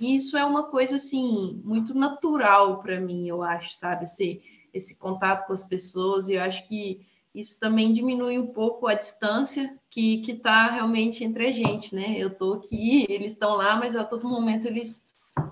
E 0.00 0.16
isso 0.16 0.36
é 0.36 0.44
uma 0.44 0.64
coisa 0.64 0.96
assim 0.96 1.60
muito 1.64 1.94
natural 1.94 2.80
para 2.80 3.00
mim, 3.00 3.28
eu 3.28 3.42
acho, 3.42 3.74
sabe? 3.74 4.04
Esse, 4.04 4.42
esse 4.72 4.96
contato 4.98 5.46
com 5.46 5.52
as 5.52 5.64
pessoas, 5.64 6.28
e 6.28 6.34
eu 6.34 6.42
acho 6.42 6.66
que 6.68 7.06
isso 7.34 7.58
também 7.60 7.92
diminui 7.92 8.38
um 8.38 8.48
pouco 8.48 8.86
a 8.86 8.94
distância 8.94 9.76
que 9.90 10.22
está 10.26 10.70
realmente 10.70 11.24
entre 11.24 11.48
a 11.48 11.52
gente, 11.52 11.94
né? 11.94 12.16
Eu 12.16 12.28
estou 12.28 12.54
aqui, 12.54 13.06
eles 13.08 13.32
estão 13.32 13.54
lá, 13.56 13.76
mas 13.76 13.94
a 13.94 14.04
todo 14.04 14.28
momento 14.28 14.66
eles 14.66 15.04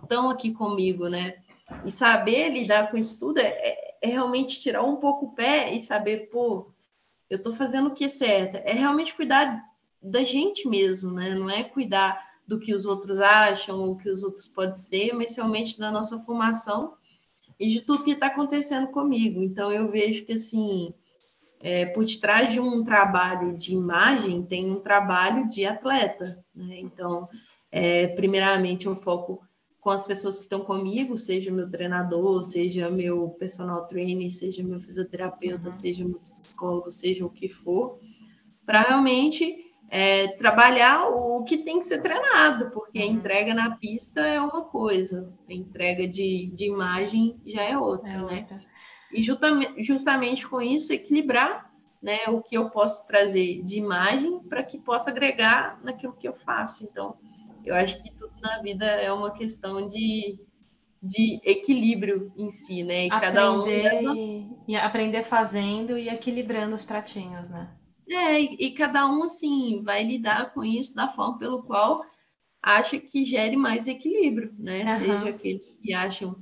estão 0.03 0.31
aqui 0.31 0.53
comigo, 0.53 1.09
né? 1.09 1.37
E 1.85 1.91
saber 1.91 2.51
lidar 2.51 2.91
com 2.91 2.97
isso 2.97 3.19
tudo 3.19 3.39
é, 3.39 3.49
é, 3.49 3.99
é 4.03 4.09
realmente 4.09 4.61
tirar 4.61 4.83
um 4.83 4.97
pouco 4.97 5.27
o 5.27 5.33
pé 5.35 5.75
e 5.75 5.81
saber, 5.81 6.31
pô, 6.31 6.73
eu 7.29 7.39
estou 7.39 7.53
fazendo 7.53 7.89
o 7.89 7.93
que 7.93 8.05
é 8.05 8.09
certo. 8.09 8.57
É 8.57 8.73
realmente 8.73 9.15
cuidar 9.15 9.63
da 10.03 10.23
gente 10.23 10.69
mesmo, 10.69 11.13
né? 11.13 11.35
Não 11.35 11.51
é 11.51 11.65
cuidar 11.65 12.26
do 12.47 12.59
que 12.59 12.75
os 12.75 12.87
outros 12.87 13.21
acham, 13.21 13.79
ou 13.81 13.97
que 13.97 14.09
os 14.09 14.23
outros 14.23 14.47
podem 14.47 14.77
ser, 14.77 15.13
mas 15.13 15.37
realmente 15.37 15.79
da 15.79 15.91
nossa 15.91 16.19
formação 16.21 16.95
e 17.59 17.69
de 17.69 17.81
tudo 17.81 18.05
que 18.05 18.13
está 18.13 18.29
acontecendo 18.29 18.89
comigo. 18.89 19.43
Então, 19.43 19.73
eu 19.73 19.91
vejo 19.91 20.25
que, 20.25 20.35
assim, 20.35 20.95
é, 21.61 21.87
por 21.87 22.05
detrás 22.05 22.53
de 22.53 22.61
um 22.61 22.85
trabalho 22.85 23.57
de 23.57 23.75
imagem, 23.75 24.43
tem 24.43 24.71
um 24.71 24.81
trabalho 24.81 25.49
de 25.49 25.65
atleta. 25.65 26.45
Né? 26.55 26.81
Então, 26.81 27.29
é, 27.73 28.09
primeiramente, 28.09 28.87
eu 28.87 28.95
foco 28.95 29.43
com 29.81 29.91
as 29.91 30.05
pessoas 30.05 30.37
que 30.37 30.43
estão 30.43 30.61
comigo, 30.61 31.17
seja 31.17 31.51
meu 31.51 31.71
treinador, 31.71 32.43
seja 32.43 32.91
meu 32.91 33.31
personal 33.39 33.87
trainer, 33.87 34.31
seja 34.33 34.63
meu 34.63 34.81
fisioterapeuta, 34.81 35.67
uhum. 35.67 35.73
seja 35.73 36.05
meu 36.05 36.19
psicólogo, 36.19 36.91
seja 36.91 37.25
o 37.25 37.31
que 37.31 37.49
for, 37.49 38.01
para 38.65 38.83
realmente 38.83 39.66
é, 39.89 40.29
trabalhar 40.37 41.09
o 41.09 41.45
que 41.45 41.59
tem 41.59 41.79
que 41.79 41.85
ser 41.85 42.03
treinado, 42.03 42.71
porque 42.71 42.99
a 42.99 43.05
uhum. 43.05 43.13
entrega 43.13 43.55
na 43.55 43.77
pista 43.77 44.21
é 44.21 44.41
uma 44.41 44.63
coisa, 44.63 45.33
a 45.49 45.53
entrega 45.53 46.09
de, 46.09 46.51
de 46.53 46.67
imagem 46.67 47.41
já 47.47 47.63
é 47.63 47.79
outra, 47.79 48.11
é 48.11 48.17
né? 48.19 48.41
Outra. 48.41 48.57
E 49.13 49.23
justamente, 49.23 49.83
justamente 49.83 50.47
com 50.49 50.61
isso, 50.61 50.93
equilibrar 50.93 51.71
né, 52.03 52.19
o 52.29 52.43
que 52.43 52.57
eu 52.57 52.69
posso 52.71 53.07
trazer 53.07 53.63
de 53.63 53.79
imagem 53.79 54.41
para 54.41 54.63
que 54.63 54.79
possa 54.79 55.11
agregar 55.11 55.79
naquilo 55.83 56.13
que 56.13 56.27
eu 56.27 56.33
faço. 56.33 56.85
Então, 56.85 57.17
eu 57.65 57.75
acho 57.75 58.03
que 58.03 58.15
tudo 58.15 58.33
na 58.41 58.61
vida 58.61 58.85
é 58.85 59.13
uma 59.13 59.31
questão 59.33 59.87
de, 59.87 60.39
de 61.03 61.41
equilíbrio 61.45 62.33
em 62.37 62.51
si, 62.51 62.83
né? 62.83 63.07
E 63.07 63.13
aprender, 63.13 63.21
cada 63.21 63.53
um 63.53 63.65
leva... 63.65 64.15
e 64.69 64.77
aprender 64.77 65.23
fazendo 65.23 65.97
e 65.97 66.09
equilibrando 66.09 66.75
os 66.75 66.85
pratinhos, 66.85 67.51
né? 67.51 67.69
É, 68.09 68.41
e, 68.41 68.71
cada 68.71 69.07
um, 69.11 69.25
assim, 69.25 69.83
vai 69.83 70.05
lidar 70.05 70.53
com 70.55 70.65
isso 70.65 70.95
da 70.95 71.09
forma 71.09 71.39
pelo 71.39 71.63
qual 71.63 72.05
acha 72.63 72.99
que 72.99 73.25
gere 73.25 73.57
mais 73.57 73.89
equilíbrio, 73.89 74.55
né? 74.59 74.85
Uhum. 74.85 74.99
Seja 74.99 75.29
aqueles 75.29 75.73
que 75.73 75.93
acham 75.93 76.37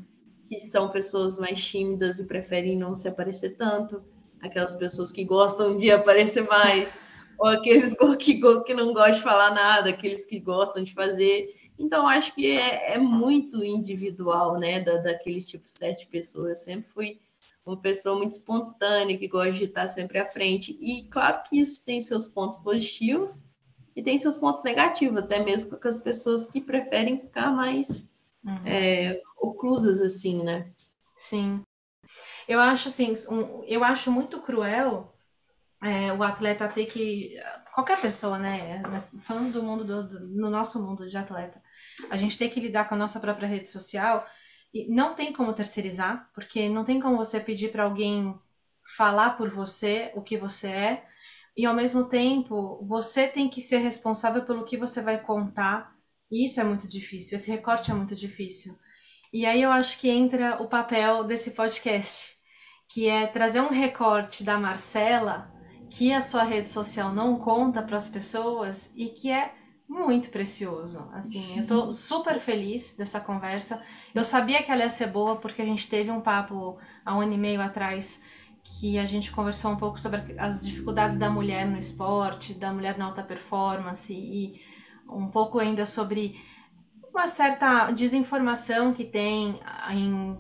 que 0.49 0.59
são 0.59 0.91
pessoas 0.91 1.39
mais 1.39 1.62
tímidas 1.62 2.19
e 2.19 2.27
preferem 2.27 2.79
não 2.79 2.95
se 2.97 3.09
aparecer 3.09 3.57
tanto, 3.57 4.03
aquelas 4.41 4.75
pessoas 4.75 5.11
que 5.11 5.25
gostam 5.25 5.77
de 5.77 5.91
aparecer 5.91 6.47
mais, 6.47 7.01
ou 7.39 7.49
aqueles 7.49 7.97
que, 8.19 8.41
que 8.41 8.75
não 8.75 8.93
gostam 8.93 9.17
de 9.17 9.23
falar 9.23 9.55
nada, 9.55 9.91
aqueles 9.91 10.27
que 10.27 10.39
gostam 10.39 10.85
de 10.85 10.93
fazer. 10.93 11.55
Então, 11.79 12.07
acho 12.07 12.35
que 12.35 12.47
é, 12.47 12.95
é 12.95 12.99
muito 12.99 13.65
individual, 13.65 14.59
né? 14.59 14.81
Da, 14.81 14.99
daqueles 14.99 15.47
tipo 15.47 15.65
sete 15.67 16.07
pessoas. 16.07 16.49
Eu 16.49 16.65
sempre 16.65 16.91
fui 16.91 17.19
uma 17.65 17.81
pessoa 17.81 18.19
muito 18.19 18.33
espontânea, 18.33 19.19
que 19.19 19.29
gosta 19.29 19.53
de 19.53 19.65
estar 19.65 19.89
sempre 19.89 20.19
à 20.19 20.27
frente. 20.27 20.77
E 20.81 21.09
claro 21.09 21.43
que 21.45 21.59
isso 21.59 21.85
tem 21.85 22.01
seus 22.01 22.27
pontos 22.27 22.59
positivos 22.59 23.43
e 23.97 24.03
tem 24.03 24.19
seus 24.19 24.37
pontos 24.37 24.62
negativos, 24.62 25.19
até 25.19 25.43
mesmo 25.43 25.79
com 25.79 25.89
as 25.89 25.97
pessoas 25.97 26.47
que 26.47 26.61
preferem 26.61 27.21
ficar 27.21 27.51
mais 27.51 28.09
uhum. 28.45 28.67
é, 28.67 29.21
oclusas, 29.41 30.01
assim, 30.01 30.43
né? 30.43 30.71
Sim. 31.15 31.62
Eu 32.47 32.61
acho 32.61 32.89
assim, 32.89 33.15
um, 33.31 33.65
eu 33.65 33.83
acho 33.83 34.11
muito 34.12 34.41
cruel 34.41 35.15
é, 35.83 36.12
o 36.12 36.23
atleta 36.23 36.69
ter 36.69 36.87
que. 36.87 37.41
Qualquer 37.73 38.01
pessoa, 38.01 38.39
né? 38.39 38.83
Mas 38.89 39.12
falando 39.23 39.53
do 39.53 39.62
mundo, 39.62 39.85
do, 39.85 40.07
do, 40.07 40.21
no 40.29 40.49
nosso 40.49 40.81
mundo 40.81 41.09
de 41.09 41.17
atleta, 41.17 41.61
a 42.09 42.17
gente 42.17 42.39
tem 42.39 42.49
que 42.49 42.61
lidar 42.61 42.89
com 42.89 42.95
a 42.95 42.99
nossa 42.99 43.19
própria 43.19 43.49
rede 43.49 43.69
social 43.69 44.25
e 44.75 44.91
não 44.91 45.14
tem 45.14 45.33
como 45.33 45.53
terceirizar, 45.53 46.29
porque 46.35 46.68
não 46.68 46.85
tem 46.85 47.01
como 47.01 47.16
você 47.16 47.39
pedir 47.39 47.70
para 47.70 47.85
alguém 47.85 48.37
falar 48.97 49.31
por 49.37 49.49
você 49.49 50.11
o 50.16 50.20
que 50.20 50.37
você 50.37 50.68
é, 50.68 51.05
e 51.57 51.64
ao 51.64 51.75
mesmo 51.75 52.05
tempo 52.05 52.85
você 52.85 53.29
tem 53.29 53.49
que 53.49 53.61
ser 53.61 53.79
responsável 53.79 54.43
pelo 54.45 54.64
que 54.64 54.77
você 54.77 55.01
vai 55.01 55.20
contar, 55.20 55.95
e 56.31 56.45
isso 56.45 56.61
é 56.61 56.64
muito 56.64 56.89
difícil, 56.89 57.37
esse 57.37 57.51
recorte 57.51 57.93
é 57.93 57.95
muito 57.95 58.16
difícil. 58.16 58.77
E 59.33 59.47
aí 59.47 59.62
eu 59.62 59.70
acho 59.70 59.99
que 60.01 60.11
entra 60.11 60.61
o 60.61 60.68
papel 60.68 61.22
desse 61.22 61.53
podcast, 61.53 62.35
que 62.89 63.09
é 63.09 63.27
trazer 63.27 63.61
um 63.61 63.68
recorte 63.68 64.43
da 64.43 64.59
Marcela 64.59 65.53
que 65.91 66.12
a 66.12 66.20
sua 66.20 66.43
rede 66.43 66.68
social 66.68 67.12
não 67.12 67.39
conta 67.39 67.83
para 67.83 67.97
as 67.97 68.09
pessoas 68.09 68.93
e 68.97 69.09
que 69.09 69.31
é 69.31 69.55
muito 69.89 70.30
precioso. 70.30 71.09
Assim, 71.12 71.59
eu 71.59 71.66
tô 71.66 71.91
super 71.91 72.39
feliz 72.39 72.97
dessa 72.97 73.20
conversa. 73.20 73.82
Eu 74.14 74.24
sabia 74.24 74.62
que 74.62 74.70
ela 74.70 74.82
ia 74.82 74.91
ser 74.91 75.07
boa 75.07 75.37
porque 75.37 75.62
a 75.62 75.64
gente 75.64 75.89
teve 75.89 76.11
um 76.11 76.20
papo 76.20 76.78
há 77.05 77.16
um 77.16 77.20
ano 77.20 77.32
e 77.35 77.39
meio 77.39 77.61
atrás 77.61 78.22
que 78.62 78.99
a 78.99 79.05
gente 79.05 79.30
conversou 79.30 79.70
um 79.70 79.76
pouco 79.76 80.01
sobre 80.01 80.39
as 80.39 80.66
dificuldades 80.66 81.18
da 81.18 81.28
mulher 81.28 81.66
no 81.66 81.78
esporte, 81.78 82.55
da 82.55 82.72
mulher 82.72 82.97
na 82.97 83.05
alta 83.05 83.22
performance 83.22 84.12
e 84.12 84.61
um 85.09 85.28
pouco 85.28 85.59
ainda 85.59 85.85
sobre 85.85 86.41
uma 87.12 87.28
certa 87.28 87.91
desinformação 87.93 88.93
que 88.93 89.05
tem 89.05 89.61
em 89.91 90.37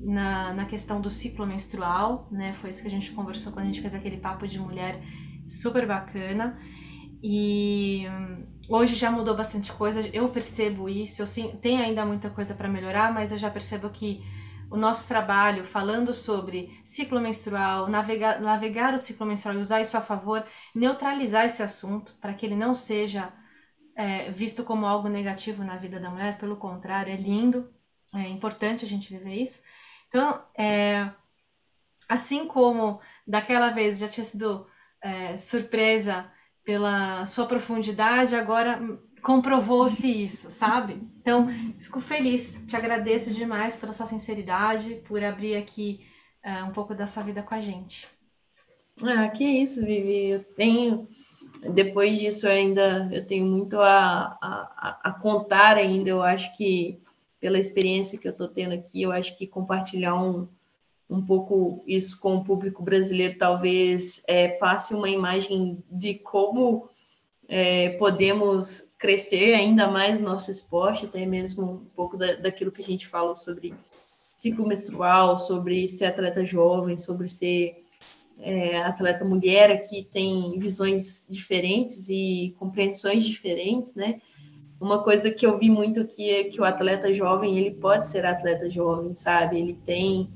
na, 0.00 0.54
na 0.54 0.64
questão 0.64 0.98
do 0.98 1.10
ciclo 1.10 1.46
menstrual, 1.46 2.26
né? 2.30 2.54
Foi 2.54 2.70
isso 2.70 2.80
que 2.80 2.88
a 2.88 2.90
gente 2.90 3.12
conversou 3.12 3.52
quando 3.52 3.64
a 3.64 3.66
gente 3.66 3.82
fez 3.82 3.94
aquele 3.94 4.16
papo 4.16 4.48
de 4.48 4.58
mulher 4.58 4.98
super 5.46 5.86
bacana. 5.86 6.58
E 7.22 8.06
hum, 8.08 8.46
hoje 8.68 8.94
já 8.94 9.10
mudou 9.10 9.36
bastante 9.36 9.72
coisa, 9.72 10.08
eu 10.12 10.28
percebo 10.30 10.88
isso. 10.88 11.22
Eu 11.22 11.26
sim, 11.26 11.56
tem 11.62 11.80
ainda 11.80 12.04
muita 12.06 12.30
coisa 12.30 12.54
para 12.54 12.68
melhorar, 12.68 13.12
mas 13.12 13.32
eu 13.32 13.38
já 13.38 13.50
percebo 13.50 13.90
que 13.90 14.22
o 14.70 14.76
nosso 14.76 15.08
trabalho 15.08 15.64
falando 15.64 16.14
sobre 16.14 16.80
ciclo 16.84 17.20
menstrual, 17.20 17.88
navegar, 17.88 18.40
navegar 18.40 18.94
o 18.94 18.98
ciclo 18.98 19.26
menstrual 19.26 19.56
e 19.56 19.60
usar 19.60 19.80
isso 19.80 19.96
a 19.96 20.00
favor, 20.00 20.44
neutralizar 20.74 21.44
esse 21.44 21.62
assunto 21.62 22.14
para 22.20 22.32
que 22.32 22.46
ele 22.46 22.54
não 22.54 22.74
seja 22.74 23.32
é, 23.96 24.30
visto 24.30 24.62
como 24.64 24.86
algo 24.86 25.08
negativo 25.08 25.64
na 25.64 25.76
vida 25.76 25.98
da 25.98 26.08
mulher, 26.08 26.38
pelo 26.38 26.56
contrário, 26.56 27.12
é 27.12 27.16
lindo, 27.16 27.68
é 28.14 28.28
importante 28.28 28.84
a 28.84 28.88
gente 28.88 29.12
viver 29.12 29.34
isso. 29.34 29.62
Então, 30.08 30.42
é, 30.56 31.10
assim 32.08 32.46
como 32.46 33.00
daquela 33.26 33.70
vez 33.70 33.98
já 33.98 34.08
tinha 34.08 34.24
sido 34.24 34.66
é, 35.02 35.38
surpresa 35.38 36.30
pela 36.70 37.26
sua 37.26 37.46
profundidade, 37.46 38.36
agora 38.36 38.80
comprovou-se 39.20 40.08
isso, 40.08 40.52
sabe? 40.52 41.02
Então, 41.20 41.48
fico 41.80 42.00
feliz, 42.00 42.62
te 42.64 42.76
agradeço 42.76 43.34
demais 43.34 43.76
pela 43.76 43.92
sua 43.92 44.06
sinceridade, 44.06 45.02
por 45.08 45.20
abrir 45.20 45.56
aqui 45.56 46.00
é, 46.40 46.62
um 46.62 46.70
pouco 46.70 46.94
da 46.94 47.08
sua 47.08 47.24
vida 47.24 47.42
com 47.42 47.56
a 47.56 47.60
gente. 47.60 48.06
Ah, 49.02 49.28
que 49.28 49.44
isso, 49.44 49.84
Vivi. 49.84 50.28
Eu 50.28 50.44
tenho, 50.54 51.08
depois 51.74 52.20
disso 52.20 52.46
ainda, 52.46 53.10
eu 53.12 53.26
tenho 53.26 53.46
muito 53.46 53.80
a, 53.80 54.38
a, 54.40 55.00
a 55.02 55.12
contar 55.12 55.76
ainda. 55.76 56.08
Eu 56.08 56.22
acho 56.22 56.56
que 56.56 57.00
pela 57.40 57.58
experiência 57.58 58.16
que 58.16 58.28
eu 58.28 58.32
estou 58.32 58.46
tendo 58.46 58.74
aqui, 58.74 59.02
eu 59.02 59.10
acho 59.10 59.36
que 59.36 59.44
compartilhar 59.44 60.14
um, 60.14 60.46
um 61.10 61.20
pouco 61.20 61.82
isso 61.86 62.20
com 62.20 62.36
o 62.36 62.44
público 62.44 62.82
brasileiro 62.82 63.36
talvez 63.36 64.22
é, 64.28 64.48
passe 64.48 64.94
uma 64.94 65.10
imagem 65.10 65.82
de 65.90 66.14
como 66.14 66.88
é, 67.48 67.90
podemos 67.90 68.88
crescer 68.96 69.54
ainda 69.54 69.88
mais 69.88 70.20
no 70.20 70.26
nosso 70.26 70.50
esporte, 70.50 71.06
até 71.06 71.26
mesmo 71.26 71.64
um 71.64 71.84
pouco 71.96 72.16
da, 72.16 72.36
daquilo 72.36 72.70
que 72.70 72.80
a 72.80 72.84
gente 72.84 73.08
falou 73.08 73.34
sobre 73.34 73.74
ciclo 74.38 74.66
menstrual, 74.66 75.36
sobre 75.36 75.88
ser 75.88 76.06
atleta 76.06 76.44
jovem, 76.44 76.96
sobre 76.96 77.28
ser 77.28 77.84
é, 78.38 78.80
atleta 78.82 79.24
mulher, 79.24 79.82
que 79.82 80.04
tem 80.04 80.56
visões 80.58 81.26
diferentes 81.28 82.08
e 82.08 82.54
compreensões 82.58 83.24
diferentes, 83.24 83.94
né? 83.94 84.20
uma 84.80 85.02
coisa 85.02 85.30
que 85.30 85.44
eu 85.44 85.58
vi 85.58 85.68
muito 85.68 86.06
que 86.06 86.30
é 86.30 86.44
que 86.44 86.58
o 86.58 86.64
atleta 86.64 87.12
jovem 87.12 87.58
ele 87.58 87.72
pode 87.72 88.08
ser 88.08 88.24
atleta 88.24 88.70
jovem, 88.70 89.14
sabe? 89.14 89.58
Ele 89.58 89.74
tem 89.84 90.30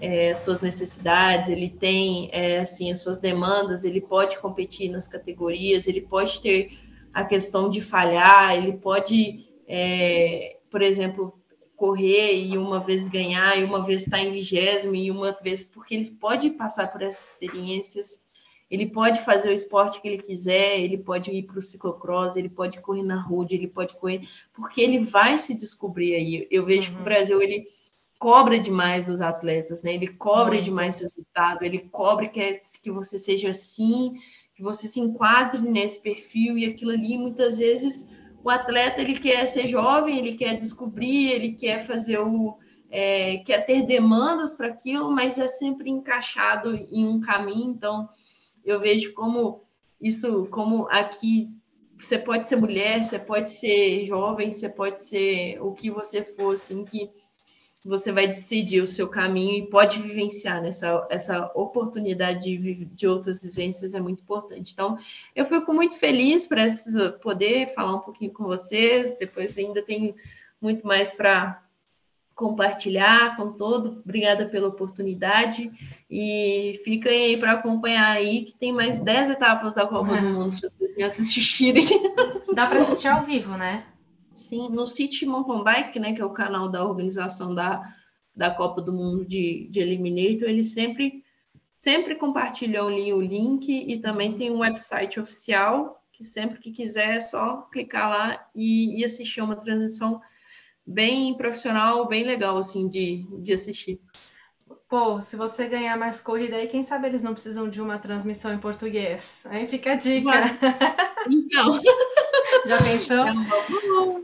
é, 0.00 0.34
suas 0.34 0.60
necessidades, 0.60 1.48
ele 1.48 1.68
tem 1.68 2.28
é, 2.32 2.60
assim 2.60 2.90
as 2.90 3.00
suas 3.00 3.18
demandas, 3.18 3.84
ele 3.84 4.00
pode 4.00 4.38
competir 4.38 4.90
nas 4.90 5.06
categorias, 5.06 5.86
ele 5.86 6.00
pode 6.00 6.40
ter 6.40 6.78
a 7.12 7.24
questão 7.24 7.68
de 7.68 7.80
falhar, 7.80 8.54
ele 8.56 8.72
pode, 8.72 9.46
é, 9.68 10.58
por 10.70 10.82
exemplo, 10.82 11.38
correr 11.76 12.36
e 12.36 12.56
uma 12.56 12.80
vez 12.80 13.08
ganhar 13.08 13.58
e 13.58 13.64
uma 13.64 13.82
vez 13.82 14.02
estar 14.02 14.20
em 14.20 14.30
vigésimo 14.30 14.94
e 14.94 15.10
uma 15.10 15.32
vez 15.42 15.64
porque 15.64 15.94
ele 15.94 16.10
pode 16.12 16.50
passar 16.50 16.90
por 16.92 17.02
essas 17.02 17.34
experiências 17.34 18.20
ele 18.70 18.86
pode 18.86 19.20
fazer 19.24 19.50
o 19.50 19.54
esporte 19.54 20.00
que 20.00 20.06
ele 20.06 20.22
quiser, 20.22 20.78
ele 20.78 20.96
pode 20.96 21.30
ir 21.32 21.42
para 21.42 21.58
o 21.58 21.62
ciclocross, 21.62 22.36
ele 22.36 22.48
pode 22.48 22.80
correr 22.80 23.02
na 23.02 23.20
road, 23.20 23.52
ele 23.52 23.66
pode 23.66 23.96
correr, 23.96 24.22
porque 24.52 24.80
ele 24.80 25.00
vai 25.00 25.36
se 25.38 25.54
descobrir 25.54 26.14
aí. 26.14 26.46
Eu 26.50 26.64
vejo 26.64 26.90
uhum. 26.90 26.94
que 26.94 26.94
o 26.94 26.98
uhum. 26.98 27.04
Brasil 27.04 27.42
ele 27.42 27.66
cobra 28.20 28.58
demais 28.58 29.06
dos 29.06 29.22
atletas, 29.22 29.82
né? 29.82 29.94
Ele 29.94 30.08
cobra 30.08 30.52
Muito. 30.52 30.64
demais 30.64 31.00
resultado, 31.00 31.64
ele 31.64 31.78
cobra 31.90 32.28
que, 32.28 32.60
que 32.82 32.90
você 32.90 33.18
seja 33.18 33.48
assim, 33.48 34.12
que 34.54 34.62
você 34.62 34.86
se 34.86 35.00
enquadre 35.00 35.62
nesse 35.62 36.02
perfil 36.02 36.58
e 36.58 36.66
aquilo 36.66 36.90
ali, 36.90 37.16
muitas 37.16 37.56
vezes 37.56 38.06
o 38.44 38.50
atleta 38.50 39.00
ele 39.00 39.18
quer 39.18 39.46
ser 39.46 39.66
jovem, 39.66 40.18
ele 40.18 40.36
quer 40.36 40.54
descobrir, 40.58 41.30
ele 41.30 41.52
quer 41.54 41.86
fazer 41.86 42.18
o 42.18 42.58
é, 42.90 43.38
quer 43.38 43.64
ter 43.64 43.86
demandas 43.86 44.54
para 44.54 44.66
aquilo, 44.66 45.10
mas 45.10 45.38
é 45.38 45.46
sempre 45.46 45.88
encaixado 45.88 46.74
em 46.74 47.06
um 47.06 47.20
caminho, 47.20 47.70
então 47.70 48.06
eu 48.64 48.80
vejo 48.80 49.14
como 49.14 49.62
isso, 49.98 50.46
como 50.50 50.86
aqui 50.90 51.48
você 51.96 52.18
pode 52.18 52.46
ser 52.48 52.56
mulher, 52.56 53.02
você 53.02 53.18
pode 53.18 53.50
ser 53.50 54.04
jovem, 54.04 54.52
você 54.52 54.68
pode 54.68 55.02
ser 55.02 55.58
o 55.62 55.72
que 55.72 55.90
você 55.90 56.22
for, 56.22 56.54
assim, 56.54 56.84
que 56.84 57.10
você 57.88 58.12
vai 58.12 58.26
decidir 58.26 58.82
o 58.82 58.86
seu 58.86 59.08
caminho 59.08 59.64
e 59.64 59.66
pode 59.66 60.00
vivenciar 60.02 60.60
nessa 60.60 61.06
essa 61.08 61.50
oportunidade 61.54 62.56
de, 62.56 62.84
de 62.84 63.06
outras 63.06 63.42
vivências 63.42 63.94
é 63.94 64.00
muito 64.00 64.22
importante. 64.22 64.72
Então, 64.72 64.98
eu 65.34 65.46
fico 65.46 65.72
muito 65.72 65.98
feliz 65.98 66.46
para 66.46 66.66
poder 67.22 67.68
falar 67.74 67.96
um 67.96 68.00
pouquinho 68.00 68.32
com 68.32 68.44
vocês. 68.44 69.16
Depois 69.18 69.56
ainda 69.56 69.80
tem 69.80 70.14
muito 70.60 70.86
mais 70.86 71.14
para 71.14 71.62
compartilhar 72.34 73.36
com 73.36 73.52
todo. 73.52 74.02
Obrigada 74.04 74.46
pela 74.46 74.68
oportunidade 74.68 75.70
e 76.10 76.80
fiquem 76.84 77.12
aí 77.12 77.36
para 77.36 77.52
acompanhar 77.52 78.12
aí 78.12 78.44
que 78.44 78.52
tem 78.52 78.72
mais 78.72 78.98
10 78.98 79.30
etapas 79.30 79.72
da 79.72 79.86
Copa 79.86 80.16
é. 80.16 80.20
do 80.20 80.28
Mundo 80.32 80.58
para 80.58 80.68
vocês 80.68 80.96
me 80.96 81.02
assistirem. 81.02 81.86
Dá 82.54 82.66
para 82.66 82.78
assistir 82.78 83.08
ao 83.08 83.22
vivo, 83.22 83.56
né? 83.56 83.84
Sim, 84.40 84.70
no 84.70 84.86
City 84.86 85.26
Mountain 85.26 85.62
Bike, 85.62 85.98
né, 85.98 86.14
que 86.14 86.22
é 86.22 86.24
o 86.24 86.32
canal 86.32 86.68
da 86.68 86.84
organização 86.84 87.54
da, 87.54 87.94
da 88.34 88.50
Copa 88.50 88.80
do 88.80 88.92
Mundo 88.92 89.24
de, 89.24 89.68
de 89.70 89.80
Eliminator, 89.80 90.48
eles 90.48 90.72
sempre 90.72 91.22
sempre 91.78 92.14
compartilham 92.14 92.88
ali 92.88 93.12
o 93.12 93.20
link 93.20 93.68
e 93.70 93.98
também 93.98 94.34
tem 94.34 94.50
um 94.50 94.58
website 94.58 95.18
oficial 95.18 96.02
que 96.12 96.24
sempre 96.24 96.58
que 96.58 96.70
quiser 96.70 97.16
é 97.16 97.20
só 97.20 97.62
clicar 97.72 98.10
lá 98.10 98.46
e, 98.54 99.00
e 99.00 99.04
assistir 99.04 99.40
uma 99.40 99.56
transmissão 99.56 100.20
bem 100.86 101.34
profissional, 101.34 102.06
bem 102.06 102.24
legal, 102.24 102.58
assim, 102.58 102.88
de, 102.88 103.24
de 103.42 103.54
assistir. 103.54 103.98
Pô, 104.86 105.20
se 105.20 105.36
você 105.36 105.66
ganhar 105.66 105.96
mais 105.96 106.20
corrida 106.20 106.56
aí, 106.56 106.66
quem 106.66 106.82
sabe 106.82 107.08
eles 107.08 107.22
não 107.22 107.32
precisam 107.32 107.70
de 107.70 107.80
uma 107.80 107.98
transmissão 107.98 108.52
em 108.52 108.58
português? 108.58 109.46
Aí 109.46 109.66
fica 109.66 109.92
a 109.92 109.96
dica. 109.96 110.30
Então. 111.26 111.80
Já 112.66 112.78
pensou? 112.78 113.24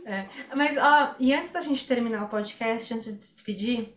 É. 0.06 0.28
Mas, 0.54 0.76
ó, 0.76 1.14
e 1.18 1.34
antes 1.34 1.52
da 1.52 1.60
gente 1.60 1.86
terminar 1.86 2.24
o 2.24 2.28
podcast, 2.28 2.94
antes 2.94 3.06
de 3.06 3.14
despedir, 3.14 3.94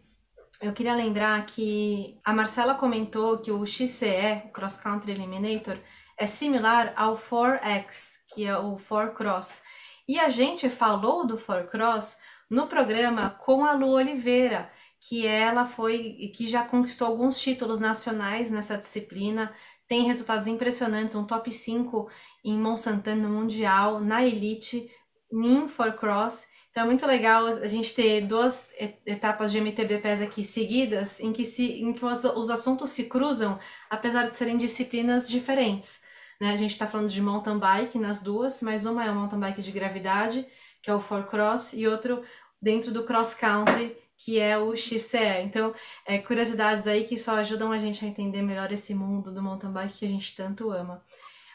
eu 0.61 0.73
queria 0.73 0.95
lembrar 0.95 1.45
que 1.45 2.19
a 2.23 2.33
Marcela 2.33 2.75
comentou 2.75 3.37
que 3.37 3.51
o 3.51 3.65
XCE, 3.65 4.43
o 4.45 4.49
Cross 4.49 4.77
Country 4.77 5.11
Eliminator, 5.11 5.77
é 6.17 6.25
similar 6.25 6.93
ao 6.97 7.15
4X, 7.17 8.19
que 8.33 8.45
é 8.45 8.57
o 8.57 8.75
4Cross. 8.75 9.61
E 10.07 10.19
a 10.19 10.29
gente 10.29 10.69
falou 10.69 11.25
do 11.25 11.37
4Cross 11.37 12.17
no 12.49 12.67
programa 12.67 13.29
com 13.29 13.63
a 13.63 13.73
Lu 13.73 13.91
Oliveira, 13.91 14.69
que 14.99 15.25
ela 15.25 15.65
foi 15.65 16.29
que 16.35 16.45
já 16.45 16.63
conquistou 16.63 17.07
alguns 17.07 17.39
títulos 17.39 17.79
nacionais 17.79 18.51
nessa 18.51 18.77
disciplina, 18.77 19.53
tem 19.89 20.03
resultados 20.03 20.45
impressionantes, 20.45 21.15
um 21.15 21.25
top 21.25 21.51
5 21.51 22.07
em 22.45 22.55
Monsanto 22.57 23.13
no 23.15 23.27
Mundial, 23.27 23.99
na 23.99 24.23
Elite, 24.23 24.89
em 25.33 25.67
for 25.67 25.93
Cross. 25.93 26.47
Então 26.69 26.83
é 26.83 26.85
muito 26.85 27.05
legal 27.07 27.47
a 27.47 27.67
gente 27.67 27.95
ter 27.95 28.21
duas 28.21 28.71
etapas 29.03 29.51
de 29.51 29.59
MTB 29.59 29.97
PES 29.97 30.21
aqui 30.21 30.43
seguidas, 30.43 31.19
em 31.19 31.33
que, 31.33 31.43
se, 31.43 31.81
em 31.81 31.91
que 31.91 32.05
os, 32.05 32.23
os 32.23 32.51
assuntos 32.51 32.91
se 32.91 33.05
cruzam, 33.05 33.59
apesar 33.89 34.29
de 34.29 34.37
serem 34.37 34.57
disciplinas 34.57 35.27
diferentes. 35.27 36.01
Né? 36.39 36.53
A 36.53 36.57
gente 36.57 36.71
está 36.71 36.85
falando 36.85 37.09
de 37.09 37.19
mountain 37.19 37.57
bike 37.57 37.97
nas 37.97 38.21
duas, 38.21 38.61
mas 38.61 38.85
uma 38.85 39.03
é 39.03 39.09
o 39.09 39.15
mountain 39.15 39.39
bike 39.39 39.63
de 39.63 39.71
gravidade, 39.71 40.45
que 40.83 40.91
é 40.91 40.93
o 40.93 40.99
four 40.99 41.23
cross, 41.23 41.73
e 41.73 41.87
outro 41.87 42.21
dentro 42.61 42.91
do 42.91 43.03
cross 43.05 43.33
country, 43.33 43.97
que 44.19 44.37
é 44.39 44.57
o 44.57 44.75
XCE. 44.75 45.41
Então, 45.43 45.73
é, 46.05 46.17
curiosidades 46.19 46.85
aí 46.85 47.05
que 47.05 47.17
só 47.17 47.37
ajudam 47.37 47.71
a 47.71 47.79
gente 47.79 48.03
a 48.03 48.07
entender 48.07 48.41
melhor 48.41 48.71
esse 48.71 48.93
mundo 48.93 49.33
do 49.33 49.41
mountain 49.41 49.71
bike 49.71 49.99
que 49.99 50.05
a 50.05 50.09
gente 50.09 50.35
tanto 50.35 50.69
ama. 50.71 51.01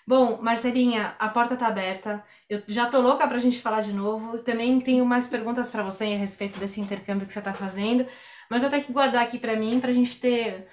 Bom, 0.07 0.41
Marcelinha, 0.43 1.15
a 1.19 1.29
porta 1.29 1.57
tá 1.57 1.67
aberta. 1.67 2.23
Eu 2.49 2.63
já 2.67 2.87
tô 2.87 3.01
louca 3.01 3.27
pra 3.29 3.39
gente 3.39 3.61
falar 3.61 3.81
de 3.81 3.93
novo. 3.93 4.39
Também 4.39 4.81
tenho 4.81 5.05
mais 5.05 5.27
perguntas 5.29 5.71
para 5.71 5.83
você 5.83 6.05
a 6.05 6.19
respeito 6.19 6.59
desse 6.59 6.81
intercâmbio 6.81 7.27
que 7.27 7.33
você 7.33 7.41
tá 7.41 7.55
fazendo, 7.55 8.07
mas 8.51 8.63
eu 8.63 8.71
tenho 8.71 8.85
que 8.85 8.93
guardar 8.93 9.23
aqui 9.23 9.39
para 9.39 9.57
mim 9.57 9.81
pra 9.81 9.93
gente 9.93 10.21
ter 10.21 10.69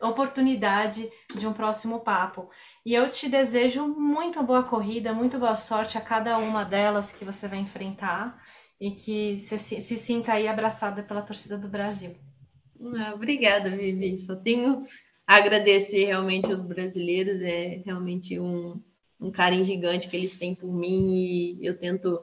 oportunidade 0.00 1.10
de 1.34 1.46
um 1.46 1.52
próximo 1.52 2.00
papo. 2.00 2.48
E 2.84 2.94
eu 2.94 3.10
te 3.10 3.28
desejo 3.28 3.86
muito 3.88 4.42
boa 4.42 4.62
corrida, 4.62 5.12
muito 5.12 5.38
boa 5.38 5.56
sorte 5.56 5.98
a 5.98 6.00
cada 6.00 6.38
uma 6.38 6.64
delas 6.64 7.12
que 7.12 7.24
você 7.24 7.48
vai 7.48 7.58
enfrentar 7.58 8.40
e 8.80 8.92
que 8.92 9.38
se, 9.38 9.58
se 9.58 9.96
sinta 9.96 10.32
aí 10.32 10.48
abraçada 10.48 11.02
pela 11.02 11.22
torcida 11.22 11.58
do 11.58 11.68
Brasil. 11.68 12.16
Ah, 12.96 13.12
obrigada, 13.14 13.76
Vivi. 13.76 14.18
Só 14.18 14.34
tenho 14.34 14.84
agradecer 15.26 16.06
realmente 16.06 16.50
os 16.50 16.62
brasileiros, 16.62 17.40
é 17.42 17.82
realmente 17.84 18.40
um, 18.40 18.80
um 19.20 19.30
carinho 19.30 19.64
gigante 19.64 20.08
que 20.08 20.16
eles 20.16 20.36
têm 20.36 20.54
por 20.54 20.72
mim 20.72 21.12
e 21.12 21.58
eu 21.64 21.78
tento 21.78 22.20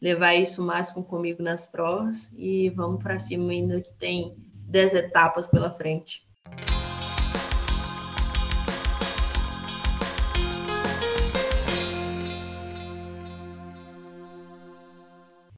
levar 0.00 0.34
isso 0.34 0.62
o 0.62 0.66
máximo 0.66 1.04
comigo 1.04 1.42
nas 1.42 1.66
provas 1.66 2.30
e 2.36 2.68
vamos 2.70 3.02
para 3.02 3.18
cima 3.18 3.52
ainda 3.52 3.80
que 3.80 3.92
tem 3.94 4.36
10 4.68 4.94
etapas 4.94 5.46
pela 5.46 5.70
frente. 5.70 6.26